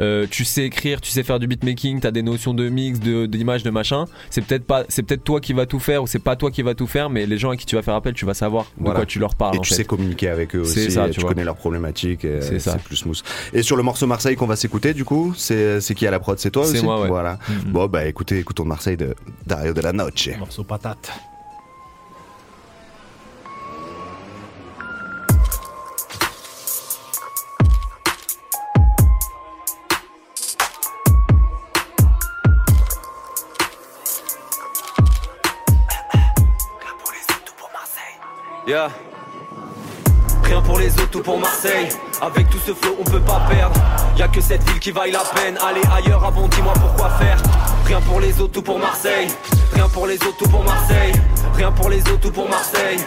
euh, 0.00 0.26
tu 0.30 0.44
sais 0.44 0.64
écrire, 0.64 1.00
tu 1.00 1.10
sais 1.10 1.22
faire 1.22 1.38
du 1.38 1.46
beatmaking, 1.46 2.00
tu 2.00 2.06
as 2.06 2.10
des 2.10 2.22
notions 2.22 2.54
de 2.54 2.68
mix, 2.68 3.00
d'image, 3.00 3.62
de, 3.62 3.68
de, 3.68 3.72
machin. 3.72 4.04
C'est 4.30 4.44
peut-être 4.44 4.64
pas, 4.64 4.84
c'est 4.88 5.02
peut-être 5.02 5.24
toi 5.24 5.40
qui 5.40 5.52
va 5.52 5.66
tout 5.66 5.80
faire 5.80 6.02
ou 6.02 6.06
c'est 6.06 6.18
pas 6.18 6.36
toi 6.36 6.50
qui 6.50 6.62
va 6.62 6.74
tout 6.74 6.86
faire, 6.86 7.10
mais 7.10 7.26
les 7.26 7.38
gens 7.38 7.50
à 7.50 7.56
qui 7.56 7.66
tu 7.66 7.76
vas 7.76 7.82
faire 7.82 7.94
appel, 7.94 8.14
tu 8.14 8.24
vas 8.24 8.34
savoir 8.34 8.66
de 8.78 8.90
quoi 8.90 9.06
tu 9.06 9.18
leur 9.18 9.34
parles. 9.34 9.56
Et 9.56 9.60
tu 9.60 9.74
sais 9.74 9.84
communiquer 9.84 10.28
avec 10.28 10.54
eux 10.54 10.60
aussi. 10.60 10.90
Ça, 10.90 11.08
tu, 11.08 11.20
connais 11.22 11.44
leurs 11.44 11.56
problématiques. 11.56 12.26
C'est 12.40 12.82
plus 12.82 12.96
smooth. 12.96 13.22
Et 13.52 13.62
sur 13.62 13.76
le 13.76 13.82
morceau 13.82 14.06
Marseille 14.06 14.36
qu'on 14.36 14.46
va 14.46 14.56
s'écouter, 14.56 14.94
du 14.94 15.04
coup, 15.04 15.34
c'est 15.36 15.80
qui 15.94 16.06
à 16.06 16.10
la 16.10 16.20
prod? 16.20 16.38
C'est 16.38 16.50
toi 16.50 16.64
aussi? 16.64 16.78
C'est 16.78 16.82
moi. 16.82 17.00
Ouais. 17.00 17.08
Voilà. 17.08 17.34
Mm-hmm. 17.34 17.70
Bon 17.70 17.86
bah 17.86 18.04
écoutez, 18.06 18.38
écoutons 18.38 18.64
Marseille 18.64 18.96
de 18.96 19.14
Dario 19.46 19.72
de 19.72 19.80
la 19.80 19.92
Noche. 19.92 20.30
Morceau 20.38 20.64
patate. 20.64 21.12
Yeah. 38.66 38.88
Rien 40.42 40.62
pour 40.62 40.78
les 40.78 40.90
autres, 40.94 41.10
tout 41.10 41.20
pour 41.20 41.38
Marseille. 41.38 41.88
Avec 42.22 42.48
tout 42.48 42.58
ce 42.64 42.72
flow, 42.72 42.96
on 42.98 43.04
peut 43.04 43.20
pas 43.20 43.42
perdre. 43.50 43.78
Y 44.16 44.22
a 44.22 44.28
que 44.28 44.40
cette 44.40 44.62
ville 44.70 44.80
qui 44.80 44.90
vaille 44.90 45.12
la 45.12 45.22
peine. 45.34 45.58
Allez 45.62 45.82
ailleurs, 45.92 46.24
avant, 46.24 46.48
dis-moi 46.48 46.72
pourquoi 46.74 47.10
faire. 47.10 47.36
Rien 47.84 48.00
pour 48.00 48.20
les 48.20 48.40
autres, 48.40 48.52
tout 48.52 48.62
pour 48.62 48.78
Marseille. 48.78 49.28
Rien 49.74 49.86
pour 49.88 50.06
les 50.06 50.14
autres, 50.14 50.38
tout 50.38 50.48
pour 50.48 50.64
Marseille. 50.64 51.12
Rien 51.54 51.72
pour 51.72 51.90
les 51.90 52.00
autres, 52.00 52.20
tout 52.20 52.32
pour 52.32 52.48
Marseille. 52.48 52.98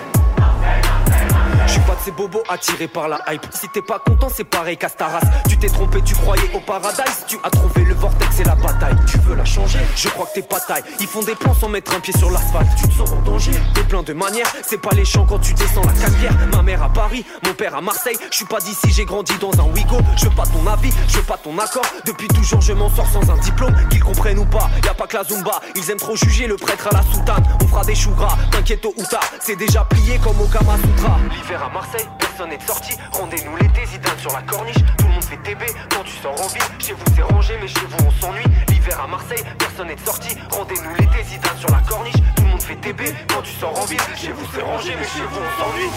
Je 1.67 1.73
suis 1.73 1.81
pas 1.81 1.95
de 1.95 1.99
ces 2.03 2.11
bobos 2.11 2.43
attirés 2.49 2.87
par 2.87 3.09
la 3.09 3.19
hype. 3.27 3.45
Si 3.51 3.67
t'es 3.69 3.81
pas 3.81 3.99
content, 3.99 4.29
c'est 4.33 4.45
pareil 4.45 4.77
Castaras. 4.77 5.19
Tu 5.49 5.57
t'es 5.57 5.67
trompé, 5.67 6.01
tu 6.01 6.15
croyais 6.15 6.49
au 6.53 6.59
paradise. 6.61 7.25
Tu 7.27 7.37
as 7.43 7.49
trouvé 7.49 7.83
le 7.83 7.93
vortex 7.93 8.39
et 8.39 8.45
la 8.45 8.55
bataille. 8.55 8.95
Tu 9.05 9.17
veux 9.19 9.35
la 9.35 9.43
changer? 9.43 9.79
Je 9.95 10.07
crois 10.07 10.25
que 10.27 10.35
t'es 10.35 10.41
pas 10.41 10.59
taille. 10.61 10.83
Ils 11.01 11.07
font 11.07 11.21
des 11.21 11.35
plans 11.35 11.53
sans 11.53 11.67
mettre 11.67 11.93
un 11.93 11.99
pied 11.99 12.17
sur 12.17 12.31
l'asphalte. 12.31 12.69
Tu 12.77 12.87
te 12.87 12.93
sens 12.93 13.11
en 13.11 13.21
danger. 13.21 13.51
T'es 13.73 13.83
plein 13.83 14.01
de 14.01 14.13
manières. 14.13 14.47
C'est 14.65 14.81
pas 14.81 14.91
les 14.95 15.03
champs 15.03 15.25
quand 15.25 15.39
tu 15.39 15.53
descends 15.53 15.83
la 15.83 15.91
carrière. 15.91 16.31
Ma 16.53 16.61
mère 16.61 16.81
à 16.83 16.89
Paris, 16.89 17.25
mon 17.45 17.53
père 17.53 17.75
à 17.75 17.81
Marseille. 17.81 18.17
Je 18.31 18.37
suis 18.37 18.45
pas 18.45 18.59
d'ici, 18.59 18.89
j'ai 18.89 19.05
grandi 19.05 19.33
dans 19.39 19.51
un 19.59 19.69
Wigo. 19.73 19.97
Je 20.15 20.25
veux 20.25 20.35
pas 20.35 20.45
ton 20.45 20.65
avis, 20.67 20.93
je 21.09 21.17
veux 21.17 21.23
pas 21.23 21.37
ton 21.37 21.57
accord. 21.59 21.85
Depuis 22.05 22.29
toujours, 22.29 22.61
je 22.61 22.71
m'en 22.71 22.89
sors 22.89 23.07
sans 23.07 23.29
un 23.29 23.37
diplôme. 23.37 23.75
Qu'ils 23.89 24.03
comprennent 24.03 24.39
ou 24.39 24.45
pas, 24.45 24.69
y 24.85 24.87
a 24.87 24.93
pas 24.93 25.05
que 25.05 25.17
la 25.17 25.25
Zumba. 25.25 25.59
Ils 25.75 25.91
aiment 25.91 25.97
trop 25.97 26.15
juger 26.15 26.47
le 26.47 26.55
prêtre 26.55 26.87
à 26.91 26.95
la 26.95 27.03
soutane. 27.03 27.43
On 27.61 27.67
fera 27.67 27.83
des 27.83 27.95
choux 27.95 28.11
gras, 28.11 28.37
t'inquiète 28.51 28.85
au 28.85 28.93
tard. 29.03 29.29
C'est 29.41 29.57
déjà 29.57 29.83
plié 29.83 30.17
comme 30.23 30.39
au 30.39 30.47
Kama 30.47 30.77
Sutra. 30.77 31.17
L'hiver 31.29 31.56
à 31.63 31.69
Marseille, 31.69 32.07
personne 32.19 32.49
n'est 32.49 32.59
sorti. 32.59 32.97
Rendez-nous 33.11 33.55
l'été, 33.57 33.85
Zidane 33.85 34.17
sur 34.19 34.31
la 34.33 34.41
corniche. 34.41 34.77
Tout 34.97 35.05
le 35.07 35.13
monde 35.13 35.23
fait 35.23 35.37
TB 35.37 35.63
quand 35.89 36.03
tu 36.03 36.15
sors 36.21 36.39
en 36.39 36.47
ville. 36.47 36.61
Chez 36.79 36.93
vous 36.93 37.05
c'est 37.15 37.21
rangé, 37.21 37.53
mais 37.61 37.67
chez 37.67 37.85
vous 37.89 38.05
on 38.05 38.11
s'ennuie. 38.21 38.45
L'hiver 38.69 38.99
à 39.01 39.07
Marseille, 39.07 39.43
personne 39.57 39.87
n'est 39.87 39.97
sorti. 40.05 40.37
Rendez-nous 40.51 40.95
l'été, 40.99 41.23
Zidane 41.23 41.57
sur 41.57 41.69
la 41.69 41.81
corniche. 41.87 42.15
Tout 42.35 42.43
le 42.43 42.49
monde 42.49 42.61
fait 42.61 42.75
TB 42.75 43.01
quand 43.27 43.41
tu 43.41 43.51
sors 43.51 43.79
en 43.79 43.85
ville. 43.85 43.99
Chez 44.15 44.31
vous 44.31 44.45
c'est 44.53 44.61
rangé, 44.61 44.95
mais 44.97 45.05
chez 45.05 45.25
vous 45.29 45.39
on 45.39 45.63
s'ennuie. 45.63 45.89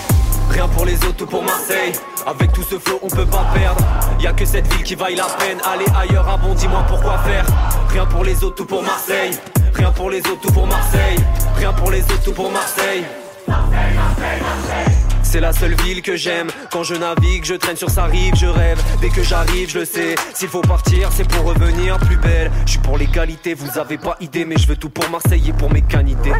Rien 0.50 0.68
pour 0.68 0.84
les 0.84 0.96
autres, 1.04 1.16
tout 1.16 1.26
pour 1.26 1.42
Marseille. 1.42 1.92
Avec 2.26 2.52
tout 2.52 2.62
ce 2.62 2.78
flow, 2.78 2.98
on 3.02 3.08
peut 3.08 3.26
pas 3.26 3.46
perdre. 3.54 3.82
Y 4.18 4.26
a 4.26 4.32
que 4.32 4.44
cette 4.44 4.66
ville 4.72 4.82
qui 4.82 4.94
vaille 4.94 5.14
la 5.14 5.24
peine. 5.24 5.60
Allez 5.64 5.86
ailleurs, 5.96 6.28
avant, 6.28 6.54
dis-moi 6.54 6.84
pourquoi 6.88 7.18
faire? 7.18 7.44
Rien 7.88 8.06
pour 8.06 8.24
les 8.24 8.42
autres, 8.42 8.56
tout 8.56 8.66
pour 8.66 8.82
Marseille. 8.82 9.38
Rien 9.74 9.92
pour 9.92 10.10
les 10.10 10.18
autres, 10.18 10.40
tout 10.40 10.52
pour 10.52 10.66
Marseille. 10.66 11.18
Rien 11.56 11.72
pour 11.72 11.90
les 11.90 12.02
autres, 12.02 12.22
tout 12.24 12.32
pour 12.32 12.50
Marseille. 12.50 13.04
C'est 15.30 15.38
la 15.38 15.52
seule 15.52 15.74
ville 15.84 16.02
que 16.02 16.16
j'aime. 16.16 16.48
Quand 16.72 16.82
je 16.82 16.96
navigue, 16.96 17.44
je 17.44 17.54
traîne 17.54 17.76
sur 17.76 17.88
sa 17.88 18.06
rive, 18.06 18.34
je 18.34 18.46
rêve. 18.46 18.82
Dès 19.00 19.10
que 19.10 19.22
j'arrive, 19.22 19.70
je 19.70 19.78
le 19.78 19.84
sais. 19.84 20.16
S'il 20.34 20.48
faut 20.48 20.60
partir, 20.60 21.08
c'est 21.12 21.28
pour 21.28 21.44
revenir 21.44 21.98
plus 21.98 22.16
belle. 22.16 22.50
Je 22.66 22.72
suis 22.72 22.80
pour 22.80 22.98
l'égalité, 22.98 23.54
vous 23.54 23.78
avez 23.78 23.96
pas 23.96 24.16
idée, 24.20 24.44
mais 24.44 24.56
je 24.58 24.66
veux 24.66 24.74
tout 24.74 24.90
pour 24.90 25.08
Marseille 25.08 25.50
et 25.50 25.52
pour 25.52 25.72
mes 25.72 25.82
canités. 25.82 26.32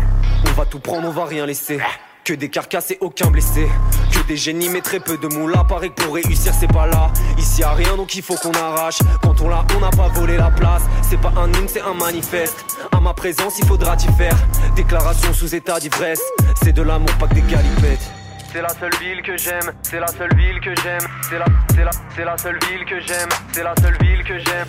On 0.48 0.50
va 0.54 0.64
tout 0.66 0.80
prendre, 0.80 1.06
on 1.06 1.12
va 1.12 1.24
rien 1.24 1.46
laisser. 1.46 1.78
Que 2.24 2.32
des 2.32 2.48
carcasses 2.48 2.90
et 2.90 2.98
aucun 3.00 3.30
blessé. 3.30 3.68
Que 4.10 4.26
des 4.26 4.36
génies 4.36 4.68
mais 4.68 4.80
très 4.80 4.98
peu 4.98 5.16
de 5.16 5.28
moulins. 5.28 5.64
Paraît 5.64 5.90
que 5.90 6.02
pour 6.02 6.14
réussir 6.16 6.52
c'est 6.58 6.72
pas 6.72 6.88
là. 6.88 7.12
Ici 7.38 7.60
y 7.60 7.64
a 7.64 7.70
rien 7.70 7.96
donc 7.96 8.16
il 8.16 8.22
faut 8.22 8.34
qu'on 8.34 8.52
arrache. 8.54 8.98
Quand 9.22 9.40
on 9.40 9.48
l'a, 9.48 9.64
on 9.76 9.78
n'a 9.78 9.90
pas 9.90 10.08
volé 10.08 10.36
la 10.36 10.50
place. 10.50 10.82
C'est 11.08 11.20
pas 11.20 11.32
un 11.36 11.46
hymne, 11.52 11.68
c'est 11.68 11.82
un 11.82 11.94
manifeste. 11.94 12.64
À 12.90 12.98
ma 12.98 13.14
présence, 13.14 13.56
il 13.60 13.66
faudra 13.66 13.96
t'y 13.96 14.08
faire. 14.14 14.34
Déclaration 14.74 15.32
sous 15.32 15.54
état 15.54 15.78
d'ivresse. 15.78 16.22
C'est 16.60 16.72
de 16.72 16.82
l'amour, 16.82 17.14
pas 17.20 17.28
que 17.28 17.34
des 17.34 17.42
galipettes. 17.42 18.10
C'est 18.52 18.62
la 18.62 18.68
seule 18.70 18.94
ville 19.00 19.22
que 19.22 19.36
j'aime, 19.36 19.72
c'est 19.82 20.00
la 20.00 20.08
seule 20.08 20.34
ville 20.36 20.60
que 20.60 20.74
j'aime, 20.82 21.06
c'est 21.28 21.38
la, 21.38 21.44
c'est 21.72 21.84
la, 21.84 21.90
c'est 22.16 22.24
la 22.24 22.36
seule 22.36 22.58
ville 22.68 22.84
que 22.84 22.98
j'aime, 23.00 23.28
c'est 23.52 23.62
la 23.62 23.74
seule 23.76 23.96
ville 24.00 24.24
que 24.24 24.38
j'aime, 24.38 24.66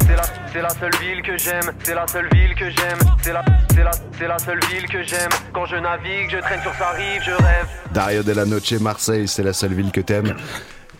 c'est, 0.00 0.16
la, 0.16 0.22
c'est 0.50 0.62
la 0.62 0.68
seule 0.70 0.96
ville 0.96 1.22
que 1.22 1.36
j'aime, 1.36 1.72
c'est 1.84 1.94
la 1.94 2.06
seule 2.06 2.28
ville 2.32 2.54
que 2.54 2.70
j'aime, 2.70 2.98
c'est 3.20 3.32
la, 3.34 3.44
c'est 3.74 3.84
la, 3.84 3.90
c'est 4.18 4.28
la 4.28 4.38
seule 4.38 4.60
ville 4.70 4.88
que 4.88 5.02
j'aime. 5.02 5.30
Quand 5.52 5.66
je 5.66 5.76
navigue, 5.76 6.30
je 6.30 6.38
traîne 6.38 6.62
sur 6.62 6.74
sa 6.74 6.90
rive, 6.92 7.22
je 7.22 7.32
rêve. 7.32 7.66
Dario 7.92 8.22
de 8.22 8.32
la 8.32 8.46
Noche, 8.46 8.72
Marseille, 8.80 9.28
c'est 9.28 9.42
la 9.42 9.52
seule 9.52 9.74
ville 9.74 9.92
que 9.92 10.00
t'aimes. 10.00 10.34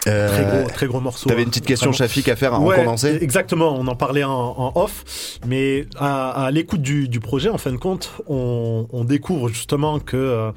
Euh, 0.08 0.28
Très 0.28 0.44
gros, 0.44 0.70
très 0.70 0.86
gros 0.86 1.00
morceau. 1.00 1.28
T'avais 1.28 1.42
une 1.44 1.48
petite 1.50 1.64
question, 1.66 1.90
Vraiment. 1.92 2.08
Shafik, 2.08 2.28
à 2.28 2.34
faire 2.36 2.54
en 2.54 2.64
Ouais, 2.64 2.76
condensé 2.76 3.18
Exactement, 3.20 3.76
on 3.78 3.86
en 3.86 3.94
parlait 3.94 4.24
en, 4.24 4.32
en 4.32 4.72
off, 4.74 5.38
mais 5.46 5.86
à, 5.96 6.46
à 6.46 6.50
l'écoute 6.50 6.82
du, 6.82 7.08
du 7.08 7.20
projet, 7.20 7.48
en 7.48 7.58
fin 7.58 7.70
de 7.70 7.76
compte, 7.76 8.10
on, 8.26 8.88
on 8.92 9.04
découvre 9.04 9.48
justement 9.48 10.00
que, 10.00 10.16
euh, 10.16 10.50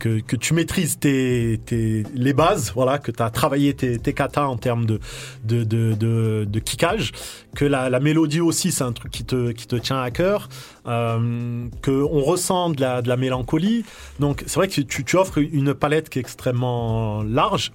que, 0.00 0.18
que 0.20 0.34
tu 0.34 0.54
maîtrises 0.54 0.98
tes, 0.98 1.60
tes, 1.64 2.02
les 2.14 2.32
bases, 2.32 2.72
voilà, 2.74 2.98
que 2.98 3.12
tu 3.12 3.22
as 3.22 3.30
travaillé 3.30 3.74
tes, 3.74 3.98
tes 3.98 4.12
katas 4.12 4.46
en 4.46 4.56
termes 4.56 4.86
de, 4.86 4.98
de, 5.44 5.62
de, 5.62 5.92
de, 5.94 6.44
de 6.48 6.58
kickage, 6.58 7.12
que 7.54 7.64
la, 7.64 7.90
la 7.90 8.00
mélodie 8.00 8.40
aussi, 8.40 8.72
c'est 8.72 8.84
un 8.84 8.92
truc 8.92 9.12
qui 9.12 9.24
te, 9.24 9.52
qui 9.52 9.68
te 9.68 9.76
tient 9.76 10.00
à 10.02 10.10
cœur, 10.10 10.48
euh, 10.88 11.66
qu'on 11.84 12.20
ressent 12.22 12.70
de 12.70 12.80
la, 12.80 13.02
de 13.02 13.08
la 13.08 13.16
mélancolie. 13.16 13.84
Donc 14.18 14.42
c'est 14.46 14.56
vrai 14.56 14.66
que 14.66 14.80
tu, 14.80 15.04
tu 15.04 15.16
offres 15.16 15.38
une 15.38 15.74
palette 15.74 16.08
qui 16.08 16.18
est 16.18 16.22
extrêmement 16.22 17.22
large. 17.22 17.70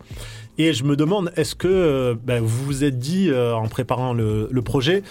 Et 0.58 0.74
je 0.74 0.84
me 0.84 0.96
demande, 0.96 1.32
est-ce 1.36 1.56
que 1.56 1.68
euh, 1.68 2.16
ben, 2.24 2.42
vous 2.42 2.64
vous 2.64 2.84
êtes 2.84 2.98
dit 2.98 3.30
euh, 3.30 3.54
en 3.56 3.68
préparant 3.68 4.14
le, 4.14 4.48
projet, 4.62 5.04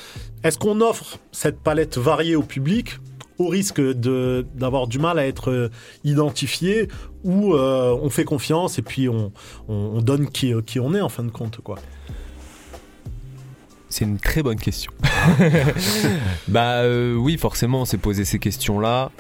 est-ce 0.43 0.59
qu'on 0.59 0.81
offre 0.81 1.19
cette 1.33 1.61
palette 1.61 1.99
variée 1.99 2.37
au 2.37 2.43
public 2.43 2.99
au 3.37 3.49
risque 3.49 3.81
d'avoir 3.81 4.87
du 4.87 5.01
mal 5.01 5.19
à 5.19 5.27
être 5.27 5.51
euh, 5.51 5.69
identifié 6.05 6.89
ou 7.25 7.55
on 7.55 8.11
fait 8.11 8.25
confiance 8.25 8.79
et 8.79 8.83
puis 8.83 9.09
on, 9.09 9.33
on, 9.69 9.75
on 9.75 10.01
donne 10.03 10.29
qui, 10.29 10.53
qui 10.67 10.79
on 10.79 10.95
est 10.95 11.01
en 11.01 11.09
fin 11.09 11.25
de 11.25 11.31
compte 11.31 11.59
quoi? 11.59 11.79
C'est 13.89 14.05
une 14.05 14.19
très 14.19 14.43
bonne 14.43 14.59
question. 14.59 14.93
bah 16.49 16.83
oui, 17.17 17.39
forcément, 17.39 17.83
on 17.83 17.85
s'est 17.85 17.97
posé 17.97 18.25
ces 18.25 18.41
questions-là. 18.41 19.13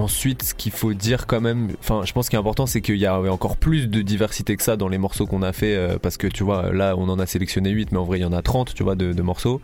Ensuite, 0.00 0.42
ce 0.44 0.54
qu'il 0.54 0.72
faut 0.72 0.94
dire 0.94 1.26
quand 1.26 1.42
même, 1.42 1.68
enfin, 1.78 2.04
je 2.06 2.12
pense 2.14 2.30
qu'il 2.30 2.38
est 2.38 2.40
important, 2.40 2.64
c'est 2.64 2.80
qu'il 2.80 2.96
y 2.96 3.04
avait 3.04 3.28
encore 3.28 3.58
plus 3.58 3.86
de 3.86 4.00
diversité 4.00 4.56
que 4.56 4.62
ça 4.62 4.78
dans 4.78 4.88
les 4.88 4.96
morceaux 4.96 5.26
qu'on 5.26 5.42
a 5.42 5.52
fait, 5.52 5.76
euh, 5.76 5.98
parce 6.00 6.16
que 6.16 6.26
tu 6.26 6.42
vois, 6.42 6.72
là, 6.72 6.94
on 6.96 7.06
en 7.10 7.18
a 7.18 7.26
sélectionné 7.26 7.68
8, 7.68 7.92
mais 7.92 7.98
en 7.98 8.04
vrai, 8.04 8.18
il 8.18 8.22
y 8.22 8.24
en 8.24 8.32
a 8.32 8.40
30, 8.40 8.72
tu 8.72 8.82
vois, 8.82 8.94
de, 8.94 9.12
de 9.12 9.22
morceaux. 9.22 9.60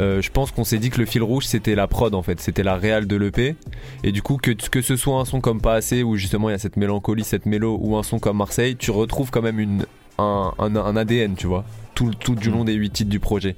Euh, 0.00 0.20
je 0.22 0.30
pense 0.32 0.50
qu'on 0.50 0.64
s'est 0.64 0.78
dit 0.78 0.90
que 0.90 0.98
le 0.98 1.06
fil 1.06 1.22
rouge 1.22 1.46
c'était 1.46 1.74
la 1.74 1.88
prod 1.88 2.14
en 2.14 2.22
fait, 2.22 2.40
c'était 2.40 2.62
la 2.62 2.76
réal 2.76 3.08
de 3.08 3.16
l'EP 3.16 3.56
et 4.04 4.12
du 4.12 4.22
coup 4.22 4.36
que, 4.36 4.52
que 4.52 4.82
ce 4.82 4.94
soit 4.94 5.18
un 5.18 5.24
son 5.24 5.40
comme 5.40 5.60
pas 5.60 5.74
assez 5.74 6.04
où 6.04 6.14
justement 6.14 6.48
il 6.48 6.52
y 6.52 6.54
a 6.54 6.60
cette 6.60 6.76
mélancolie, 6.76 7.24
cette 7.24 7.44
mélo 7.44 7.76
ou 7.82 7.96
un 7.96 8.04
son 8.04 8.20
comme 8.20 8.36
Marseille, 8.36 8.76
tu 8.76 8.92
retrouves 8.92 9.32
quand 9.32 9.42
même 9.42 9.58
une, 9.58 9.86
un, 10.18 10.52
un, 10.60 10.76
un 10.76 10.96
ADN 10.96 11.34
tu 11.34 11.48
vois 11.48 11.64
tout, 11.96 12.12
tout 12.18 12.36
du 12.36 12.50
long 12.50 12.64
des 12.64 12.74
8 12.74 12.90
titres 12.90 13.10
du 13.10 13.18
projet. 13.18 13.56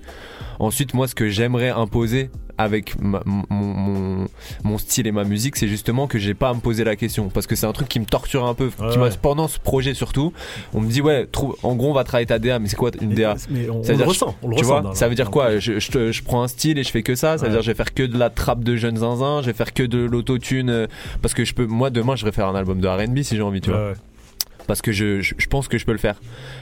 Ensuite 0.59 0.95
moi 0.95 1.09
ce 1.09 1.15
que 1.15 1.29
j'aimerais 1.29 1.71
imposer 1.71 2.31
avec 2.59 3.01
ma- 3.01 3.23
mon, 3.25 3.45
mon, 3.51 4.27
mon 4.63 4.79
style 4.79 5.07
et 5.07 5.13
ma 5.13 5.25
musique 5.25 5.57
c'est 5.57 5.69
justement 5.69 6.07
que 6.07 6.19
j'ai 6.19 6.35
pas 6.35 6.51
à 6.51 6.55
me 6.55 6.61
poser 6.61 6.85
la 6.85 6.97
question. 6.97 7.29
Parce 7.29 7.47
que 7.47 7.57
c'est 7.57 7.67
un 7.67 7.73
truc 7.73 7.89
qui 7.89 7.99
me 7.99 8.05
torture 8.05 8.45
un 8.47 8.55
peu. 8.55 8.69
Qui 8.69 8.83
Ouais, 8.83 8.97
m'a- 8.97 9.03
ouais. 9.05 9.11
pendant 9.21 9.49
ce 9.49 9.59
projet 9.59 9.95
surtout 9.95 10.33
on 10.75 10.81
me 10.81 10.89
dit 10.91 11.01
ouais 11.01 11.27
trouve, 11.27 11.57
en 11.63 11.75
gros 11.75 11.91
on 11.91 11.95
va 11.95 12.05
travailler 12.05 12.27
ta 12.27 12.39
DA 12.39 12.59
mais 12.59 12.69
c'est 12.69 12.77
quoi 12.77 12.91
une 13.01 13.15
DA 13.15 13.37
mais 13.51 13.69
on- 13.71 13.83
Ça 13.83 13.93
on 13.93 13.93
veut 13.93 13.93
le 13.93 13.97
dire, 13.97 14.07
ressent, 14.09 14.37
on 14.43 14.49
le 14.49 14.57
tu 14.57 14.63
ressent 14.63 14.73
vois 14.73 14.81
dans- 14.83 14.95
ça 14.95 15.09
veut 15.09 15.15
dire 15.15 15.31
quoi 15.31 15.59
je, 15.59 15.79
je, 15.79 15.91
te- 15.91 16.13
je 16.13 16.23
prends 16.23 16.43
un 16.43 16.49
style 16.49 16.79
et 16.79 16.85
je 16.85 16.91
fais 16.91 17.03
que 17.03 17.15
ça? 17.15 17.39
Ça 17.39 17.47
veut 17.47 17.53
dire 17.53 17.63
je 17.63 17.71
vais 17.71 17.75
faire 17.77 17.95
que 17.95 18.03
de 18.03 18.19
la 18.19 18.31
trappe 18.31 18.63
de 18.63 18.77
jeunes 18.77 18.99
zinzin 18.99 19.41
je 19.41 19.47
vais 19.47 19.53
faire 19.55 19.73
que 19.73 19.83
de 19.83 19.99
l'autotune 19.99 20.71
euh, 20.71 20.87
parce 21.23 21.35
que 21.35 21.45
je 21.45 21.55
peux 21.55 21.67
moi 21.67 21.91
demain 21.91 22.17
je 22.17 22.25
vais 22.25 22.33
faire 22.33 22.47
un 22.49 22.55
album 22.55 22.81
de 22.81 22.87
R&B 22.87 23.23
si 23.23 23.35
j'ai 23.37 23.43
envie 23.43 23.61
tu 23.61 23.71
vois. 23.71 23.95
Parce 24.67 24.83
que 24.83 24.93
je, 24.93 25.21
je, 25.21 25.47
pense 25.49 25.69
que 25.69 25.79
je 25.79 25.85
peux 25.85 25.93
le 25.93 25.99
faire. 25.99 26.21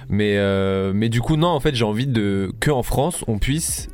Mais 0.08 0.36
euh, 0.36 0.92
mais 0.94 1.08
du 1.08 1.20
coup 1.20 1.36
non 1.36 1.48
en 1.48 1.60
fait 1.60 1.74
j'ai 1.74 1.84
envie 1.84 2.06
de 2.06 2.52
que 2.60 2.70
en 2.70 2.82
France 2.82 3.24
on 3.28 3.38
puisse 3.38 3.88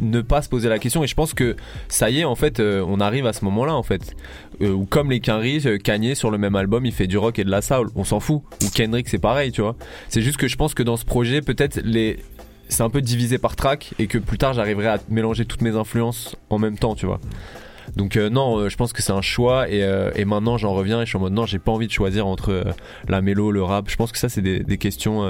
ne 0.00 0.20
pas 0.20 0.42
se 0.42 0.48
poser 0.48 0.68
la 0.68 0.78
question. 0.78 1.04
Et 1.04 1.06
je 1.06 1.14
pense 1.14 1.34
que 1.34 1.56
ça 1.88 2.10
y 2.10 2.20
est 2.20 2.24
en 2.24 2.34
fait 2.34 2.60
euh, 2.60 2.84
on 2.86 3.00
arrive 3.00 3.26
à 3.26 3.32
ce 3.32 3.44
moment 3.44 3.64
là 3.64 3.74
en 3.74 3.82
fait. 3.82 4.14
Euh, 4.62 4.70
où 4.70 4.86
comme 4.86 5.10
les 5.10 5.20
Quinry 5.20 5.60
euh, 5.66 5.78
Kanye 5.78 6.14
sur 6.14 6.30
le 6.30 6.38
même 6.38 6.56
album 6.56 6.86
il 6.86 6.92
fait 6.92 7.06
du 7.06 7.18
rock 7.18 7.38
et 7.38 7.44
de 7.44 7.50
la 7.50 7.62
soul. 7.62 7.88
On 7.94 8.04
s'en 8.04 8.20
fout. 8.20 8.42
Ou 8.62 8.68
Kendrick 8.74 9.08
c'est 9.08 9.18
pareil 9.18 9.52
tu 9.52 9.62
vois. 9.62 9.76
C'est 10.08 10.22
juste 10.22 10.36
que 10.36 10.48
je 10.48 10.56
pense 10.56 10.74
que 10.74 10.82
dans 10.82 10.96
ce 10.96 11.04
projet 11.04 11.40
peut-être 11.40 11.80
les 11.84 12.18
c'est 12.68 12.82
un 12.82 12.90
peu 12.90 13.00
divisé 13.00 13.38
par 13.38 13.54
track 13.54 13.94
et 13.98 14.08
que 14.08 14.18
plus 14.18 14.38
tard 14.38 14.52
j'arriverai 14.52 14.88
à 14.88 14.98
mélanger 15.08 15.44
toutes 15.44 15.62
mes 15.62 15.76
influences 15.76 16.36
en 16.50 16.58
même 16.58 16.76
temps 16.76 16.96
tu 16.96 17.06
vois 17.06 17.20
donc 17.94 18.16
euh, 18.16 18.28
non, 18.28 18.58
euh, 18.58 18.68
je 18.68 18.76
pense 18.76 18.92
que 18.92 19.02
c'est 19.02 19.12
un 19.12 19.22
choix 19.22 19.68
et, 19.68 19.82
euh, 19.84 20.10
et 20.16 20.24
maintenant 20.24 20.58
j'en 20.58 20.74
reviens 20.74 21.00
et 21.00 21.04
je 21.04 21.10
suis 21.10 21.16
en 21.16 21.20
mode 21.20 21.32
non, 21.32 21.46
j'ai 21.46 21.58
pas 21.58 21.72
envie 21.72 21.86
de 21.86 21.92
choisir 21.92 22.26
entre 22.26 22.64
la 23.08 23.20
mélo, 23.20 23.50
le 23.50 23.62
rap. 23.62 23.88
Je 23.88 23.96
pense 23.96 24.12
que 24.12 24.18
ça 24.18 24.28
c'est 24.28 24.42
des 24.42 24.78
questions 24.78 25.24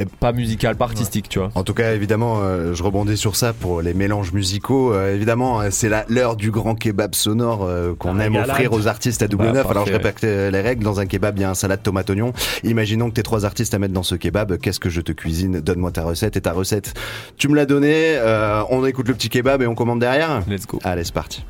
euh, 0.00 0.04
pas 0.20 0.32
musicales, 0.32 0.76
pas 0.76 0.86
artistiques, 0.86 1.28
tu 1.28 1.38
vois. 1.38 1.50
En 1.54 1.62
tout 1.62 1.74
cas, 1.74 1.92
évidemment, 1.94 2.40
euh, 2.42 2.74
je 2.74 2.82
rebondis 2.82 3.16
sur 3.16 3.36
ça 3.36 3.52
pour 3.52 3.80
les 3.82 3.94
mélanges 3.94 4.32
musicaux. 4.32 4.92
Euh, 4.92 5.14
évidemment, 5.14 5.60
euh, 5.60 5.68
c'est 5.70 5.88
la- 5.88 6.04
l'heure 6.08 6.36
du 6.36 6.50
grand 6.50 6.74
kebab 6.74 7.14
sonore 7.14 7.64
euh, 7.64 7.94
qu'on 7.98 8.18
aime 8.20 8.36
offrir 8.36 8.72
aux 8.72 8.86
artistes 8.86 9.22
à 9.22 9.28
double 9.28 9.44
Bah, 9.46 9.52
neuf. 9.52 9.70
Alors, 9.70 9.86
je 9.86 9.92
répète 9.92 10.22
les 10.22 10.60
règles. 10.60 10.82
Dans 10.84 11.00
un 11.00 11.06
kebab, 11.06 11.38
il 11.38 11.42
y 11.42 11.44
a 11.44 11.50
un 11.50 11.54
salade 11.54 11.82
tomate 11.82 12.10
oignon. 12.10 12.32
Imaginons 12.64 13.08
que 13.10 13.14
t'es 13.14 13.22
trois 13.22 13.44
artistes 13.44 13.74
à 13.74 13.78
mettre 13.78 13.94
dans 13.94 14.02
ce 14.02 14.14
kebab. 14.14 14.58
Qu'est-ce 14.58 14.80
que 14.80 14.90
je 14.90 15.00
te 15.00 15.12
cuisine? 15.12 15.60
Donne-moi 15.60 15.92
ta 15.92 16.02
recette. 16.04 16.36
Et 16.36 16.40
ta 16.40 16.52
recette, 16.52 16.94
tu 17.36 17.48
me 17.48 17.54
l'as 17.54 17.66
donnée. 17.66 18.16
Euh, 18.16 18.62
on 18.70 18.84
écoute 18.84 19.08
le 19.08 19.14
petit 19.14 19.28
kebab 19.28 19.62
et 19.62 19.66
on 19.66 19.74
commande 19.74 20.00
derrière? 20.00 20.42
Let's 20.48 20.66
go. 20.66 20.78
Allez, 20.84 21.04
c'est 21.04 21.14
parti. 21.14 21.44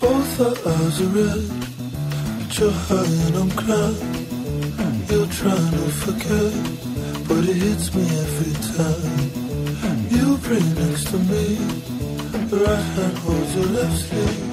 Both 0.00 0.38
You're 5.10 5.26
trying 5.28 5.70
to 5.72 5.88
forget, 6.04 6.52
but 7.26 7.42
it 7.48 7.56
hits 7.56 7.94
me 7.94 8.02
every 8.02 8.52
time. 8.76 9.30
You 10.10 10.36
pray 10.42 10.60
next 10.60 11.04
to 11.10 11.18
me, 11.18 11.56
right 12.52 12.88
hand 12.96 13.18
holds 13.18 13.54
your 13.54 13.64
left 13.66 13.96
sleeve. 14.04 14.44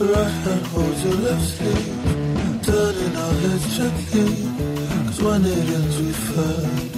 Right 0.00 0.34
hand 0.44 0.66
holds 0.66 1.04
your 1.04 1.14
left 1.14 1.46
sleeve, 1.54 2.62
turning 2.62 3.16
our 3.16 3.34
heads 3.42 3.76
gently, 3.76 4.28
cause 5.06 5.20
when 5.20 5.44
it 5.44 5.68
ends 5.76 5.96
we 6.00 6.12
fight. 6.12 6.95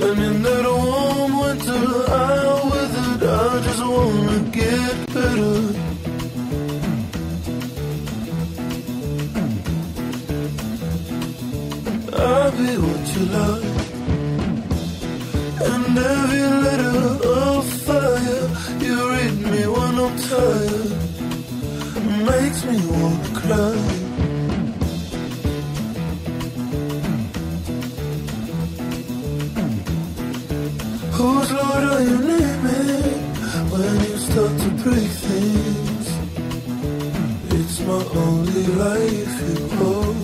And 0.00 0.18
in 0.22 0.42
that 0.44 0.64
warm 0.64 1.40
winter, 1.40 1.84
I 2.08 2.62
withered. 2.70 3.22
I 3.24 3.60
just 3.66 3.82
wanna 3.84 4.38
get 4.58 4.96
better. 5.14 5.56
I'll 12.16 12.52
be 12.52 12.70
what 12.84 13.04
you 13.14 13.24
love. 13.36 13.64
And 15.70 15.98
every 15.98 16.46
letter 16.66 16.98
of 17.40 17.64
fire 17.86 18.46
you 18.84 18.94
read 19.10 19.36
me 19.50 19.62
when 19.74 19.94
I'm 20.04 20.14
tired 20.30 20.92
makes 22.30 22.60
me 22.64 22.76
wanna 22.86 23.40
cry. 23.40 23.97
Whose 31.18 31.50
Lord 31.50 31.82
are 31.82 32.00
you 32.00 32.16
naming 32.16 33.34
when 33.72 33.94
you 34.06 34.16
start 34.18 34.54
to 34.56 34.70
break 34.84 35.10
things? 35.26 36.06
It's 37.58 37.80
my 37.80 38.04
only 38.22 38.66
life 38.78 39.34
you 39.42 39.68
hold. 39.78 40.16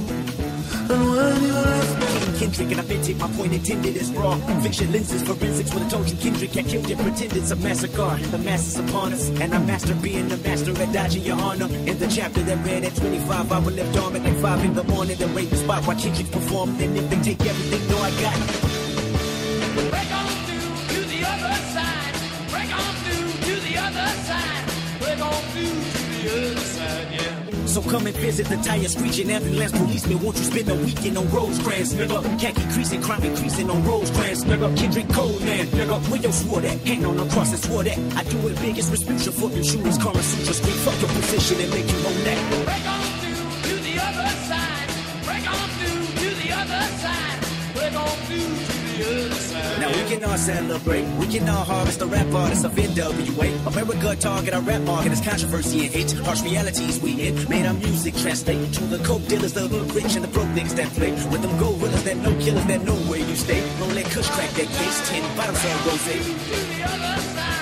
And 0.93 1.05
when 1.11 1.43
you 1.43 1.53
left 1.53 1.99
me 1.99 2.39
Kendrick 2.39 2.71
and 2.71 2.81
I've 2.81 2.89
been 2.89 3.03
take 3.03 3.17
my 3.17 3.27
point 3.33 3.55
intended 3.55 3.97
as 3.97 4.13
raw. 4.13 4.37
Fiction 4.63 4.93
lenses 4.93 5.25
forensics 5.25 5.75
when 5.75 5.83
I 5.83 5.89
told 5.89 6.09
you 6.09 6.17
Kendrick 6.17 6.53
got 6.53 6.65
killed 6.67 6.89
and 6.89 7.01
pretend 7.01 7.33
it's 7.33 7.51
a 7.51 7.57
massacre. 7.57 8.17
The 8.31 8.39
masses 8.39 8.79
upon 8.79 9.13
us 9.13 9.31
and 9.41 9.53
I 9.53 9.59
master 9.59 9.97
being 9.97 10.29
the 10.29 10.37
master 10.37 10.81
at 10.81 10.93
dodging 10.93 11.25
your 11.25 11.41
honor. 11.41 11.67
In 11.91 11.99
the 11.99 12.07
chapter 12.07 12.41
that 12.43 12.65
read 12.65 12.85
at 12.85 12.95
25 12.95 13.51
I 13.51 13.59
will 13.59 13.73
left 13.73 13.99
arm 13.99 14.15
at 14.15 14.23
like 14.23 14.37
5 14.37 14.65
in 14.65 14.75
the 14.75 14.85
morning 14.85 15.17
then 15.19 15.35
rape 15.35 15.51
the 15.51 15.57
spot 15.57 15.85
while 15.89 15.99
Kendrick 15.99 16.31
performed. 16.31 16.81
And 16.81 16.97
if 16.97 17.11
they 17.11 17.21
take 17.35 17.41
everything 17.45 17.89
no 17.89 17.99
I 17.99 18.11
got 18.23 18.39
Break 19.75 20.13
on 20.13 20.27
through 20.27 20.35
to 20.35 20.41
the 20.41 20.44
other 21.35 21.57
side. 21.74 22.14
Break 22.51 22.70
on 22.70 22.93
through 23.03 23.30
to 23.47 23.55
the 23.66 23.74
other 23.87 24.09
side. 24.28 24.64
Break 25.01 25.20
on 25.20 25.43
through 25.53 25.76
to 25.95 26.03
the 26.11 26.22
other 26.35 26.61
side, 26.61 27.07
yeah. 27.12 27.66
So 27.66 27.82
come 27.82 28.07
and 28.07 28.16
visit 28.16 28.47
the 28.47 28.57
tire 28.59 28.87
screeching 28.89 29.30
ambulance 29.30 29.72
policeman. 29.72 30.22
Won't 30.22 30.37
you 30.39 30.45
spend 30.45 30.68
a 30.68 30.74
weekend 30.76 31.18
on 31.18 31.28
Rosecrans, 31.30 31.95
nigga? 31.95 32.22
Khaki 32.41 32.62
creasing, 32.72 33.03
crime 33.03 33.22
increasing 33.24 33.68
on 33.68 33.82
Rosecrans, 33.85 34.45
nigga. 34.45 34.76
Kendrick 34.76 35.09
Coleman, 35.09 35.66
nigga. 35.78 35.99
Where 36.11 36.20
your 36.20 36.32
swore 36.32 36.61
that? 36.61 36.78
Hang 36.87 37.05
on 37.05 37.16
the 37.16 37.26
cross 37.30 37.51
and 37.51 37.62
swore 37.64 37.82
that. 37.82 37.99
I 38.16 38.22
do 38.24 38.49
it 38.49 38.61
big 38.61 38.78
as 38.78 38.91
retribution 38.91 39.32
for 39.32 39.51
your 39.51 39.64
shooters. 39.64 39.99
Karma 39.99 40.22
Sutra 40.22 40.55
scream, 40.55 40.76
fuck 40.87 41.01
your 41.01 41.11
position 41.11 41.61
and 41.62 41.70
make 41.70 41.89
you 41.91 41.99
own 42.07 42.20
that. 42.24 42.39
Break 42.64 42.87
on 42.87 43.07
through 43.20 43.43
to 43.66 43.74
the 43.82 43.95
other 44.09 44.30
side. 44.47 44.89
Break 45.26 45.47
on 45.51 45.68
through 45.78 46.03
to 46.22 46.28
the 46.43 46.51
other 46.55 46.85
side. 47.03 47.39
Break 47.74 47.95
on 47.99 48.16
through 48.28 48.74
Now 49.79 49.89
we 49.89 50.09
can 50.09 50.25
all 50.25 50.39
celebrate, 50.39 51.05
we 51.19 51.27
can 51.27 51.49
all 51.49 51.65
harvest 51.65 51.99
the 51.99 52.07
rap 52.07 52.33
artists 52.33 52.65
of 52.65 52.73
NWA. 52.73 53.67
America 53.67 54.17
target 54.17 54.55
our 54.55 54.63
rap 54.63 54.83
market 54.83 55.13
is 55.13 55.21
controversy 55.21 55.85
and 55.85 55.95
hate. 55.95 56.13
Harsh 56.13 56.43
realities 56.43 57.01
we 57.01 57.29
in, 57.29 57.49
made 57.49 57.67
our 57.67 57.75
music 57.75 58.15
translate 58.17 58.73
to 58.75 58.85
the 58.85 58.99
coke 59.05 59.27
dealers, 59.27 59.53
the 59.53 59.69
hood 59.69 59.93
rich 59.95 60.15
and 60.17 60.25
the 60.25 60.29
broke 60.29 60.49
niggas 60.49 60.77
that 60.77 60.89
play. 60.93 61.13
With 61.13 61.43
them 61.43 61.57
gorillas 61.59 62.05
that 62.05 62.17
no 62.17 62.31
killers 62.41 62.67
that 62.67 62.83
know 62.83 62.97
where 63.09 63.21
you 63.21 63.37
stay. 63.37 63.61
Don't 63.79 63.95
let 63.95 64.07
Kush 64.07 64.29
crack 64.31 64.51
that 64.51 64.69
case, 64.69 65.09
ten 65.09 65.37
bottles 65.37 65.65
on 65.65 65.77
rose. 65.87 67.54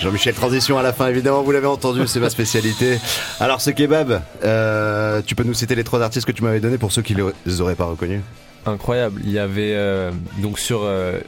Jean-Michel 0.00 0.34
Transition 0.34 0.78
à 0.78 0.82
la 0.82 0.92
fin, 0.92 1.08
évidemment, 1.08 1.42
vous 1.42 1.52
l'avez 1.52 1.66
entendu, 1.66 2.06
c'est 2.06 2.20
ma 2.20 2.30
spécialité. 2.30 2.98
Alors, 3.40 3.60
ce 3.60 3.70
kebab, 3.70 4.22
euh, 4.44 5.22
tu 5.24 5.34
peux 5.34 5.44
nous 5.44 5.54
citer 5.54 5.74
les 5.74 5.84
trois 5.84 6.02
artistes 6.02 6.26
que 6.26 6.32
tu 6.32 6.42
m'avais 6.42 6.60
donnés 6.60 6.78
pour 6.78 6.92
ceux 6.92 7.02
qui 7.02 7.16
les 7.46 7.60
auraient 7.60 7.74
pas 7.74 7.86
reconnus 7.86 8.20
Incroyable. 8.66 9.20
Il 9.24 9.30
y 9.30 9.38
avait 9.38 9.74
euh, 9.74 10.10
donc 10.38 10.58
sur, 10.58 10.80
euh, 10.82 11.18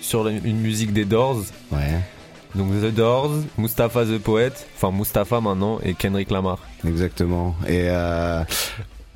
sur 0.00 0.26
une 0.28 0.60
musique 0.60 0.92
des 0.92 1.04
Doors. 1.04 1.42
Ouais. 1.70 2.00
Donc 2.54 2.70
The 2.70 2.94
Doors, 2.94 3.32
Mustapha 3.56 4.04
the 4.04 4.18
Poet, 4.18 4.52
enfin 4.76 4.96
Mustapha 4.96 5.40
maintenant, 5.40 5.78
et 5.82 5.94
Kendrick 5.94 6.30
Lamar. 6.30 6.58
Exactement. 6.86 7.54
Et 7.66 7.86
euh, 7.88 8.42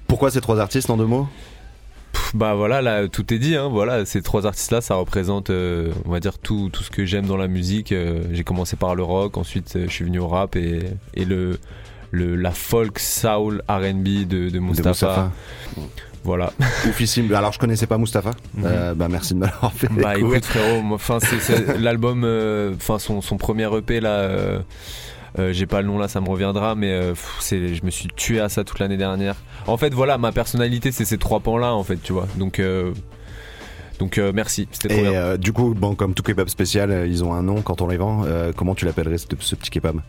pourquoi 0.06 0.30
ces 0.30 0.40
trois 0.40 0.58
artistes 0.58 0.88
en 0.88 0.96
deux 0.96 1.04
mots? 1.04 1.28
Bah 2.34 2.54
voilà, 2.54 2.82
là 2.82 3.08
tout 3.08 3.32
est 3.32 3.38
dit. 3.38 3.56
Hein, 3.56 3.68
voilà, 3.70 4.04
ces 4.04 4.22
trois 4.22 4.46
artistes-là, 4.46 4.80
ça 4.80 4.94
représente, 4.96 5.50
euh, 5.50 5.92
on 6.04 6.10
va 6.10 6.20
dire 6.20 6.38
tout, 6.38 6.68
tout 6.72 6.82
ce 6.82 6.90
que 6.90 7.04
j'aime 7.04 7.26
dans 7.26 7.36
la 7.36 7.48
musique. 7.48 7.92
Euh, 7.92 8.22
J'ai 8.32 8.44
commencé 8.44 8.76
par 8.76 8.94
le 8.94 9.02
rock, 9.02 9.36
ensuite 9.38 9.76
euh, 9.76 9.84
je 9.86 9.92
suis 9.92 10.04
venu 10.04 10.18
au 10.18 10.28
rap 10.28 10.56
et, 10.56 10.80
et 11.14 11.24
le, 11.24 11.58
le 12.10 12.36
la 12.36 12.50
folk 12.50 12.98
soul 12.98 13.62
R&B 13.68 14.26
de, 14.26 14.48
de 14.50 14.58
Mustapha. 14.58 14.88
Mustapha. 14.90 15.30
Voilà. 16.24 16.52
Oufissime. 16.88 17.32
Alors, 17.34 17.52
je 17.52 17.58
connaissais 17.60 17.86
pas 17.86 17.98
Mustapha. 17.98 18.32
Euh, 18.64 18.94
bah, 18.94 19.06
merci 19.08 19.34
de 19.34 19.38
me 19.38 19.44
l'avoir 19.46 19.72
fait. 19.72 19.88
Bah 19.92 20.18
écoute 20.18 20.44
frérot, 20.44 20.82
enfin 20.92 21.18
c'est- 21.20 21.78
l'album, 21.78 22.22
euh, 22.24 22.74
enfin 22.74 22.98
son, 22.98 23.20
son 23.20 23.36
premier 23.36 23.68
EP 23.76 24.00
là. 24.00 24.28
Euh, 25.38 25.52
j'ai 25.52 25.66
pas 25.66 25.80
le 25.82 25.86
nom 25.86 25.98
là, 25.98 26.08
ça 26.08 26.20
me 26.20 26.28
reviendra, 26.28 26.74
mais 26.74 26.90
euh, 26.92 27.10
pff, 27.10 27.36
c'est, 27.40 27.74
je 27.74 27.84
me 27.84 27.90
suis 27.90 28.08
tué 28.08 28.40
à 28.40 28.48
ça 28.48 28.64
toute 28.64 28.78
l'année 28.78 28.96
dernière. 28.96 29.34
En 29.66 29.76
fait, 29.76 29.92
voilà, 29.94 30.18
ma 30.18 30.32
personnalité, 30.32 30.92
c'est 30.92 31.04
ces 31.04 31.18
trois 31.18 31.40
pans 31.40 31.58
là, 31.58 31.74
en 31.74 31.84
fait, 31.84 31.96
tu 32.02 32.12
vois. 32.12 32.26
Donc, 32.36 32.58
euh, 32.58 32.92
donc 33.98 34.18
euh, 34.18 34.32
merci, 34.34 34.68
c'était 34.72 34.88
trop 34.88 34.98
Et 34.98 35.02
bien. 35.10 35.12
euh, 35.12 35.36
du 35.36 35.52
coup, 35.52 35.74
bon, 35.74 35.94
comme 35.94 36.14
tout 36.14 36.22
kebab 36.22 36.48
spécial, 36.48 37.06
ils 37.08 37.24
ont 37.24 37.32
un 37.32 37.42
nom 37.42 37.62
quand 37.62 37.80
on 37.82 37.88
les 37.88 37.96
vend. 37.96 38.24
Comment 38.56 38.74
tu 38.74 38.84
l'appellerais 38.84 39.18
ce, 39.18 39.26
ce 39.38 39.54
petit 39.54 39.70
kebab? 39.70 40.00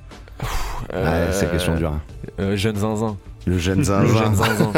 Ouais, 0.93 1.28
c'est 1.32 1.49
question 1.51 1.75
dure. 1.75 1.91
hein. 1.93 2.01
euh, 2.39 2.55
jeune 2.55 2.75
zinzin. 2.75 3.17
Le 3.47 3.57
jeune 3.57 3.83
zinzin. 3.83 4.01
Le 4.03 4.17
jeune 4.19 4.35
zinzin. 4.35 4.73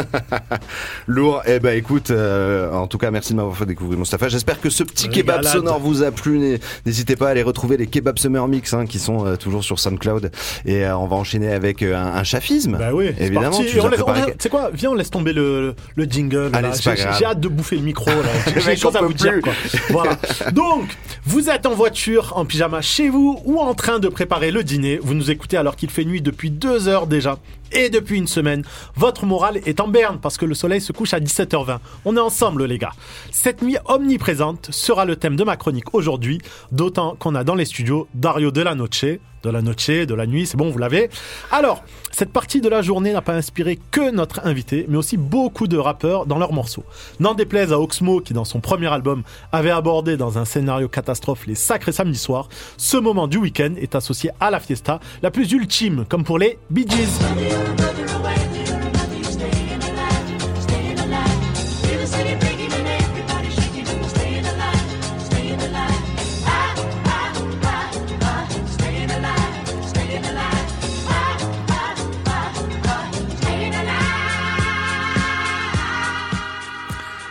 Lourd. 1.06 1.42
Eh 1.46 1.58
ben 1.58 1.76
écoute, 1.76 2.10
euh, 2.10 2.72
en 2.72 2.86
tout 2.86 2.98
cas, 2.98 3.10
merci 3.10 3.32
de 3.32 3.36
m'avoir 3.36 3.56
fait 3.56 3.66
découvrir 3.66 3.98
Mustapha. 3.98 4.28
J'espère 4.28 4.60
que 4.60 4.70
ce 4.70 4.82
petit 4.84 5.08
kebab 5.08 5.38
Régalade. 5.38 5.52
sonore 5.58 5.80
vous 5.80 6.02
a 6.02 6.10
plu. 6.10 6.38
N'hé- 6.38 6.60
N'hésitez 6.86 7.16
pas 7.16 7.28
à 7.28 7.30
aller 7.30 7.42
retrouver 7.42 7.76
les 7.76 7.86
Kebab 7.86 8.18
Summer 8.18 8.46
Mix 8.48 8.72
hein, 8.74 8.86
qui 8.86 8.98
sont 8.98 9.26
euh, 9.26 9.36
toujours 9.36 9.64
sur 9.64 9.78
SoundCloud. 9.78 10.30
Et 10.64 10.84
euh, 10.86 10.96
on 10.96 11.06
va 11.06 11.16
enchaîner 11.16 11.52
avec 11.52 11.82
euh, 11.82 11.96
un, 11.96 12.14
un 12.16 12.24
chafisme. 12.24 12.76
Bah 12.78 12.90
oui, 12.94 13.06
évidemment. 13.18 13.50
Tu 13.58 13.76
préparé 13.78 14.34
sais 14.38 14.48
quoi? 14.48 14.70
Viens, 14.72 14.90
on 14.90 14.94
laisse 14.94 15.10
tomber 15.10 15.32
le, 15.32 15.74
le 15.96 16.04
jingle. 16.04 16.50
J'ai- 16.80 17.24
hâte 17.24 17.40
de 17.40 17.48
bouffer 17.48 17.76
le 17.76 17.82
micro. 17.82 18.10
J'ai 18.56 18.70
des 18.72 18.76
choses 18.76 18.96
à 18.96 19.02
vous 19.02 19.12
dire. 19.12 19.40
Quoi. 19.42 19.52
Voilà. 19.90 20.16
Donc, 20.52 20.84
vous 21.24 21.50
êtes 21.50 21.66
en 21.66 21.74
voiture, 21.74 22.32
en 22.36 22.44
pyjama 22.44 22.80
chez 22.82 23.08
vous 23.08 23.40
ou 23.44 23.58
en 23.60 23.74
train 23.74 23.98
de 23.98 24.08
préparer 24.08 24.50
le 24.50 24.62
dîner. 24.64 24.98
Vous 25.02 25.14
nous 25.14 25.30
écoutez 25.30 25.56
alors 25.56 25.76
qu'il 25.76 25.90
fait 25.90 26.04
nuit 26.04 26.22
depuis 26.22 26.50
deux 26.50 26.88
heures 26.88 27.06
déjà. 27.06 27.38
Et 27.72 27.88
depuis 27.88 28.16
une 28.18 28.26
semaine, 28.26 28.59
votre 28.96 29.26
morale 29.26 29.60
est 29.66 29.80
en 29.80 29.88
berne 29.88 30.18
parce 30.20 30.36
que 30.36 30.44
le 30.44 30.54
soleil 30.54 30.80
se 30.80 30.92
couche 30.92 31.14
à 31.14 31.20
17h20. 31.20 31.78
On 32.04 32.16
est 32.16 32.20
ensemble, 32.20 32.64
les 32.64 32.78
gars. 32.78 32.92
Cette 33.30 33.62
nuit 33.62 33.76
omniprésente 33.86 34.68
sera 34.70 35.04
le 35.04 35.16
thème 35.16 35.36
de 35.36 35.44
ma 35.44 35.56
chronique 35.56 35.94
aujourd'hui, 35.94 36.40
d'autant 36.72 37.16
qu'on 37.18 37.34
a 37.34 37.44
dans 37.44 37.54
les 37.54 37.64
studios 37.64 38.08
Dario 38.14 38.50
de 38.50 38.62
la 38.62 38.74
Noche, 38.74 39.04
de 39.42 39.50
la 39.50 39.62
Noche, 39.62 39.88
de 39.88 40.14
la 40.14 40.26
nuit, 40.26 40.46
c'est 40.46 40.56
bon, 40.56 40.70
vous 40.70 40.78
l'avez. 40.78 41.10
Alors, 41.50 41.82
cette 42.10 42.32
partie 42.32 42.60
de 42.60 42.68
la 42.68 42.82
journée 42.82 43.12
n'a 43.12 43.22
pas 43.22 43.34
inspiré 43.34 43.78
que 43.90 44.10
notre 44.10 44.46
invité, 44.46 44.86
mais 44.88 44.96
aussi 44.96 45.16
beaucoup 45.16 45.66
de 45.66 45.78
rappeurs 45.78 46.26
dans 46.26 46.38
leurs 46.38 46.52
morceaux. 46.52 46.84
N'en 47.20 47.34
déplaise 47.34 47.72
à 47.72 47.80
Oxmo, 47.80 48.20
qui 48.20 48.34
dans 48.34 48.44
son 48.44 48.60
premier 48.60 48.88
album 48.88 49.22
avait 49.52 49.70
abordé 49.70 50.16
dans 50.16 50.38
un 50.38 50.44
scénario 50.44 50.88
catastrophe 50.88 51.46
les 51.46 51.54
sacrés 51.54 51.92
samedis 51.92 52.18
soirs, 52.18 52.48
ce 52.76 52.96
moment 52.96 53.28
du 53.28 53.38
week-end 53.38 53.74
est 53.78 53.94
associé 53.94 54.30
à 54.40 54.50
la 54.50 54.60
fiesta 54.60 55.00
la 55.22 55.30
plus 55.30 55.50
ultime, 55.52 56.04
comme 56.08 56.24
pour 56.24 56.38
les 56.38 56.58
Bee 56.70 56.86
Gees. 56.88 57.18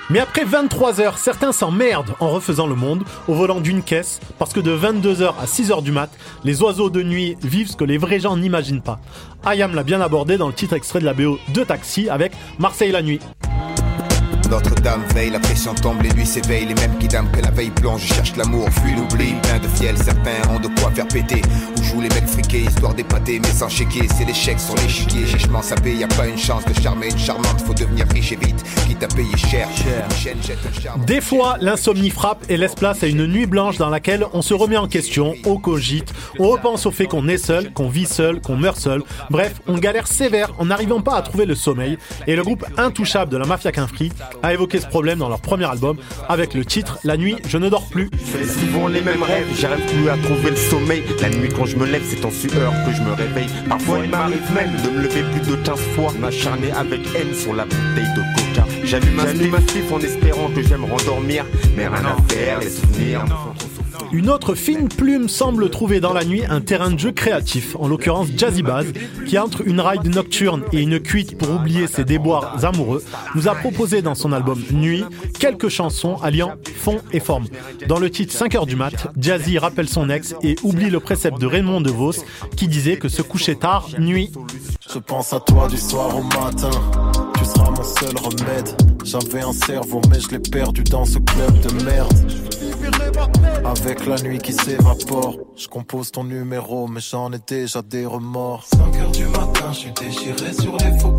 Mais 0.09 0.19
après 0.19 0.43
23 0.43 1.01
heures, 1.01 1.17
certains 1.19 1.51
s'emmerdent 1.51 2.15
en 2.19 2.29
refaisant 2.29 2.65
le 2.65 2.73
monde 2.73 3.03
au 3.27 3.35
volant 3.35 3.61
d'une 3.61 3.83
caisse 3.83 4.19
parce 4.39 4.53
que 4.53 4.59
de 4.59 4.75
22h 4.75 5.33
à 5.39 5.45
6h 5.45 5.83
du 5.83 5.91
mat, 5.91 6.09
les 6.43 6.63
oiseaux 6.63 6.89
de 6.89 7.03
nuit 7.03 7.37
vivent 7.43 7.69
ce 7.69 7.75
que 7.75 7.83
les 7.83 7.99
vrais 7.99 8.19
gens 8.19 8.35
n'imaginent 8.35 8.81
pas. 8.81 8.99
Ayam 9.45 9.75
l'a 9.75 9.83
bien 9.83 10.01
abordé 10.01 10.37
dans 10.37 10.47
le 10.47 10.53
titre 10.53 10.73
extrait 10.73 10.99
de 10.99 11.05
la 11.05 11.13
BO 11.13 11.37
de 11.53 11.63
Taxi 11.63 12.09
avec 12.09 12.31
Marseille 12.57 12.91
la 12.91 13.03
nuit. 13.03 13.19
Notre-Dame 14.49 15.03
veille, 15.13 15.29
la 15.29 15.39
pression 15.39 15.75
tombe, 15.75 16.01
les 16.01 16.09
nuits 16.09 16.25
s'éveillent. 16.25 16.65
Les 16.65 16.73
mêmes 16.73 16.97
qui 16.97 17.07
dament 17.07 17.29
que 17.31 17.39
la 17.39 17.51
veille 17.51 17.69
plonge, 17.69 18.01
cherchent 18.01 18.35
l'amour, 18.35 18.67
fuient 18.81 18.95
l'oubli. 18.95 19.35
Plein 19.43 19.59
de 19.59 19.67
fiel, 19.67 19.95
certains 19.95 20.49
ont 20.49 20.59
de 20.59 20.67
quoi 20.79 20.89
faire 20.89 21.07
péter. 21.07 21.43
Où 21.77 21.83
jouent 21.83 22.01
les 22.01 22.09
mecs 22.09 22.27
friqués, 22.79 22.85
histoire 22.87 22.93
d'épater, 22.93 23.39
mais 23.39 23.49
sans 23.49 23.69
chéquier. 23.69 24.07
C'est 24.15 24.25
l'échec 24.25 24.59
sur 24.59 24.75
l'échiquier. 24.75 25.25
Chichement 25.25 25.61
sapé, 25.61 25.95
y 25.95 26.03
a 26.03 26.07
pas 26.07 26.27
une 26.27 26.37
chance 26.37 26.63
de 26.65 26.73
charmer 26.81 27.09
une 27.09 27.17
charmante. 27.17 27.61
Faut 27.65 27.73
devenir 27.73 28.05
riche 28.13 28.31
et 28.31 28.35
vite, 28.35 28.63
quitte 28.87 29.03
à 29.03 29.07
payer 29.07 29.37
cher. 29.37 29.67
Une 29.69 30.15
chaîne 30.15 30.37
jette 30.41 30.59
un 30.67 30.81
charme. 30.81 31.05
Des 31.05 31.21
fois, 31.21 31.57
l'insomnie 31.59 32.09
frappe 32.09 32.45
et 32.49 32.57
laisse 32.57 32.75
place 32.75 33.03
à 33.03 33.07
une 33.07 33.25
nuit 33.27 33.45
blanche 33.45 33.77
dans 33.77 33.89
laquelle 33.89 34.25
on 34.33 34.41
se 34.41 34.53
remet 34.53 34.77
en 34.77 34.87
question, 34.87 35.33
on 35.45 35.57
cogite, 35.57 36.13
on 36.39 36.49
repense 36.49 36.85
au 36.85 36.91
fait 36.91 37.05
qu'on 37.05 37.27
est 37.27 37.37
seul, 37.37 37.71
qu'on 37.73 37.89
vit 37.89 38.05
seul, 38.05 38.41
qu'on 38.41 38.55
meurt 38.55 38.79
seul. 38.79 39.03
Bref, 39.29 39.61
on 39.67 39.77
galère 39.77 40.07
sévère 40.07 40.53
en 40.57 40.65
n'arrivant 40.65 41.01
pas 41.01 41.15
à 41.15 41.21
trouver 41.21 41.45
le 41.45 41.55
sommeil. 41.55 41.97
Et 42.27 42.35
le 42.35 42.43
groupe 42.43 42.65
Intouchable 42.77 43.31
de 43.31 43.37
la 43.37 43.45
Mafia 43.45 43.71
Quinfri 43.71 44.11
a 44.43 44.53
évoqué 44.53 44.79
ce 44.79 44.87
problème 44.87 45.19
dans 45.19 45.29
leur 45.29 45.41
premier 45.41 45.65
album 45.65 45.97
avec 46.27 46.53
le 46.53 46.65
titre 46.65 46.99
La 47.03 47.17
nuit, 47.17 47.35
je 47.47 47.57
ne 47.57 47.69
dors 47.69 47.87
plus. 47.89 48.09
fais 48.17 48.45
souvent 48.45 48.87
les 48.87 49.01
mêmes 49.01 49.23
rêves, 49.23 49.47
j'arrive 49.59 49.85
plus 49.85 50.09
à 50.09 50.17
trouver 50.17 50.51
le 50.51 50.55
sommeil. 50.55 51.03
La 51.21 51.29
nuit 51.29 51.49
quand 51.55 51.65
je 51.65 51.75
me 51.75 51.85
lève, 51.85 52.03
c'est 52.07 52.23
en 52.25 52.31
sueur 52.31 52.68
que 52.85 52.93
je 52.93 53.01
me 53.01 53.13
réveille. 53.13 53.49
Parfois 53.67 53.99
il 54.03 54.09
m'arrive 54.09 54.53
même 54.53 54.71
de 54.83 54.89
me 54.89 55.03
lever 55.03 55.23
plus 55.23 55.51
de 55.51 55.55
15 55.55 55.79
fois, 55.95 56.11
m'acharner 56.19 56.71
avec 56.71 57.01
haine 57.15 57.33
sur 57.33 57.53
la 57.53 57.65
bouteille 57.65 58.13
de 58.15 58.21
coca. 58.35 58.68
J'allume 58.89 59.19
un 59.19 59.67
slip 59.67 59.91
en 59.91 59.99
espérant 59.99 60.49
que 60.49 60.63
j'aime 60.63 60.83
rendormir, 60.83 61.45
mais 61.77 61.87
rien 61.87 62.05
à 62.05 62.17
faire, 62.27 62.59
les 62.59 62.71
souvenirs. 62.71 63.23
Une 64.11 64.31
autre 64.31 64.55
fine 64.55 64.89
plume 64.89 65.29
semble 65.29 65.69
trouver 65.69 65.99
dans 65.99 66.11
la 66.11 66.25
nuit 66.25 66.41
un 66.49 66.59
terrain 66.59 66.89
de 66.89 66.97
jeu 66.97 67.11
créatif, 67.11 67.75
en 67.77 67.87
l'occurrence 67.87 68.29
Jazzy 68.35 68.63
Baz, 68.63 68.87
qui 69.27 69.37
entre 69.37 69.61
une 69.67 69.79
ride 69.79 70.07
nocturne 70.07 70.63
et 70.73 70.81
une 70.81 70.99
cuite 70.99 71.37
pour 71.37 71.51
oublier 71.51 71.85
ses 71.85 72.03
déboires 72.03 72.65
amoureux, 72.65 73.03
nous 73.35 73.47
a 73.47 73.53
proposé 73.53 74.01
dans 74.01 74.15
son 74.15 74.33
album 74.33 74.59
Nuit 74.71 75.05
quelques 75.39 75.69
chansons 75.69 76.15
alliant 76.23 76.53
fond 76.75 76.97
et 77.11 77.19
forme. 77.19 77.45
Dans 77.87 77.99
le 77.99 78.09
titre 78.09 78.33
5 78.33 78.55
heures 78.55 78.65
du 78.65 78.75
mat, 78.75 79.13
Jazzy 79.19 79.59
rappelle 79.59 79.87
son 79.87 80.09
ex 80.09 80.33
et 80.41 80.55
oublie 80.63 80.89
le 80.89 80.99
précepte 80.99 81.39
de 81.39 81.45
Raymond 81.45 81.81
DeVos 81.81 82.23
qui 82.55 82.67
disait 82.67 82.97
que 82.97 83.07
se 83.07 83.21
coucher 83.21 83.55
tard, 83.55 83.87
nuit. 83.99 84.31
Je 84.91 84.97
pense 84.97 85.31
à 85.31 85.39
toi 85.39 85.67
du 85.67 85.77
soir 85.77 86.17
au 86.17 86.23
matin. 86.23 86.71
Tu 87.49 87.59
seras 87.59 87.71
mon 87.71 87.83
seul 87.83 88.15
remède. 88.17 88.69
J'avais 89.03 89.41
un 89.41 89.53
cerveau, 89.53 90.01
mais 90.09 90.19
je 90.19 90.29
l'ai 90.29 90.39
perdu 90.39 90.83
dans 90.83 91.05
ce 91.05 91.17
club 91.17 91.59
de 91.61 91.83
merde. 91.83 92.13
Avec 93.65 94.05
la 94.05 94.17
nuit 94.21 94.37
qui 94.37 94.53
s'évapore, 94.53 95.35
je 95.55 95.67
compose 95.67 96.11
ton 96.11 96.23
numéro, 96.23 96.87
mais 96.87 96.99
j'en 96.99 97.31
ai 97.31 97.39
déjà 97.39 97.81
des 97.81 98.05
remords. 98.05 98.65
5 98.65 98.95
heures 98.97 99.11
du 99.11 99.25
matin, 99.25 99.71
je 99.71 99.77
suis 99.77 99.91
déchiré 99.93 100.53
sur 100.53 100.77
les 100.77 100.99
faux 100.99 101.17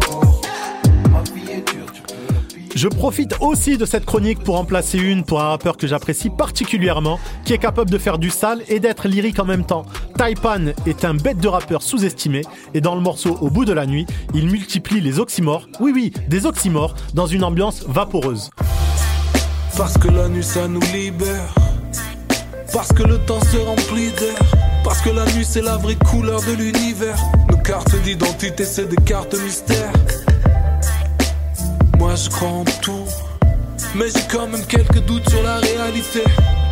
Je 2.80 2.88
profite 2.88 3.34
aussi 3.40 3.76
de 3.76 3.84
cette 3.84 4.06
chronique 4.06 4.38
pour 4.38 4.58
en 4.58 4.66
une 4.94 5.22
pour 5.22 5.42
un 5.42 5.48
rappeur 5.48 5.76
que 5.76 5.86
j'apprécie 5.86 6.30
particulièrement, 6.30 7.20
qui 7.44 7.52
est 7.52 7.58
capable 7.58 7.90
de 7.90 7.98
faire 7.98 8.16
du 8.16 8.30
sale 8.30 8.62
et 8.68 8.80
d'être 8.80 9.06
lyrique 9.06 9.38
en 9.38 9.44
même 9.44 9.66
temps. 9.66 9.84
Taipan 10.16 10.72
est 10.86 11.04
un 11.04 11.12
bête 11.12 11.36
de 11.36 11.48
rappeur 11.48 11.82
sous-estimé, 11.82 12.40
et 12.72 12.80
dans 12.80 12.94
le 12.94 13.02
morceau 13.02 13.36
Au 13.42 13.50
bout 13.50 13.66
de 13.66 13.74
la 13.74 13.84
nuit, 13.84 14.06
il 14.32 14.46
multiplie 14.46 15.02
les 15.02 15.18
oxymores, 15.18 15.68
oui 15.78 15.92
oui, 15.94 16.10
des 16.28 16.46
oxymores, 16.46 16.94
dans 17.12 17.26
une 17.26 17.44
ambiance 17.44 17.84
vaporeuse. 17.86 18.48
Parce 19.76 19.98
que 19.98 20.08
la 20.08 20.30
nuit 20.30 20.42
ça 20.42 20.66
nous 20.66 20.80
libère. 20.94 21.54
Parce 22.72 22.94
que 22.94 23.02
le 23.02 23.18
temps 23.18 23.42
se 23.42 23.58
remplit 23.58 24.10
d'air. 24.12 24.38
Parce 24.84 25.02
que 25.02 25.10
la 25.10 25.26
nuit 25.26 25.44
c'est 25.44 25.60
la 25.60 25.76
vraie 25.76 25.96
couleur 25.96 26.40
de 26.40 26.52
l'univers. 26.52 27.18
Nos 27.50 27.58
cartes 27.58 27.94
d'identité 28.04 28.64
c'est 28.64 28.88
des 28.88 29.04
cartes 29.04 29.36
mystères. 29.38 29.92
Moi 32.00 32.14
je 32.14 32.30
crois 32.30 32.48
en 32.48 32.64
tout. 32.64 33.04
Mais 33.94 34.06
j'ai 34.06 34.26
quand 34.26 34.48
même 34.48 34.64
quelques 34.64 35.00
doutes 35.00 35.28
sur 35.28 35.42
la 35.42 35.58
réalité. 35.58 36.24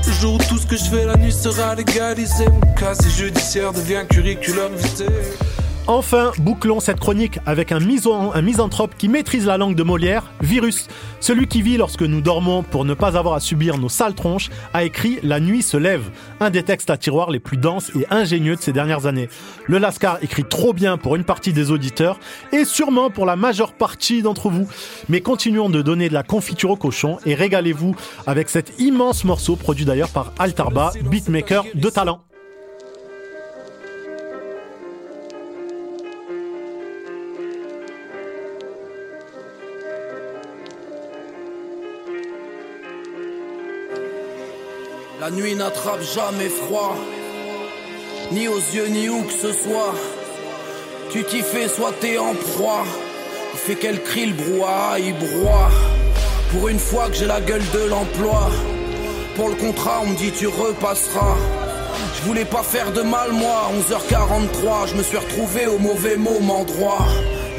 Le 0.07 0.13
jour 0.13 0.37
où 0.37 0.39
tout 0.39 0.57
ce 0.57 0.67
que 0.67 0.75
je 0.75 0.85
fais 0.85 1.05
la 1.05 1.19
nuit 1.19 1.33
sera 1.33 1.75
légalisé. 1.75 2.49
Mon 2.49 2.73
casier 2.73 3.11
judiciaire 3.11 3.75
devient 3.75 4.05
curriculum 4.09 4.75
vitae. 4.75 5.05
Enfin, 5.91 6.33
bouclons 6.37 6.81
cette 6.81 7.01
chronique 7.01 7.39
avec 7.47 7.73
un, 7.73 7.81
misanthrope 7.81 8.95
qui 8.99 9.09
maîtrise 9.09 9.47
la 9.47 9.57
langue 9.57 9.75
de 9.75 9.83
Molière, 9.83 10.31
Virus. 10.43 10.87
Celui 11.19 11.47
qui 11.47 11.63
vit 11.63 11.79
lorsque 11.79 12.03
nous 12.03 12.21
dormons 12.21 12.63
pour 12.63 12.85
ne 12.85 12.93
pas 12.93 13.17
avoir 13.17 13.33
à 13.33 13.41
subir 13.41 13.79
nos 13.79 13.89
sales 13.89 14.15
tronches, 14.15 14.51
a 14.75 14.85
écrit 14.85 15.19
La 15.23 15.41
nuit 15.41 15.63
se 15.63 15.79
lève, 15.79 16.11
un 16.41 16.51
des 16.51 16.63
textes 16.63 16.91
à 16.91 16.99
tiroir 16.99 17.31
les 17.31 17.41
plus 17.41 17.57
denses 17.57 17.91
et 17.99 18.07
ingénieux 18.11 18.57
de 18.57 18.61
ces 18.61 18.75
dernières 18.75 19.07
années. 19.07 19.31
Le 19.67 19.79
Lascar 19.79 20.23
écrit 20.23 20.45
trop 20.45 20.75
bien 20.75 20.99
pour 20.99 21.17
une 21.17 21.25
partie 21.25 21.55
des 21.55 21.71
auditeurs 21.71 22.21
et 22.53 22.67
sûrement 22.67 23.09
pour 23.09 23.25
la 23.25 23.37
majeure 23.37 23.73
partie 23.73 24.21
d'entre 24.21 24.51
vous. 24.51 24.69
Mais 25.09 25.23
continuons 25.23 25.71
de 25.71 25.81
donner 25.81 26.11
de 26.11 26.15
la 26.15 26.23
confiture 26.23 26.73
au 26.73 26.77
cochon 26.77 27.17
et 27.25 27.35
régalez-vous 27.35 27.97
avec 28.27 28.51
cet 28.51 28.79
immense 28.79 29.25
morceau 29.25 29.57
produit 29.57 29.87
d'ailleurs 29.87 30.11
par 30.11 30.35
Altarba, 30.39 30.93
beatmaker 31.09 31.65
de 31.75 31.89
talent. 31.89 32.28
La 45.29 45.35
nuit 45.35 45.55
n'attrape 45.55 46.01
jamais 46.01 46.49
froid, 46.49 46.97
ni 48.33 48.49
aux 48.49 48.57
yeux 48.57 48.87
ni 48.87 49.11
où 49.11 49.21
que 49.25 49.33
ce 49.33 49.53
soit. 49.53 49.95
Tu 51.11 51.23
t'y 51.23 51.43
fais, 51.43 51.69
soit 51.69 51.93
t'es 52.01 52.17
en 52.17 52.33
proie. 52.33 52.87
Il 53.53 53.59
fait 53.59 53.75
qu'elle 53.75 54.03
crie 54.03 54.25
le 54.25 54.33
brouhaha, 54.33 54.99
il 54.99 55.13
broie. 55.13 55.69
Pour 56.51 56.71
une 56.71 56.79
fois 56.79 57.11
que 57.11 57.15
j'ai 57.15 57.27
la 57.27 57.43
gueule 57.43 57.69
de 57.75 57.91
l'emploi. 57.91 58.49
Pour 59.37 59.51
le 59.51 59.55
contrat, 59.57 60.01
on 60.03 60.07
me 60.07 60.17
dit 60.17 60.33
tu 60.33 60.47
repasseras. 60.47 61.37
Je 62.17 62.23
voulais 62.23 62.47
pas 62.47 62.63
faire 62.63 62.91
de 62.93 63.03
mal, 63.03 63.31
moi. 63.33 63.71
11h43, 63.91 64.89
je 64.89 64.95
me 64.95 65.03
suis 65.03 65.19
retrouvé 65.19 65.67
au 65.67 65.79
mauvais 65.79 66.17
moment 66.17 66.65
droit. 66.65 67.07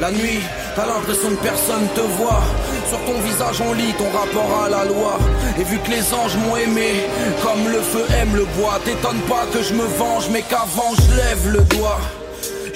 La 0.00 0.10
nuit, 0.10 0.40
t'as 0.74 0.86
l'impression 0.86 1.28
que 1.28 1.42
personne 1.42 1.86
te 1.94 2.00
voit. 2.00 2.42
Sur 2.88 2.98
ton 3.04 3.20
visage, 3.20 3.60
on 3.60 3.74
lit 3.74 3.92
ton 3.98 4.08
rapport 4.10 4.62
à 4.64 4.70
la 4.70 4.86
loi. 4.86 5.18
Et 5.58 5.62
vu 5.62 5.78
que 5.78 5.90
les 5.90 6.14
anges 6.14 6.38
m'ont 6.38 6.56
aimé, 6.56 7.04
comme 7.42 7.70
le 7.70 7.82
feu 7.82 8.06
aime 8.18 8.34
le 8.34 8.46
bois, 8.56 8.80
t'étonne 8.82 9.20
pas 9.28 9.44
que 9.52 9.62
je 9.62 9.74
me 9.74 9.84
venge, 9.84 10.30
mais 10.30 10.40
qu'avant 10.40 10.94
je 10.94 11.16
lève 11.16 11.52
le 11.52 11.60
doigt. 11.76 12.00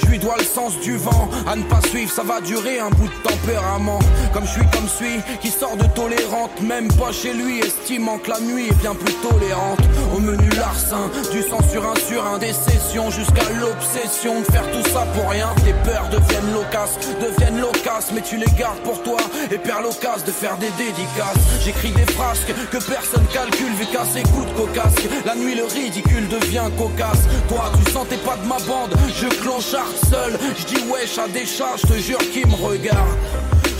Je 0.05 0.11
lui 0.11 0.18
dois 0.18 0.36
le 0.38 0.44
sens 0.44 0.78
du 0.80 0.96
vent, 0.96 1.28
à 1.46 1.57
ne 1.57 1.62
pas 1.62 1.80
suivre, 1.88 2.12
ça 2.12 2.22
va 2.22 2.40
durer 2.40 2.78
un 2.78 2.90
bout 2.90 3.09
de 3.09 3.28
tempérament. 3.28 3.98
Comme 4.32 4.44
je 4.44 4.50
suis 4.50 4.70
comme 4.72 4.88
celui 4.88 5.20
qui 5.40 5.48
sort 5.48 5.76
de 5.76 5.86
tolérante, 5.94 6.61
même 6.62 6.88
pas 6.92 7.12
chez 7.12 7.32
lui, 7.32 7.61
estimant 7.61 8.18
que 8.18 8.30
la 8.30 8.40
nuit 8.40 8.68
est 8.68 8.80
bien 8.80 8.94
plus 8.94 9.14
tolérante. 9.14 9.80
Au 10.14 10.20
menu 10.20 10.48
larcin, 10.50 11.11
du 11.32 11.42
sang 11.42 11.61
sur 11.70 11.88
un 11.88 11.94
sur 12.09 12.26
un, 12.26 12.38
des 12.38 12.52
jusqu'à 12.94 13.42
l'obsession 13.61 14.40
de 14.40 14.44
faire 14.52 14.70
tout 14.70 14.88
ça 14.90 15.05
pour 15.14 15.28
rien. 15.28 15.48
Tes 15.64 15.72
peurs 15.82 16.09
deviennent 16.11 16.52
loquaces, 16.52 16.96
deviennent 17.20 17.61
loquaces, 17.61 18.12
mais 18.14 18.20
tu 18.20 18.36
les 18.36 18.50
gardes 18.57 18.78
pour 18.84 19.02
toi 19.02 19.16
et 19.50 19.59
perds 19.59 19.82
l'occasion 19.82 20.24
de 20.26 20.30
faire 20.30 20.57
des 20.59 20.70
dédicaces. 20.78 21.42
J'écris 21.64 21.90
des 21.90 22.07
frasques 22.12 22.55
que 22.70 22.78
personne 22.78 23.26
calcule 23.32 23.72
vu 23.74 23.86
qu'à 23.86 24.05
ses 24.05 24.22
coups 24.22 24.46
de 24.46 24.52
cocasse, 24.52 24.94
la 25.26 25.34
nuit 25.34 25.57
le 25.57 25.64
ridicule 25.64 26.28
devient 26.28 26.70
cocasse. 26.78 27.24
Toi, 27.48 27.72
tu 27.84 27.90
sentais 27.90 28.18
pas 28.18 28.36
de 28.36 28.46
ma 28.46 28.59
bande, 28.61 28.94
je 29.16 29.26
clochard 29.42 29.90
seul. 30.11 30.38
Je 30.59 30.64
dis 30.64 30.82
wesh 30.90 31.18
à 31.18 31.28
des 31.28 31.47
chats, 31.47 31.76
je 31.76 31.86
te 31.86 31.99
jure 31.99 32.18
qu'ils 32.18 32.47
me 32.47 32.55
regardent. 32.55 33.18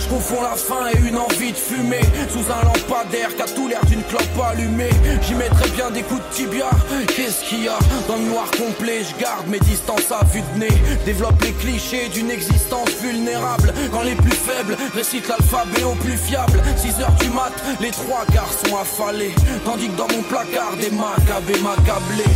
Je 0.05 0.09
confonds 0.09 0.43
la 0.43 0.55
faim 0.55 0.85
et 0.93 1.07
une 1.07 1.17
envie 1.17 1.51
de 1.51 1.57
fumer. 1.57 2.01
Sous 2.29 2.51
un 2.51 2.63
lampadaire 2.63 3.35
qui 3.35 3.41
a 3.41 3.45
tout 3.45 3.67
l'air 3.67 3.83
d'une 3.85 4.03
clope 4.03 4.21
allumée. 4.51 4.91
J'y 5.21 5.33
mettrais 5.33 5.69
bien 5.69 5.89
des 5.89 6.03
coups 6.03 6.21
de 6.21 6.35
tibia. 6.35 6.69
Qu'est-ce 7.07 7.43
qu'il 7.49 7.63
y 7.63 7.67
a 7.67 7.79
Dans 8.07 8.17
le 8.17 8.25
noir 8.25 8.45
complet? 8.51 9.01
Je 9.03 9.19
garde 9.19 9.47
mes 9.47 9.59
distances 9.59 10.11
à 10.11 10.23
vue 10.25 10.43
de 10.53 10.59
nez. 10.59 10.77
Développe 11.05 11.41
les 11.41 11.53
clichés 11.53 12.07
d'une 12.09 12.29
existence 12.29 12.89
vulnérable. 13.01 13.73
Quand 13.91 14.03
les 14.03 14.15
plus 14.15 14.35
faibles 14.35 14.77
récitent 14.93 15.27
l'alphabet 15.27 15.83
au 15.83 15.95
plus 15.95 16.17
fiable 16.17 16.61
6 16.77 17.01
heures 17.01 17.15
du 17.19 17.29
mat, 17.29 17.53
les 17.81 17.91
trois 17.91 18.25
quarts 18.31 18.53
sont 18.63 18.77
affalés. 18.77 19.33
Tandis 19.65 19.87
que 19.87 19.97
dans 19.97 20.07
mon 20.09 20.21
placard 20.23 20.75
des 20.79 20.91
macabées 20.91 21.59
m'accablaient 21.61 22.35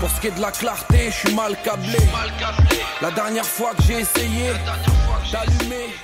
pour 0.00 0.10
ce 0.10 0.20
qui 0.20 0.28
est 0.28 0.36
de 0.36 0.40
la 0.40 0.50
clarté, 0.50 1.10
je 1.10 1.26
suis 1.26 1.34
mal 1.34 1.56
câblé. 1.62 1.98
La 3.00 3.10
dernière 3.10 3.46
fois 3.46 3.72
que 3.74 3.82
j'ai 3.82 4.00
essayé 4.00 4.52
d'allumer. 5.32 5.94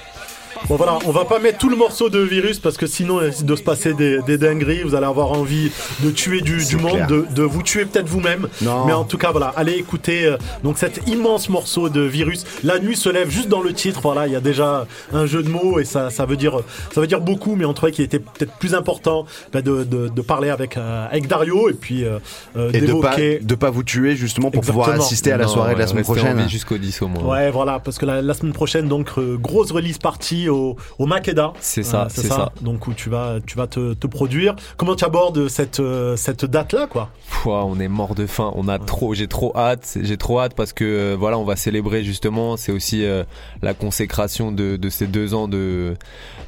Bon 0.68 0.76
voilà, 0.76 0.98
on 1.06 1.10
va 1.10 1.24
pas 1.24 1.38
mettre 1.38 1.58
tout 1.58 1.68
le 1.68 1.76
morceau 1.76 2.08
de 2.08 2.18
virus 2.20 2.58
parce 2.58 2.76
que 2.76 2.86
sinon 2.86 3.20
il 3.20 3.26
risque 3.26 3.44
de 3.44 3.56
se 3.56 3.62
passer 3.62 3.92
des, 3.94 4.20
des 4.22 4.38
dingueries. 4.38 4.82
Vous 4.82 4.94
allez 4.94 5.06
avoir 5.06 5.32
envie 5.32 5.70
de 6.00 6.10
tuer 6.10 6.40
du, 6.40 6.64
du 6.64 6.76
monde, 6.76 7.06
de, 7.08 7.26
de 7.34 7.42
vous 7.42 7.62
tuer 7.62 7.84
peut-être 7.84 8.08
vous-même. 8.08 8.48
Non. 8.62 8.86
Mais 8.86 8.92
en 8.92 9.04
tout 9.04 9.18
cas, 9.18 9.30
voilà, 9.30 9.52
allez 9.56 9.72
écouter 9.74 10.26
euh, 10.26 10.36
donc 10.62 10.78
cet 10.78 11.06
immense 11.08 11.48
morceau 11.48 11.88
de 11.88 12.00
virus. 12.00 12.44
La 12.62 12.78
nuit 12.78 12.96
se 12.96 13.08
lève 13.08 13.28
juste 13.30 13.48
dans 13.48 13.60
le 13.60 13.72
titre. 13.72 14.00
Voilà, 14.02 14.26
il 14.26 14.32
y 14.32 14.36
a 14.36 14.40
déjà 14.40 14.86
un 15.12 15.26
jeu 15.26 15.42
de 15.42 15.48
mots 15.48 15.78
et 15.80 15.84
ça, 15.84 16.10
ça 16.10 16.24
veut 16.24 16.36
dire, 16.36 16.60
ça 16.94 17.00
veut 17.00 17.06
dire 17.06 17.20
beaucoup. 17.20 17.56
Mais 17.56 17.64
on 17.64 17.74
trouvait 17.74 17.92
qu'il 17.92 18.04
était 18.04 18.18
peut-être 18.20 18.52
plus 18.58 18.74
important 18.74 19.26
bah, 19.52 19.60
de, 19.62 19.84
de, 19.84 20.08
de 20.08 20.20
parler 20.22 20.50
avec 20.50 20.76
euh, 20.76 21.06
avec 21.08 21.26
Dario 21.26 21.68
et 21.68 21.74
puis 21.74 22.04
euh, 22.04 22.18
euh, 22.56 22.70
Et 22.72 22.80
de 22.80 22.86
pas, 22.94 23.16
d'évoquer. 23.16 23.38
de 23.42 23.54
pas 23.54 23.70
vous 23.70 23.82
tuer 23.82 24.16
justement 24.16 24.50
pour 24.50 24.62
pouvoir 24.62 24.90
assister 24.90 25.32
à 25.32 25.36
la 25.36 25.44
Non, 25.44 25.50
soirée 25.50 25.74
de 25.74 25.80
la 25.80 25.86
semaine 25.86 26.04
prochaine. 26.04 26.48
jusqu'au 26.48 26.78
10 26.78 27.02
au 27.02 27.08
moins. 27.08 27.22
Ouais, 27.24 27.50
voilà, 27.50 27.78
parce 27.80 27.98
que 27.98 28.06
la, 28.06 28.22
la 28.22 28.34
semaine 28.34 28.52
prochaine, 28.52 28.88
donc, 28.88 29.10
euh, 29.18 29.36
grosse 29.36 29.70
release 29.72 29.98
party 29.98 30.43
au, 30.48 30.76
au 30.98 31.06
Makeda. 31.06 31.52
C'est 31.60 31.82
ça, 31.82 32.08
c'est 32.10 32.26
ça. 32.26 32.52
Donc 32.60 32.86
où 32.86 32.94
tu 32.94 33.10
vas, 33.10 33.38
tu 33.46 33.56
vas 33.56 33.66
te, 33.66 33.94
te 33.94 34.06
produire. 34.06 34.54
Comment 34.76 34.96
tu 34.96 35.04
abordes 35.04 35.48
cette, 35.48 35.80
euh, 35.80 36.16
cette 36.16 36.44
date-là, 36.44 36.86
quoi? 36.86 37.10
Pouah, 37.30 37.64
on 37.64 37.78
est 37.78 37.88
mort 37.88 38.14
de 38.14 38.26
faim. 38.26 38.52
On 38.54 38.68
a 38.68 38.78
trop, 38.78 39.14
j'ai 39.14 39.28
trop 39.28 39.52
hâte. 39.56 39.98
J'ai 40.00 40.16
trop 40.16 40.40
hâte 40.40 40.54
parce 40.54 40.72
que 40.72 40.84
euh, 40.84 41.16
voilà, 41.18 41.38
on 41.38 41.44
va 41.44 41.56
célébrer 41.56 42.04
justement. 42.04 42.56
C'est 42.56 42.72
aussi 42.72 43.04
euh, 43.04 43.24
la 43.62 43.74
consécration 43.74 44.52
de, 44.52 44.76
de 44.76 44.88
ces 44.88 45.06
deux 45.06 45.34
ans 45.34 45.48
de, 45.48 45.96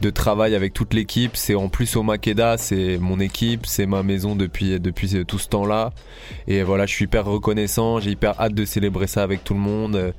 de 0.00 0.10
travail 0.10 0.54
avec 0.54 0.72
toute 0.72 0.94
l'équipe. 0.94 1.36
C'est 1.36 1.54
en 1.54 1.68
plus 1.68 1.96
au 1.96 2.02
Makeda, 2.02 2.58
c'est 2.58 2.98
mon 2.98 3.20
équipe, 3.20 3.66
c'est 3.66 3.86
ma 3.86 4.02
maison 4.02 4.36
depuis 4.36 4.78
depuis 4.80 5.24
tout 5.24 5.38
ce 5.38 5.48
temps-là. 5.48 5.92
Et 6.48 6.62
voilà, 6.62 6.86
je 6.86 6.92
suis 6.92 7.04
hyper 7.04 7.24
reconnaissant. 7.24 8.00
J'ai 8.00 8.10
hyper 8.10 8.40
hâte 8.40 8.54
de 8.54 8.64
célébrer 8.64 9.06
ça 9.06 9.22
avec 9.22 9.44
tout 9.44 9.54
le 9.54 9.60
monde, 9.60 9.96
euh, 9.96 10.12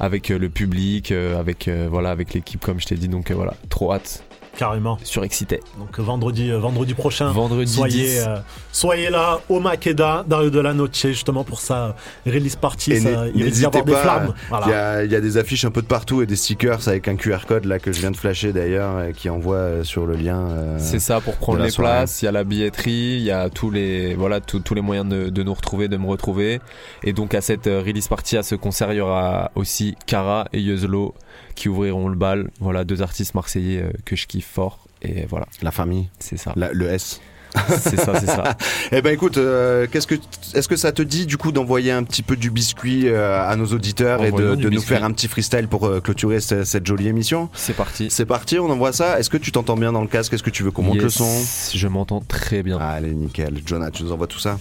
avec 0.00 0.30
euh, 0.30 0.38
le 0.38 0.48
public, 0.48 1.12
euh, 1.12 1.38
avec 1.38 1.68
euh, 1.68 1.86
voilà, 1.88 2.10
avec 2.10 2.34
l'équipe 2.34 2.60
comme 2.64 2.80
je 2.80 2.86
t'ai 2.86 2.96
dit. 2.96 3.08
Donc 3.08 3.30
voilà, 3.30 3.54
trop 3.68 3.92
hâte. 3.92 4.24
Carrément. 4.60 4.98
Surexcité. 5.04 5.60
Donc 5.78 5.98
vendredi, 5.98 6.50
euh, 6.50 6.58
vendredi 6.58 6.92
prochain, 6.92 7.30
Vendredi 7.32 7.72
soyez, 7.72 8.04
10. 8.04 8.24
euh, 8.28 8.36
soyez 8.72 9.08
là 9.08 9.40
au 9.48 9.58
Makeda, 9.58 10.22
Dario 10.28 10.50
de 10.50 10.60
la 10.60 10.74
Noche, 10.74 10.90
justement 11.06 11.44
pour 11.44 11.60
sa 11.60 11.96
release 12.26 12.56
party. 12.56 12.92
Et 12.92 13.00
ça, 13.00 13.24
n'hé- 13.24 13.32
il 13.34 13.42
risque 13.44 13.70
des 13.72 13.82
pas, 13.82 13.96
flammes. 14.02 14.34
Il 14.36 14.48
Voilà. 14.50 14.68
y, 14.68 14.72
a, 14.74 15.04
il 15.04 15.10
y 15.10 15.16
a 15.16 15.20
des 15.22 15.38
affiches 15.38 15.64
un 15.64 15.70
peu 15.70 15.80
de 15.80 15.86
partout 15.86 16.20
et 16.20 16.26
des 16.26 16.36
stickers 16.36 16.86
avec 16.88 17.08
un 17.08 17.16
QR 17.16 17.38
code 17.48 17.64
là 17.64 17.78
que 17.78 17.90
je 17.90 18.00
viens 18.00 18.10
de 18.10 18.16
flasher 18.18 18.52
d'ailleurs 18.52 18.96
euh, 18.98 19.12
qui 19.12 19.30
envoie 19.30 19.56
euh, 19.56 19.82
sur 19.82 20.04
le 20.04 20.14
lien. 20.14 20.38
euh, 20.50 20.76
C'est 20.78 20.98
ça 21.00 21.22
pour 21.22 21.36
prendre 21.36 21.58
la 21.60 21.64
les 21.64 21.70
soirée. 21.70 21.92
places. 22.00 22.20
Il 22.20 22.26
y 22.26 22.28
a 22.28 22.32
la 22.32 22.44
billetterie, 22.44 22.90
il 23.16 23.22
y 23.22 23.30
a 23.30 23.48
tous 23.48 23.70
les 23.70 24.14
voilà 24.14 24.40
tous 24.40 24.60
tous 24.60 24.74
les 24.74 24.82
moyens 24.82 25.08
de, 25.08 25.30
de 25.30 25.42
nous 25.42 25.54
retrouver, 25.54 25.88
de 25.88 25.96
me 25.96 26.06
retrouver. 26.06 26.60
Et 27.02 27.14
donc 27.14 27.32
à 27.34 27.40
cette 27.40 27.66
euh, 27.66 27.80
release 27.80 28.08
party, 28.08 28.36
à 28.36 28.42
ce 28.42 28.56
concert, 28.56 28.92
il 28.92 28.96
y 28.96 29.00
aura 29.00 29.50
aussi 29.54 29.94
Cara 30.06 30.48
et 30.52 30.60
Yuzlo 30.60 31.14
qui 31.54 31.68
ouvriront 31.68 32.08
le 32.08 32.16
bal. 32.16 32.48
Voilà 32.60 32.84
deux 32.84 33.02
artistes 33.02 33.34
marseillais 33.34 33.82
euh, 33.82 33.90
que 34.04 34.16
je 34.16 34.26
kiffe 34.26 34.49
fort. 34.50 34.80
Et 35.02 35.24
voilà. 35.28 35.46
La 35.62 35.70
famille. 35.70 36.08
C'est 36.18 36.36
ça. 36.36 36.52
La- 36.56 36.72
le 36.72 36.88
S. 36.90 37.20
C'est 37.68 37.98
ça, 37.98 38.12
c'est 38.20 38.26
ça. 38.26 38.56
Eh 38.92 39.02
ben 39.02 39.12
écoute, 39.12 39.36
euh, 39.36 39.88
qu'est-ce 39.90 40.06
que 40.06 40.14
est-ce 40.54 40.68
que 40.68 40.76
ça 40.76 40.92
te 40.92 41.02
dit 41.02 41.26
du 41.26 41.36
coup 41.36 41.50
d'envoyer 41.50 41.90
un 41.90 42.04
petit 42.04 42.22
peu 42.22 42.36
du 42.36 42.48
biscuit 42.50 43.08
euh, 43.08 43.42
à 43.44 43.56
nos 43.56 43.66
auditeurs 43.66 44.22
et 44.24 44.30
de, 44.30 44.54
nous 44.54 44.70
biscuit. 44.70 44.86
faire 44.88 45.02
un 45.04 45.10
petit 45.10 45.26
freestyle 45.26 45.66
pour 45.66 45.86
euh, 45.86 46.00
clôturer 46.00 46.38
ce- 46.40 46.62
cette 46.62 46.86
jolie 46.86 47.08
émission? 47.08 47.48
C'est 47.54 47.72
parti. 47.74 48.06
C'est 48.08 48.24
parti, 48.26 48.60
on 48.60 48.70
envoie 48.70 48.92
ça. 48.92 49.18
Est-ce 49.18 49.30
que 49.30 49.36
tu 49.36 49.50
t'entends 49.50 49.76
bien 49.76 49.90
dans 49.92 50.00
le 50.02 50.06
casque? 50.06 50.32
Est-ce 50.32 50.44
que 50.44 50.50
tu 50.50 50.62
veux 50.62 50.70
qu'on 50.70 50.82
monte 50.82 50.98
le 51.02 51.08
son? 51.10 51.28
Je 51.74 51.88
m'entends 51.88 52.20
très 52.20 52.62
bien. 52.62 52.78
Allez, 52.78 53.10
nickel. 53.14 53.58
Jonah, 53.66 53.90
tu 53.90 54.04
nous 54.04 54.12
envoies 54.12 54.28
tout 54.28 54.38
ça? 54.38 54.56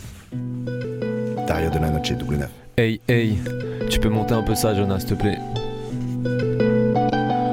Dario 1.48 1.70
de 1.70 1.78
la 1.80 1.90
Noche, 1.92 2.12
double 2.14 2.38
neuf. 2.38 2.50
Hey, 2.78 3.02
hey, 3.08 3.38
tu 3.90 4.00
peux 4.00 4.10
monter 4.10 4.34
un 4.34 4.42
peu 4.44 4.56
ça, 4.56 4.74
Jonas, 4.74 5.00
s'il 5.02 5.10
te 5.10 5.14
plaît? 5.16 5.38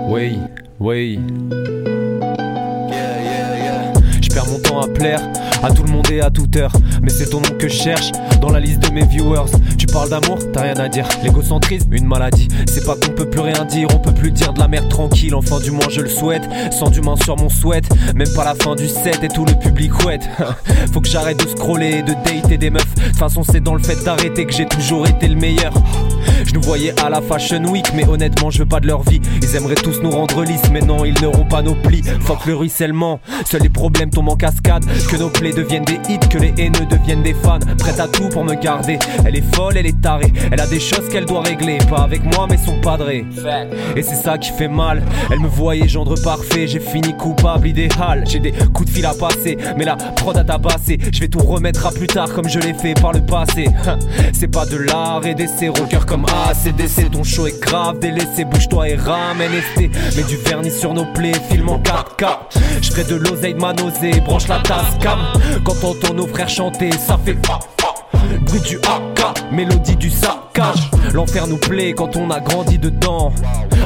Oui, 0.09 0.39
oui. 0.81 1.19
Temps 4.67 4.81
à 4.81 4.89
plaire 4.89 5.21
à 5.63 5.71
tout 5.71 5.83
le 5.83 5.91
monde 5.91 6.11
et 6.11 6.21
à 6.21 6.31
toute 6.31 6.57
heure. 6.57 6.73
Mais 7.03 7.11
c'est 7.11 7.31
ton 7.31 7.41
nom 7.41 7.51
que 7.59 7.69
je 7.69 7.75
cherche 7.75 8.13
dans 8.41 8.51
la 8.51 8.61
liste 8.61 8.81
de 8.81 8.93
mes 8.93 9.05
viewers. 9.05 9.51
Tu 9.79 9.87
parles 9.87 10.11
d'amour, 10.11 10.39
t'as 10.53 10.63
rien 10.63 10.77
à 10.77 10.89
dire. 10.89 11.09
L'égocentrisme, 11.23 11.93
une 11.93 12.07
maladie. 12.07 12.49
C'est 12.67 12.85
pas 12.85 12.95
qu'on 12.95 13.13
peut 13.13 13.29
plus 13.29 13.41
rien 13.41 13.65
dire, 13.65 13.89
on 13.95 13.99
peut 13.99 14.13
plus 14.13 14.31
dire 14.31 14.53
de 14.53 14.61
la 14.61 14.69
merde 14.69 14.89
tranquille. 14.89 15.35
Enfin, 15.35 15.61
du 15.61 15.71
moins, 15.71 15.89
je 15.91 16.01
le 16.01 16.09
souhaite. 16.09 16.49
Sans 16.71 16.91
du 16.91 17.01
main 17.01 17.17
sur 17.17 17.37
mon 17.37 17.49
souhaite. 17.49 17.89
Même 18.15 18.33
pas 18.35 18.45
la 18.45 18.55
fin 18.55 18.75
du 18.75 18.89
set 18.89 19.23
et 19.23 19.29
tout 19.29 19.45
le 19.45 19.55
public 19.55 19.93
ouette. 20.05 20.29
Faut 20.93 21.01
que 21.01 21.09
j'arrête 21.09 21.43
de 21.43 21.49
scroller 21.49 21.99
et 21.99 22.03
de 22.03 22.13
dater 22.13 22.59
des 22.59 22.71
meufs. 22.71 22.95
De 22.95 23.03
toute 23.03 23.17
façon, 23.17 23.43
c'est 23.43 23.63
dans 23.63 23.75
le 23.75 23.83
fait 23.83 24.03
d'arrêter 24.05 24.47
que 24.47 24.53
j'ai 24.53 24.67
toujours 24.67 25.07
été 25.07 25.29
le 25.29 25.37
meilleur. 25.37 25.73
Je 26.45 26.55
nous 26.55 26.61
voyais 26.63 26.95
à 27.01 27.11
la 27.11 27.21
Fashion 27.21 27.65
Week, 27.65 27.87
mais 27.95 28.07
honnêtement, 28.07 28.51
je 28.51 28.59
veux 28.59 28.67
pas 28.67 28.81
de 28.81 28.87
leur 28.87 29.03
vie. 29.03 29.21
Ils 29.43 29.57
aimeraient 29.57 29.75
tous 29.75 30.01
nous 30.03 30.11
rendre 30.11 30.45
lisses, 30.45 30.71
mais 30.73 30.81
non, 30.81 31.05
ils 31.05 31.21
n'auront 31.21 31.45
pas 31.45 31.63
nos 31.63 31.75
plis. 31.75 32.03
Fuck 32.21 32.47
le 32.47 32.55
ruissellement, 32.55 33.21
seuls 33.51 33.63
les 33.63 33.69
problèmes 33.69 34.11
tombent 34.11 34.29
en 34.29 34.37
Que 34.63 35.17
nos 35.17 35.31
plays 35.31 35.53
deviennent 35.53 35.85
des 35.85 36.01
hits, 36.09 36.19
que 36.31 36.39
les 36.39 36.53
haineux 36.59 36.87
deviennent 36.91 37.23
des 37.23 37.35
fans. 37.35 37.59
Prête 37.79 38.01
à 38.01 38.09
tout 38.09 38.29
pour 38.29 38.45
me 38.45 38.55
garder. 38.55 38.99
Elle 39.25 39.37
est 39.37 39.55
folle, 39.55 39.77
elle 39.77 39.87
est 39.87 40.01
tarée. 40.01 40.33
Elle 40.51 40.61
a 40.61 40.67
des 40.67 40.81
choses 40.81 41.09
qu'elle 41.11 41.25
doit 41.25 41.43
régler. 41.43 41.79
Pas 41.89 42.03
avec 42.03 42.25
moi, 42.25 42.47
mais 42.51 42.59
son 42.59 42.81
padré. 42.81 43.25
Et 43.95 44.03
c'est 44.03 44.17
ça 44.17 44.39
qui 44.39 44.51
fait 44.51 44.69
mal. 44.69 45.03
Elle 45.31 45.41
me 45.41 45.49
voyait 45.49 45.89
gendre 45.89 46.21
parfait. 46.23 46.67
J'ai 46.67 46.81
fini 46.81 47.17
coupable, 47.17 47.69
idéal. 47.69 48.25
J'ai 48.27 48.41
des 48.41 48.53
coups 48.53 48.91
de 48.91 48.95
fil 48.95 49.07
à 49.07 49.15
passer, 49.15 49.57
mais 49.77 49.85
la 49.85 49.97
prod 49.97 50.37
a 50.37 50.45
tabassé. 50.45 50.99
Je 51.13 51.21
vais 51.21 51.29
tout 51.29 51.39
remettre 51.39 51.87
à 51.87 51.93
plus 51.93 52.09
tard 52.09 52.33
comme 52.35 52.49
je 52.49 52.59
l'ai 52.59 52.75
fait 52.75 52.95
par 53.01 53.13
le 53.13 53.21
passé. 53.21 53.69
C'est 54.33 54.49
pas 54.49 54.67
de 54.67 54.77
l'art 54.77 55.25
et 55.25 55.35
d'essai, 55.35 55.69
rocker 55.69 56.05
comme 56.07 56.27
ACDC. 56.49 57.11
Ton 57.13 57.25
show 57.25 57.47
est 57.47 57.61
grave, 57.61 58.01
délaissé. 58.01 58.45
Bouge-toi 58.45 58.89
et 58.89 58.97
ramène 58.97 59.53
ST. 59.75 59.83
Mets 60.17 60.25
du 60.29 60.37
vernis 60.37 60.71
sur 60.71 60.93
nos 60.93 61.07
plaies, 61.13 61.33
film 61.51 61.69
en 61.69 61.79
4K. 61.79 62.27
Je 62.83 62.97
de 62.97 63.15
l'oseille 63.15 63.55
de 63.55 63.61
ma 63.61 63.73
nausée, 63.73 64.21
branche 64.21 64.46
Quand 64.47 65.75
t'entends 65.81 66.15
nos 66.15 66.27
frères 66.29 66.49
chanter, 66.49 66.93
ça 66.93 67.19
fait 67.25 67.37
fa 67.45 67.59
fa. 67.79 67.95
Bruit 68.43 68.61
du 68.61 68.77
AK, 68.77 69.53
mélodie 69.53 69.97
du 69.97 70.09
saccage. 70.09 70.89
L'enfer 71.13 71.49
nous 71.49 71.57
plaît 71.57 71.95
quand 71.95 72.17
on 72.17 72.31
a 72.31 72.39
grandi 72.39 72.79
dedans. 72.79 73.33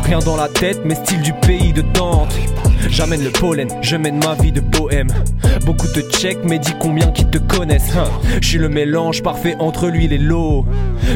Rien 0.05 0.19
dans 0.19 0.37
la 0.37 0.49
tête, 0.49 0.81
mais 0.85 0.95
style 0.95 1.23
du 1.23 1.33
pays 1.33 1.73
de 1.73 1.81
Dante. 1.81 2.35
J'amène 2.91 3.25
le 3.25 3.31
pollen, 3.31 3.69
je 3.81 3.97
mène 3.97 4.21
ma 4.23 4.35
vie 4.35 4.53
de 4.53 4.61
bohème. 4.61 5.09
Beaucoup 5.65 5.87
te 5.87 6.01
check, 6.01 6.39
mais 6.45 6.59
dis 6.59 6.75
combien 6.79 7.11
qui 7.11 7.25
te 7.25 7.39
connaissent. 7.39 7.97
Hein. 7.97 8.11
Je 8.41 8.47
suis 8.47 8.59
le 8.59 8.69
mélange 8.69 9.23
parfait 9.23 9.57
entre 9.61 9.89
l'huile 9.89 10.13
et 10.13 10.19
l'eau. 10.19 10.67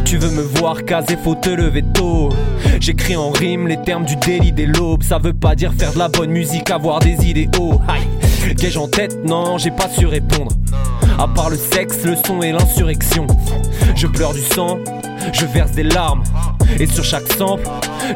Tu 0.04 0.16
veux 0.16 0.30
me 0.30 0.42
voir 0.42 0.84
caser, 0.84 1.18
faut 1.22 1.34
te 1.34 1.50
lever 1.50 1.82
tôt. 1.82 2.30
J'écris 2.80 3.16
en 3.16 3.30
rime 3.30 3.68
les 3.68 3.80
termes 3.80 4.04
du 4.04 4.16
délit 4.16 4.52
des 4.52 4.66
lobes. 4.66 5.02
Ça 5.02 5.18
veut 5.18 5.34
pas 5.34 5.54
dire 5.54 5.72
faire 5.76 5.92
de 5.92 5.98
la 5.98 6.08
bonne 6.08 6.30
musique, 6.30 6.70
avoir 6.70 7.00
des 7.00 7.28
idéaux. 7.28 7.80
Aïe, 7.88 8.06
qu'ai-je 8.52 8.78
en 8.78 8.88
tête 8.88 9.24
Non, 9.24 9.58
j'ai 9.58 9.70
pas 9.70 9.88
su 9.88 10.06
répondre. 10.06 10.52
À 11.18 11.28
part 11.28 11.50
le 11.50 11.56
sexe, 11.56 12.04
le 12.04 12.16
son 12.26 12.42
et 12.42 12.52
l'insurrection. 12.52 13.26
Je 13.94 14.06
pleure 14.06 14.34
du 14.34 14.42
sang, 14.42 14.78
je 15.32 15.46
verse 15.46 15.70
des 15.72 15.84
larmes. 15.84 16.22
Et 16.78 16.86
sur 16.86 17.04
chaque 17.04 17.32
sample, 17.32 17.68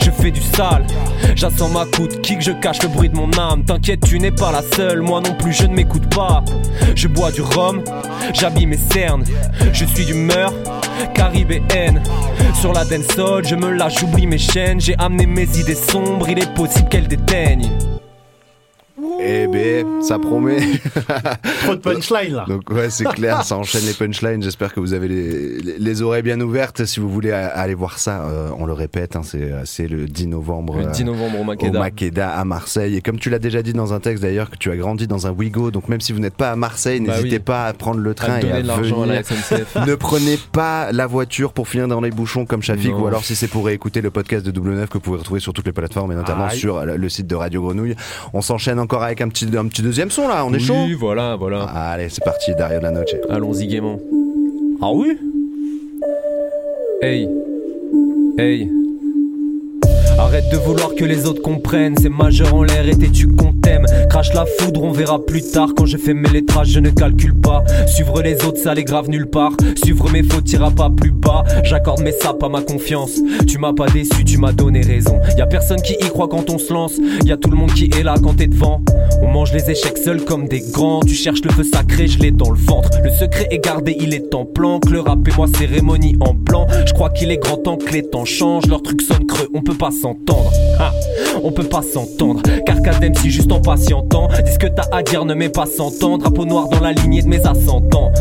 je 0.03 0.11
fais 0.11 0.31
du 0.31 0.41
sale. 0.41 0.85
J'assens 1.37 1.68
ma 1.68 1.85
coup 1.85 2.09
de 2.09 2.14
kick, 2.14 2.43
je 2.43 2.53
cache 2.53 2.83
le 2.83 2.89
bruit 2.89 3.09
de 3.09 3.16
mon 3.16 3.31
âme. 3.39 3.64
T'inquiète, 3.64 4.01
tu 4.05 4.18
n'es 4.18 4.33
pas 4.33 4.51
la 4.51 4.62
seule, 4.62 5.01
moi 5.01 5.20
non 5.20 5.35
plus, 5.35 5.53
je 5.53 5.64
ne 5.64 5.74
m'écoute 5.74 6.12
pas. 6.14 6.45
Je 6.95 7.07
bois 7.07 7.31
du 7.31 7.41
rhum, 7.41 7.83
j'habille 8.33 8.66
mes 8.66 8.79
cernes. 8.93 9.24
Je 9.72 9.85
suis 9.85 10.05
d'humeur 10.05 10.53
caribéenne. 11.14 12.03
Sur 12.61 12.72
la 12.72 12.85
dancehall, 12.85 13.47
je 13.47 13.55
me 13.55 13.70
lâche, 13.70 14.01
j'oublie 14.01 14.26
mes 14.26 14.39
chaînes. 14.39 14.81
J'ai 14.81 14.97
amené 14.99 15.26
mes 15.26 15.49
idées 15.59 15.76
sombres, 15.76 16.29
il 16.29 16.39
est 16.39 16.55
possible 16.55 16.89
qu'elles 16.89 17.09
déteignent. 17.09 17.70
Eh 19.20 19.46
ben, 19.46 20.03
ça 20.03 20.18
promet. 20.18 20.59
Trop 21.64 21.74
de 21.74 21.80
punchline 21.80 22.34
là. 22.34 22.44
Donc 22.49 22.68
ouais, 22.70 22.90
c'est 22.90 23.05
clair, 23.05 23.44
ça 23.44 23.57
enchaîne 23.59 23.84
les 23.86 23.92
punchlines. 23.92 24.42
J'espère 24.42 24.72
que 24.72 24.80
vous 24.80 24.92
avez 24.92 25.09
les, 25.09 25.59
les, 25.61 25.78
les 25.78 26.03
oreilles 26.03 26.22
bien 26.22 26.40
ouvertes. 26.40 26.84
Si 26.84 26.99
vous 27.01 27.09
voulez 27.09 27.30
a- 27.32 27.46
aller 27.49 27.74
voir 27.74 27.99
ça, 27.99 28.22
euh, 28.22 28.51
on 28.59 28.66
le 28.66 28.72
répète, 28.72 29.16
hein, 29.16 29.22
c'est 29.24 29.51
c'est 29.64 29.86
le 29.88 30.07
10 30.07 30.28
novembre. 30.28 30.78
Le 30.78 30.86
euh, 30.86 30.90
10 30.90 31.05
novembre 31.05 31.40
au 31.40 31.44
Makeda. 31.44 31.78
Au 31.78 31.82
Makeda 31.82 32.30
à 32.30 32.44
Marseille. 32.44 32.96
Et 32.96 33.01
comme 33.01 33.18
tu 33.18 33.30
l'as 33.30 33.38
déjà 33.38 33.62
dit 33.62 33.72
dans 33.72 33.92
un 33.94 34.01
texte 34.01 34.22
d'ailleurs, 34.22 34.51
que 34.51 34.57
tu 34.57 34.70
as 34.70 34.76
grandi 34.76 35.07
dans 35.07 35.26
un 35.26 35.30
Wigo, 35.30 35.70
donc 35.70 35.88
même 35.88 36.01
si 36.01 36.12
vous 36.12 36.20
n'êtes 36.20 36.36
pas 36.36 36.51
à 36.51 36.57
Marseille, 36.57 37.01
Bah 37.01 37.12
n'hésitez 37.16 37.36
oui. 37.36 37.42
pas 37.42 37.66
à 37.66 37.72
prendre 37.74 38.01
le 38.01 38.14
train 38.14 38.34
À 38.34 38.40
et 38.42 38.51
à 38.53 38.61
la 38.62 38.76
venir. 38.76 39.24
SNCF. 39.24 39.76
ne 39.86 39.94
prenez 39.94 40.38
pas 40.53 40.90
la 40.92 41.07
voiture 41.07 41.53
pour 41.53 41.68
finir 41.68 41.86
dans 41.88 42.01
les 42.01 42.11
bouchons 42.11 42.46
comme 42.46 42.62
Shafik, 42.62 42.90
Non. 42.92 43.03
ou 43.03 43.07
alors 43.07 43.24
si 43.24 43.36
c'est 43.36 43.49
pour 43.49 43.68
écouter 43.70 44.01
le 44.01 44.11
podcast 44.11 44.44
de 44.44 44.51
Double 44.51 44.74
Neuf 44.74 44.88
que 44.88 44.94
vous 44.94 45.01
pouvez 45.03 45.18
retrouver 45.18 45.40
sur 45.40 45.53
toutes 45.53 45.66
les 45.66 45.72
plateformes 45.72 46.12
et 46.12 46.16
notamment 46.16 46.46
Aïe. 46.46 46.59
sur 46.59 46.84
le 46.84 47.09
site 47.09 47.26
de 47.26 47.34
Radio 47.36 47.62
Grenouille. 47.62 47.94
On 48.32 48.40
s'enchaîne 48.40 48.78
encore 48.78 48.88
avec 48.97 49.20
un 49.20 49.28
petit, 49.28 49.47
un 49.57 49.68
petit 49.68 49.82
deuxième 49.82 50.11
son 50.11 50.28
là, 50.28 50.45
on 50.45 50.53
est 50.53 50.59
chaud 50.59 50.84
Oui, 50.86 50.95
voilà, 50.95 51.36
voilà. 51.36 51.62
Allez, 51.64 52.09
c'est 52.09 52.24
parti, 52.24 52.55
Dario 52.55 52.78
de 52.78 52.84
la 52.84 52.91
Noche. 52.91 53.14
Allons-y 53.28 53.66
gaiement. 53.66 53.99
Ah 54.80 54.91
oui? 54.93 55.18
Hey. 57.03 57.28
Hey. 58.39 58.68
Arrête 60.19 60.49
de 60.51 60.57
vouloir 60.57 60.97
que 60.97 61.05
les 61.05 61.27
autres 61.27 61.43
comprennent, 61.43 61.95
c'est 61.97 62.09
majeur 62.09 62.53
en 62.53 62.64
l'air 62.64 62.89
et 62.89 62.97
t'es-tu 62.97 63.29
qu'on 63.29 63.53
t'aime. 63.53 63.87
Crache 64.11 64.35
la 64.35 64.45
foudre, 64.59 64.83
on 64.83 64.91
verra 64.91 65.25
plus 65.25 65.43
tard. 65.43 65.71
Quand 65.77 65.87
je 65.87 65.97
fais 65.97 66.12
mes 66.12 66.29
lettrages, 66.29 66.71
je 66.71 66.81
ne 66.81 66.91
calcule 66.91 67.35
pas. 67.35 67.62
Suivre 67.87 68.21
les 68.21 68.35
autres, 68.45 68.59
ça 68.59 68.75
les 68.75 68.83
grave 68.83 69.09
nulle 69.09 69.29
part. 69.29 69.53
Suivre 69.77 70.11
mes 70.11 70.25
fautes, 70.25 70.45
t'ira 70.45 70.73
pas 70.73 70.91
plus 70.91 71.12
bas. 71.12 71.45
J'accorde 71.62 72.01
mes 72.01 72.11
sapes 72.11 72.43
à 72.43 72.49
ma 72.49 72.62
confiance. 72.62 73.21
Tu 73.47 73.59
m'as 73.59 73.73
pas 73.73 73.87
déçu, 73.87 74.25
tu 74.25 74.39
m'as 74.39 74.51
donné 74.51 74.81
raison. 74.81 75.21
Y 75.37 75.41
a 75.41 75.47
personne 75.47 75.81
qui 75.81 75.93
y 75.93 76.09
croit 76.09 76.27
quand 76.27 76.51
on 76.51 76.59
se 76.59 76.73
lance. 76.73 76.99
Y 77.25 77.31
a 77.31 77.37
tout 77.37 77.51
le 77.51 77.57
monde 77.57 77.73
qui 77.73 77.89
est 77.97 78.03
là 78.03 78.14
quand 78.21 78.35
t'es 78.35 78.49
devant. 78.49 78.83
On 79.23 79.29
mange 79.29 79.53
les 79.53 79.71
échecs 79.71 79.99
seuls 79.99 80.25
comme 80.25 80.49
des 80.49 80.61
grands. 80.73 81.01
Tu 81.01 81.14
cherches 81.14 81.45
le 81.45 81.51
feu 81.51 81.62
sacré, 81.62 82.09
je 82.09 82.19
l'ai 82.19 82.33
dans 82.33 82.51
le 82.51 82.59
ventre. 82.59 82.91
Le 83.05 83.11
secret 83.11 83.47
est 83.53 83.64
gardé, 83.64 83.97
il 84.01 84.12
est 84.14 84.35
en 84.35 84.45
plan 84.45 84.81
Que 84.81 84.91
le 84.91 85.01
rap 85.01 85.27
et 85.29 85.37
moi 85.37 85.47
cérémonie 85.47 86.16
en 86.21 86.35
blanc. 86.35 86.66
Je 86.87 86.93
crois 86.93 87.11
qu'il 87.11 87.31
est 87.31 87.39
grand 87.39 87.59
temps 87.59 87.77
que 87.77 87.93
les 87.93 88.03
temps 88.03 88.25
changent. 88.25 88.66
Leur 88.66 88.83
truc 88.83 89.01
sonne 89.01 89.27
creux, 89.27 89.49
on 89.55 89.62
peut 89.62 89.77
pas 89.77 89.93
On 91.42 91.52
peut 91.52 91.64
pas 91.64 91.82
s'entendre 91.82 92.42
Car 92.66 92.82
Kadem 92.82 93.14
si 93.14 93.30
juste 93.30 93.52
en 93.52 93.59
en 93.59 93.61
patientant. 93.61 94.28
Dis 94.44 94.52
ce 94.52 94.59
que 94.59 94.66
t'as 94.66 94.86
à 94.92 95.02
dire, 95.02 95.24
ne 95.24 95.34
mets 95.34 95.48
pas 95.48 95.66
s'entendre. 95.66 96.18
Drapeau 96.18 96.44
noir 96.44 96.68
dans 96.68 96.80
la 96.80 96.92
lignée 96.92 97.22
de 97.22 97.28
mes 97.28 97.44
ascendants. 97.44 98.12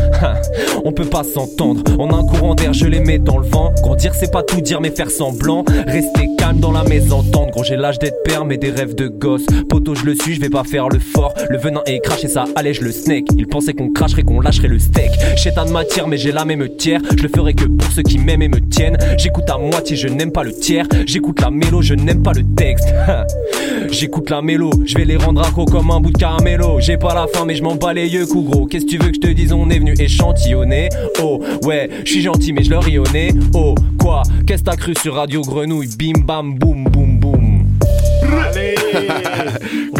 On 0.84 0.92
peut 0.92 1.04
pas 1.04 1.22
s'entendre. 1.22 1.82
A 1.98 2.14
un 2.14 2.24
courant 2.24 2.54
d'air, 2.54 2.72
je 2.72 2.86
les 2.86 3.00
mets 3.00 3.18
dans 3.18 3.38
le 3.38 3.46
vent. 3.46 3.72
Grandir, 3.82 4.14
c'est 4.14 4.32
pas 4.32 4.42
tout 4.42 4.60
dire, 4.60 4.80
mais 4.80 4.90
faire 4.90 5.10
semblant. 5.10 5.64
Rester 5.86 6.28
calme 6.38 6.58
dans 6.58 6.72
la 6.72 6.82
mésentente. 6.84 7.50
Gros, 7.50 7.64
j'ai 7.64 7.76
l'âge 7.76 7.98
d'être 7.98 8.22
père, 8.24 8.44
mais 8.44 8.56
des 8.56 8.70
rêves 8.70 8.94
de 8.94 9.08
gosse. 9.08 9.46
Poto, 9.68 9.94
je 9.94 10.04
le 10.04 10.14
suis, 10.14 10.34
je 10.34 10.40
vais 10.40 10.50
pas 10.50 10.64
faire 10.64 10.88
le 10.88 10.98
fort. 10.98 11.34
Le 11.50 11.58
venin 11.58 11.82
est 11.86 12.00
craché, 12.00 12.26
ça 12.28 12.46
allège 12.56 12.80
le 12.80 12.90
snake. 12.90 13.26
Il 13.36 13.46
pensait 13.46 13.74
qu'on 13.74 13.90
cracherait, 13.90 14.22
qu'on 14.22 14.40
lâcherait 14.40 14.68
le 14.68 14.78
steak. 14.78 15.10
Chétan 15.36 15.66
matière, 15.66 16.08
mais 16.08 16.16
j'ai 16.16 16.32
la 16.32 16.44
même 16.44 16.68
tiers. 16.76 17.00
Je 17.16 17.22
le 17.22 17.28
ferai 17.28 17.54
que 17.54 17.64
pour 17.64 17.90
ceux 17.92 18.02
qui 18.02 18.18
m'aiment 18.18 18.42
et 18.42 18.48
me 18.48 18.60
tiennent. 18.60 18.98
J'écoute 19.18 19.48
à 19.50 19.58
moitié, 19.58 19.96
je 19.96 20.08
n'aime 20.08 20.32
pas 20.32 20.42
le 20.42 20.52
tiers. 20.52 20.86
J'écoute 21.06 21.40
la 21.40 21.50
je 21.82 21.94
n'aime 21.94 22.22
pas 22.22 22.32
le 22.32 22.42
texte. 22.56 22.88
J'écoute 23.90 24.30
la 24.30 24.42
mélo, 24.42 24.70
je 24.84 24.96
vais 24.96 25.04
les 25.04 25.16
rendre 25.16 25.40
accro 25.42 25.64
comme 25.64 25.90
un 25.90 26.00
bout 26.00 26.10
de 26.10 26.18
caramello. 26.18 26.80
J'ai 26.80 26.96
pas 26.96 27.14
la 27.14 27.26
faim, 27.26 27.44
mais 27.46 27.54
je 27.54 27.62
m'en 27.62 27.76
bats 27.76 27.92
les 27.92 28.08
yeux, 28.08 28.26
coup 28.26 28.42
gros. 28.42 28.66
Qu'est-ce 28.66 28.84
que 28.84 28.90
tu 28.90 28.98
veux 28.98 29.08
que 29.08 29.14
je 29.14 29.20
te 29.20 29.28
dise? 29.28 29.52
On 29.52 29.70
est 29.70 29.78
venu 29.78 29.94
échantillonner. 29.98 30.88
Oh, 31.22 31.40
ouais, 31.64 31.88
je 32.04 32.10
suis 32.10 32.22
gentil, 32.22 32.52
mais 32.52 32.64
je 32.64 32.70
leur 32.70 32.86
ai 32.86 32.98
Oh, 33.54 33.74
quoi? 33.98 34.22
Qu'est-ce 34.46 34.62
que 34.62 34.70
t'as 34.70 34.76
cru 34.76 34.94
sur 35.00 35.14
Radio 35.14 35.42
Grenouille? 35.42 35.88
Bim 35.98 36.20
bam 36.24 36.54
boum 36.54 36.84
boum 36.84 37.18
boum. 37.18 37.57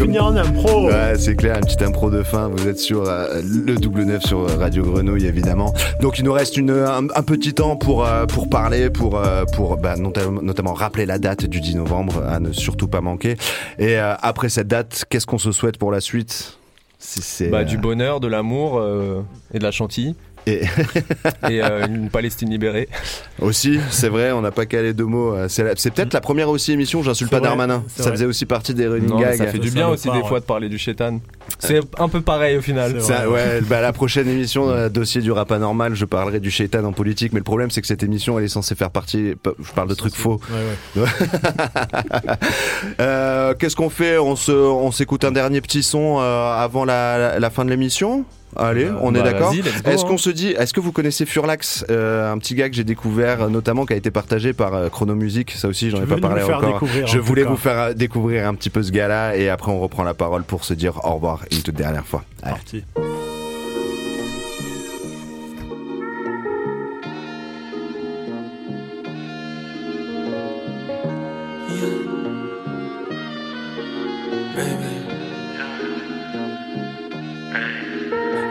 Impro 0.01 0.87
Ouais, 0.87 1.15
c'est 1.19 1.35
clair, 1.35 1.57
une 1.57 1.65
petite 1.65 1.83
impro 1.83 2.09
de 2.11 2.23
fin. 2.23 2.49
Vous 2.49 2.69
êtes 2.69 2.79
sur 2.79 3.03
euh, 3.09 3.43
le 3.43 3.75
double 3.75 4.05
neuf 4.05 4.23
sur 4.23 4.49
Radio 4.59 4.85
Grenouille, 4.85 5.27
évidemment. 5.27 5.75
Donc, 6.01 6.19
il 6.21 6.25
nous 6.25 6.33
reste 6.33 6.57
une, 6.57 6.71
un, 6.71 7.09
un 7.15 7.23
petit 7.23 7.53
temps 7.53 7.77
pour, 7.77 8.07
euh, 8.07 8.25
pour 8.27 8.49
parler, 8.49 8.91
pour, 8.91 9.19
euh, 9.19 9.45
pour 9.57 9.77
bah, 9.77 9.97
notamment, 9.97 10.41
notamment 10.41 10.73
rappeler 10.73 11.05
la 11.05 11.19
date 11.19 11.47
du 11.47 11.61
10 11.61 11.77
novembre, 11.77 12.23
à 12.29 12.39
ne 12.39 12.53
surtout 12.53 12.87
pas 12.87 13.01
manquer. 13.01 13.37
Et 13.79 13.99
euh, 13.99 14.15
après 14.23 14.49
cette 14.49 14.69
date, 14.69 15.05
qu'est-ce 15.11 15.27
qu'on 15.27 15.39
se 15.39 15.51
souhaite 15.51 15.79
pour 15.79 15.91
la 15.91 16.01
suite? 16.01 16.59
Si 17.01 17.21
c'est, 17.21 17.49
Bah, 17.49 17.59
euh, 17.59 17.65
du 17.65 17.77
bonheur, 17.79 18.21
de 18.21 18.29
l'amour 18.29 18.79
euh, 18.79 19.23
et 19.53 19.59
de 19.59 19.65
la 19.65 19.71
chantilly. 19.73 20.15
Et, 20.49 20.63
et 21.51 21.63
euh, 21.63 21.87
une 21.87 22.09
Palestine 22.11 22.51
libérée. 22.51 22.89
Aussi, 23.41 23.79
c'est 23.91 24.09
vrai, 24.09 24.33
on 24.33 24.41
n'a 24.41 24.51
pas 24.51 24.67
calé 24.67 24.93
deux 24.95 25.05
mots. 25.05 25.35
Euh, 25.35 25.47
C'est, 25.49 25.65
peut-être 25.91 26.13
la 26.15 26.21
première 26.21 26.49
aussi 26.49 26.73
émission, 26.73 27.03
j'insulte 27.03 27.31
pas 27.31 27.39
vrai, 27.39 27.49
Darmanin. 27.49 27.85
Ça 27.89 28.03
vrai. 28.05 28.13
faisait 28.13 28.25
aussi 28.25 28.47
partie 28.47 28.75
des 28.75 28.87
running 28.87 29.11
Non, 29.11 29.21
gags. 29.21 29.37
ça 29.37 29.47
fait 29.47 29.59
du 29.59 29.71
bien 29.71 29.89
aussi 29.89 30.11
des 30.11 30.23
fois 30.25 30.41
de 30.41 30.45
parler 30.45 30.69
du 30.69 30.79
chétan. 30.79 31.21
C'est 31.59 31.81
un 31.99 32.09
peu 32.09 32.21
pareil 32.21 32.57
au 32.57 32.61
final. 32.63 33.01
Ça, 33.01 33.29
ouais, 33.31 33.61
bah, 33.63 33.81
la 33.81 33.93
prochaine 33.93 34.29
émission, 34.29 34.69
euh, 34.71 34.89
dossier 34.89 35.21
du 35.21 35.31
rap 35.33 35.53
anormal, 35.53 35.95
je 35.95 36.05
parlerai 36.05 36.41
du 36.41 36.51
shaitan 36.51 36.85
en 36.85 36.93
politique, 36.93 37.33
mais 37.33 37.41
le 37.41 37.45
problème 37.45 37.71
c'est 37.71 37.81
que 37.81 37.87
cette 37.87 38.03
émission 38.03 38.39
elle 38.39 38.45
est 38.45 38.49
censée 38.49 38.75
faire 38.75 38.91
partie, 38.91 39.35
je 39.45 39.73
parle 39.73 39.89
de 39.89 39.95
trucs 39.95 40.15
faux. 40.17 40.41
Euh, 43.01 43.55
Qu'est-ce 43.59 43.77
qu'on 43.77 43.91
fait? 43.91 44.19
On 44.19 44.91
s'écoute 44.93 45.25
un 45.25 45.33
dernier 45.33 45.61
petit 45.61 45.83
son 45.83 46.19
euh, 46.21 46.53
avant 46.55 46.85
la, 46.85 47.39
la 47.39 47.51
fin 47.51 47.65
de 47.65 47.71
l'émission? 47.71 48.25
Allez, 48.57 48.89
on 49.01 49.15
est 49.15 49.19
bah, 49.19 49.33
d'accord. 49.33 49.53
Est-ce 49.53 50.05
hein. 50.05 50.09
qu'on 50.09 50.19
se 50.19 50.31
dit, 50.31 50.49
est-ce 50.49 50.73
que 50.73 50.81
vous 50.81 50.93
connaissez 50.93 51.27
Furlax, 51.27 51.85
euh, 51.91 52.33
un 52.33 52.39
petit 52.39 52.55
gars 52.55 52.69
que 52.69 52.75
j'ai 52.75 52.85
découvert, 52.85 53.43
euh, 53.43 53.49
notamment 53.49 53.87
qui 53.87 53.93
a 53.93 53.97
été 53.97 54.11
partagé 54.11 54.53
par 54.53 54.75
euh, 54.75 54.89
Chronomusique. 54.89 55.53
Ça 55.53 55.69
aussi, 55.69 55.91
j'en 55.91 56.03
ai 56.03 56.07
pas 56.07 56.19
parlé 56.19 56.43
encore. 56.43 56.85
Je 57.07 57.19
en 57.19 57.23
voulais 57.23 57.45
vous 57.45 57.57
faire 57.57 57.79
euh, 57.79 57.93
découvrir 57.95 58.47
un 58.49 58.55
petit 58.55 58.71
peu 58.71 58.83
ce 58.83 58.91
gars-là, 58.91 59.37
et 59.37 59.49
après 59.49 59.71
on 59.71 59.81
reprend 59.81 60.03
la 60.03 60.15
parole 60.15 60.43
pour 60.43 60.65
se 60.65 60.75
dire 60.75 61.05
au 61.05 61.15
revoir 61.15 61.45
une 61.51 61.63
toute 61.63 61.75
dernière 61.75 62.07
fois. 62.07 62.25
Allez. 62.43 62.55
Parti. 62.55 62.85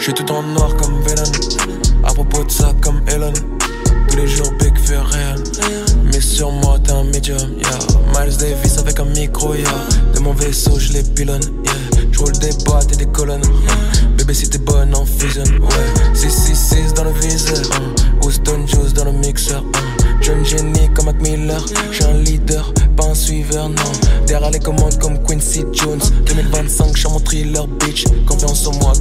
Je 0.07 0.13
suis 0.13 0.23
tout 0.23 0.31
en 0.31 0.41
noir 0.41 0.73
comme 0.77 1.01
Venom. 1.01 1.29
À 2.05 2.13
propos 2.13 2.41
de 2.45 2.49
ça, 2.49 2.73
comme 2.81 3.01
Elon. 3.09 3.33
Tous 4.09 4.15
les 4.15 4.25
jours, 4.25 4.49
Big 4.57 4.73
fait 4.79 4.95
rien. 4.97 5.35
Mais 6.05 6.21
sur 6.21 6.49
moi, 6.49 6.79
t'es 6.81 6.93
un 6.93 7.03
medium, 7.03 7.37
yeah. 7.57 8.23
Miles 8.25 8.37
Davis 8.37 8.77
avec 8.77 8.97
un 9.01 9.03
micro, 9.03 9.53
yeah. 9.53 9.67
De 10.15 10.19
mon 10.21 10.31
vaisseau, 10.31 10.79
je 10.79 10.93
les 10.93 11.03
pilonne, 11.03 11.41
yeah. 11.65 12.03
Je 12.09 12.19
roule 12.19 12.31
des 12.39 12.53
boîtes 12.63 12.93
et 12.93 12.95
des 12.95 13.05
colonnes. 13.07 13.43
yeah. 13.43 14.07
Bébé, 14.17 14.33
si 14.33 14.49
t'es 14.49 14.59
bonne 14.59 14.95
en 14.95 15.05
fusion, 15.05 15.43
ouais. 15.43 16.13
666 16.13 16.93
dans 16.93 17.03
le 17.03 17.11
viseur. 17.11 17.57
hein. 17.73 17.93
Houston 18.23 18.65
Juice 18.65 18.93
dans 18.93 19.03
le 19.03 19.11
mixeur. 19.11 19.61
hein. 19.75 20.03
Jeune 20.21 20.45
génie 20.45 20.89
comme 20.95 21.07
Mac 21.07 21.21
Miller. 21.21 21.63
J'suis 21.91 22.05
un 22.05 22.13
leader, 22.13 22.73
pas 22.95 23.07
un 23.07 23.13
suiveur, 23.13 23.67
non. 23.67 23.75
Derrière 24.25 24.51
les 24.51 24.59
commandes 24.59 24.97
comme 24.99 25.21
Quincy 25.23 25.65
Jones. 25.73 25.99
2025, 26.25 26.95
j'suis 26.95 27.09
mon 27.09 27.19
thriller, 27.19 27.67
bitch. 27.67 28.05
Confiance 28.25 28.65
en 28.67 28.73
moi 28.79 28.93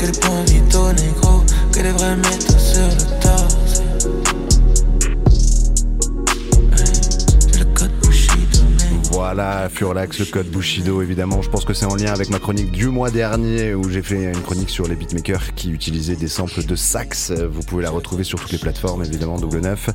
que 0.00 0.06
les 0.06 0.12
points 0.12 0.44
vitaux, 0.44 0.92
négro. 0.92 1.44
Que 1.72 1.80
des 1.80 1.92
vrais 1.92 2.16
métaux 2.16 2.58
sur 2.58 2.82
le 2.82 3.20
torse. 3.20 3.82
Voilà, 9.12 9.68
Furlax, 9.68 10.18
le 10.18 10.24
code 10.24 10.46
Bushido, 10.48 11.02
évidemment. 11.02 11.42
Je 11.42 11.50
pense 11.50 11.64
que 11.64 11.74
c'est 11.74 11.84
en 11.84 11.94
lien 11.94 12.12
avec 12.12 12.30
ma 12.30 12.38
chronique 12.38 12.72
du 12.72 12.88
mois 12.88 13.10
dernier 13.10 13.74
où 13.74 13.88
j'ai 13.88 14.02
fait 14.02 14.24
une 14.24 14.40
chronique 14.40 14.70
sur 14.70 14.88
les 14.88 14.96
beatmakers 14.96 15.54
qui 15.54 15.70
utilisaient 15.70 16.16
des 16.16 16.28
samples 16.28 16.64
de 16.64 16.74
sax. 16.74 17.30
Vous 17.30 17.62
pouvez 17.62 17.82
la 17.82 17.90
retrouver 17.90 18.24
sur 18.24 18.40
toutes 18.40 18.52
les 18.52 18.58
plateformes, 18.58 19.04
évidemment, 19.04 19.38
double 19.38 19.60
neuf. 19.60 19.90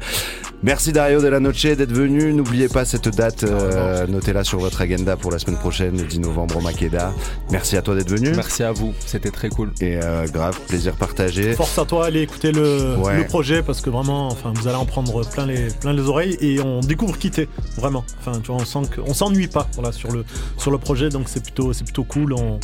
Merci 0.65 0.91
Dario 0.91 1.21
de 1.21 1.27
la 1.27 1.39
Noche 1.39 1.61
d'être 1.61 1.91
venu. 1.91 2.33
N'oubliez 2.33 2.67
pas 2.69 2.85
cette 2.85 3.07
date, 3.09 3.43
euh, 3.43 4.07
notez-la 4.07 4.43
sur 4.43 4.57
votre 4.57 4.81
agenda 4.81 5.15
pour 5.15 5.31
la 5.31 5.37
semaine 5.37 5.57
prochaine, 5.59 5.95
le 5.95 6.03
10 6.05 6.21
novembre 6.21 6.57
au 6.57 6.61
Makeda. 6.61 7.13
Merci 7.51 7.77
à 7.77 7.83
toi 7.83 7.93
d'être 7.93 8.09
venu. 8.09 8.31
Merci 8.35 8.63
à 8.63 8.71
vous, 8.71 8.91
c'était 9.05 9.29
très 9.29 9.49
cool. 9.49 9.71
Et 9.79 9.97
euh, 10.01 10.25
grave, 10.25 10.59
plaisir 10.67 10.95
partagé. 10.95 11.53
Force 11.53 11.77
à 11.77 11.85
toi, 11.85 12.07
allez 12.07 12.21
écouter 12.21 12.51
le, 12.51 12.95
Ouais. 12.97 13.17
le 13.19 13.25
projet 13.25 13.61
parce 13.61 13.79
que 13.79 13.91
vraiment, 13.91 14.27
enfin, 14.29 14.53
vous 14.55 14.67
allez 14.67 14.77
en 14.77 14.87
prendre 14.87 15.23
plein 15.29 15.45
les, 15.45 15.67
plein 15.81 15.93
les 15.93 16.01
oreilles 16.01 16.35
et 16.41 16.59
on 16.59 16.79
découvre 16.79 17.19
qui 17.19 17.29
t'es, 17.29 17.47
vraiment. 17.77 18.03
Enfin, 18.19 18.39
tu 18.41 18.47
vois, 18.51 18.55
on 18.59 18.65
sent 18.65 18.89
qu'on 18.95 19.13
s'ennuie 19.13 19.47
pas, 19.47 19.67
voilà, 19.75 19.91
sur 19.91 20.11
le, 20.11 20.25
sur 20.57 20.71
le 20.71 20.79
projet, 20.79 21.09
donc 21.09 21.29
c'est 21.29 21.43
plutôt, 21.43 21.73
c'est 21.73 21.83
plutôt 21.83 22.05
cool. 22.05 22.33
On, 22.33 22.59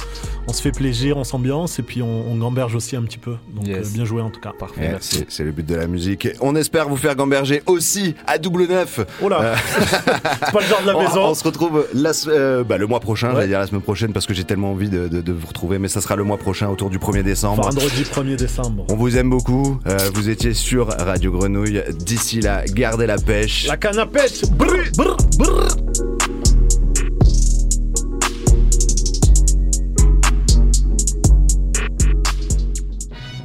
on 0.47 0.53
se 0.53 0.61
fait 0.63 0.71
plaisir, 0.71 1.17
on 1.17 1.23
s'ambiance 1.23 1.77
et 1.77 1.83
puis 1.83 2.01
on, 2.01 2.31
on 2.31 2.35
gamberge 2.35 2.73
aussi 2.73 2.95
un 2.95 3.03
petit 3.03 3.19
peu. 3.19 3.35
Donc 3.55 3.67
Yes. 3.67 3.77
euh, 3.89 3.93
bien 3.93 4.05
joué 4.05 4.23
en 4.23 4.31
tout 4.31 4.41
cas. 4.41 4.53
Parfait, 4.57 4.81
Eh, 4.85 4.87
merci. 4.89 5.17
c'est- 5.17 5.25
C'est 5.29 5.43
le 5.43 5.51
but 5.51 5.67
de 5.67 5.75
la 5.75 5.85
musique. 5.85 6.27
On 6.41 6.55
espère 6.55 6.89
vous 6.89 6.97
faire 6.97 7.15
gamberger 7.15 7.61
aussi 7.67 7.90
à 8.27 8.37
double 8.37 8.67
neuf. 8.67 8.99
Oh 9.21 9.29
là 9.29 9.41
Euh, 9.41 9.55
C'est 9.79 10.51
pas 10.51 10.59
le 10.59 10.65
genre 10.65 10.81
de 10.81 10.87
la 10.87 10.97
on, 10.97 11.01
maison. 11.01 11.21
on 11.27 11.33
se 11.35 11.43
retrouve 11.43 11.87
la, 11.93 12.11
euh, 12.27 12.63
bah, 12.63 12.77
le 12.77 12.87
mois 12.87 12.99
prochain, 12.99 13.29
Ouais. 13.29 13.35
j'allais 13.35 13.47
dire 13.47 13.59
la 13.59 13.67
semaine 13.67 13.81
prochaine 13.81 14.13
parce 14.13 14.25
que 14.25 14.33
j'ai 14.33 14.43
tellement 14.43 14.71
envie 14.71 14.89
de, 14.89 15.07
de- 15.07 15.21
de 15.21 15.31
vous 15.31 15.47
retrouver, 15.47 15.79
mais 15.79 15.87
ça 15.87 16.01
sera 16.01 16.15
le 16.15 16.23
mois 16.23 16.37
prochain 16.37 16.67
autour 16.69 16.89
du 16.89 16.97
1er 16.99 17.23
décembre. 17.23 17.63
Vendredi 17.63 18.03
1er 18.03 18.35
décembre. 18.35 18.85
On 18.89 18.95
vous 18.95 19.17
aime 19.17 19.29
beaucoup. 19.29 19.79
Euh, 19.87 19.97
vous 20.13 20.29
étiez 20.29 20.53
sur 20.53 20.87
Radio 20.87 21.31
Grenouille. 21.31 21.81
D'ici 21.99 22.41
là, 22.41 22.63
gardez 22.65 23.05
la 23.07 23.17
pêche. 23.17 23.67
La 23.67 23.77
canne 23.77 23.99
à 23.99 24.05
pêche 24.05 24.41
brr, 24.51 24.67
brr, 24.97 25.17
brr. 25.37 25.67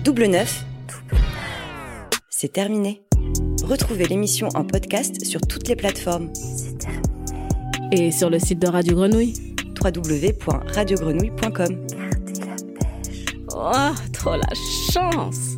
Double 0.04 0.26
neuf. 0.26 0.64
C'est 2.28 2.52
terminé. 2.52 3.02
Retrouvez 3.64 4.06
l'émission 4.06 4.48
en 4.54 4.64
podcast 4.64 5.24
sur 5.24 5.40
toutes 5.40 5.68
les 5.68 5.76
plateformes. 5.76 6.30
Et 7.92 8.10
sur 8.10 8.30
le 8.30 8.38
site 8.38 8.60
de 8.60 8.68
Radio 8.68 8.96
Grenouille. 8.96 9.34
www.radiogrenouille.com 9.82 11.86
Oh, 13.58 13.94
trop 14.12 14.36
la 14.36 14.50
chance 14.92 15.55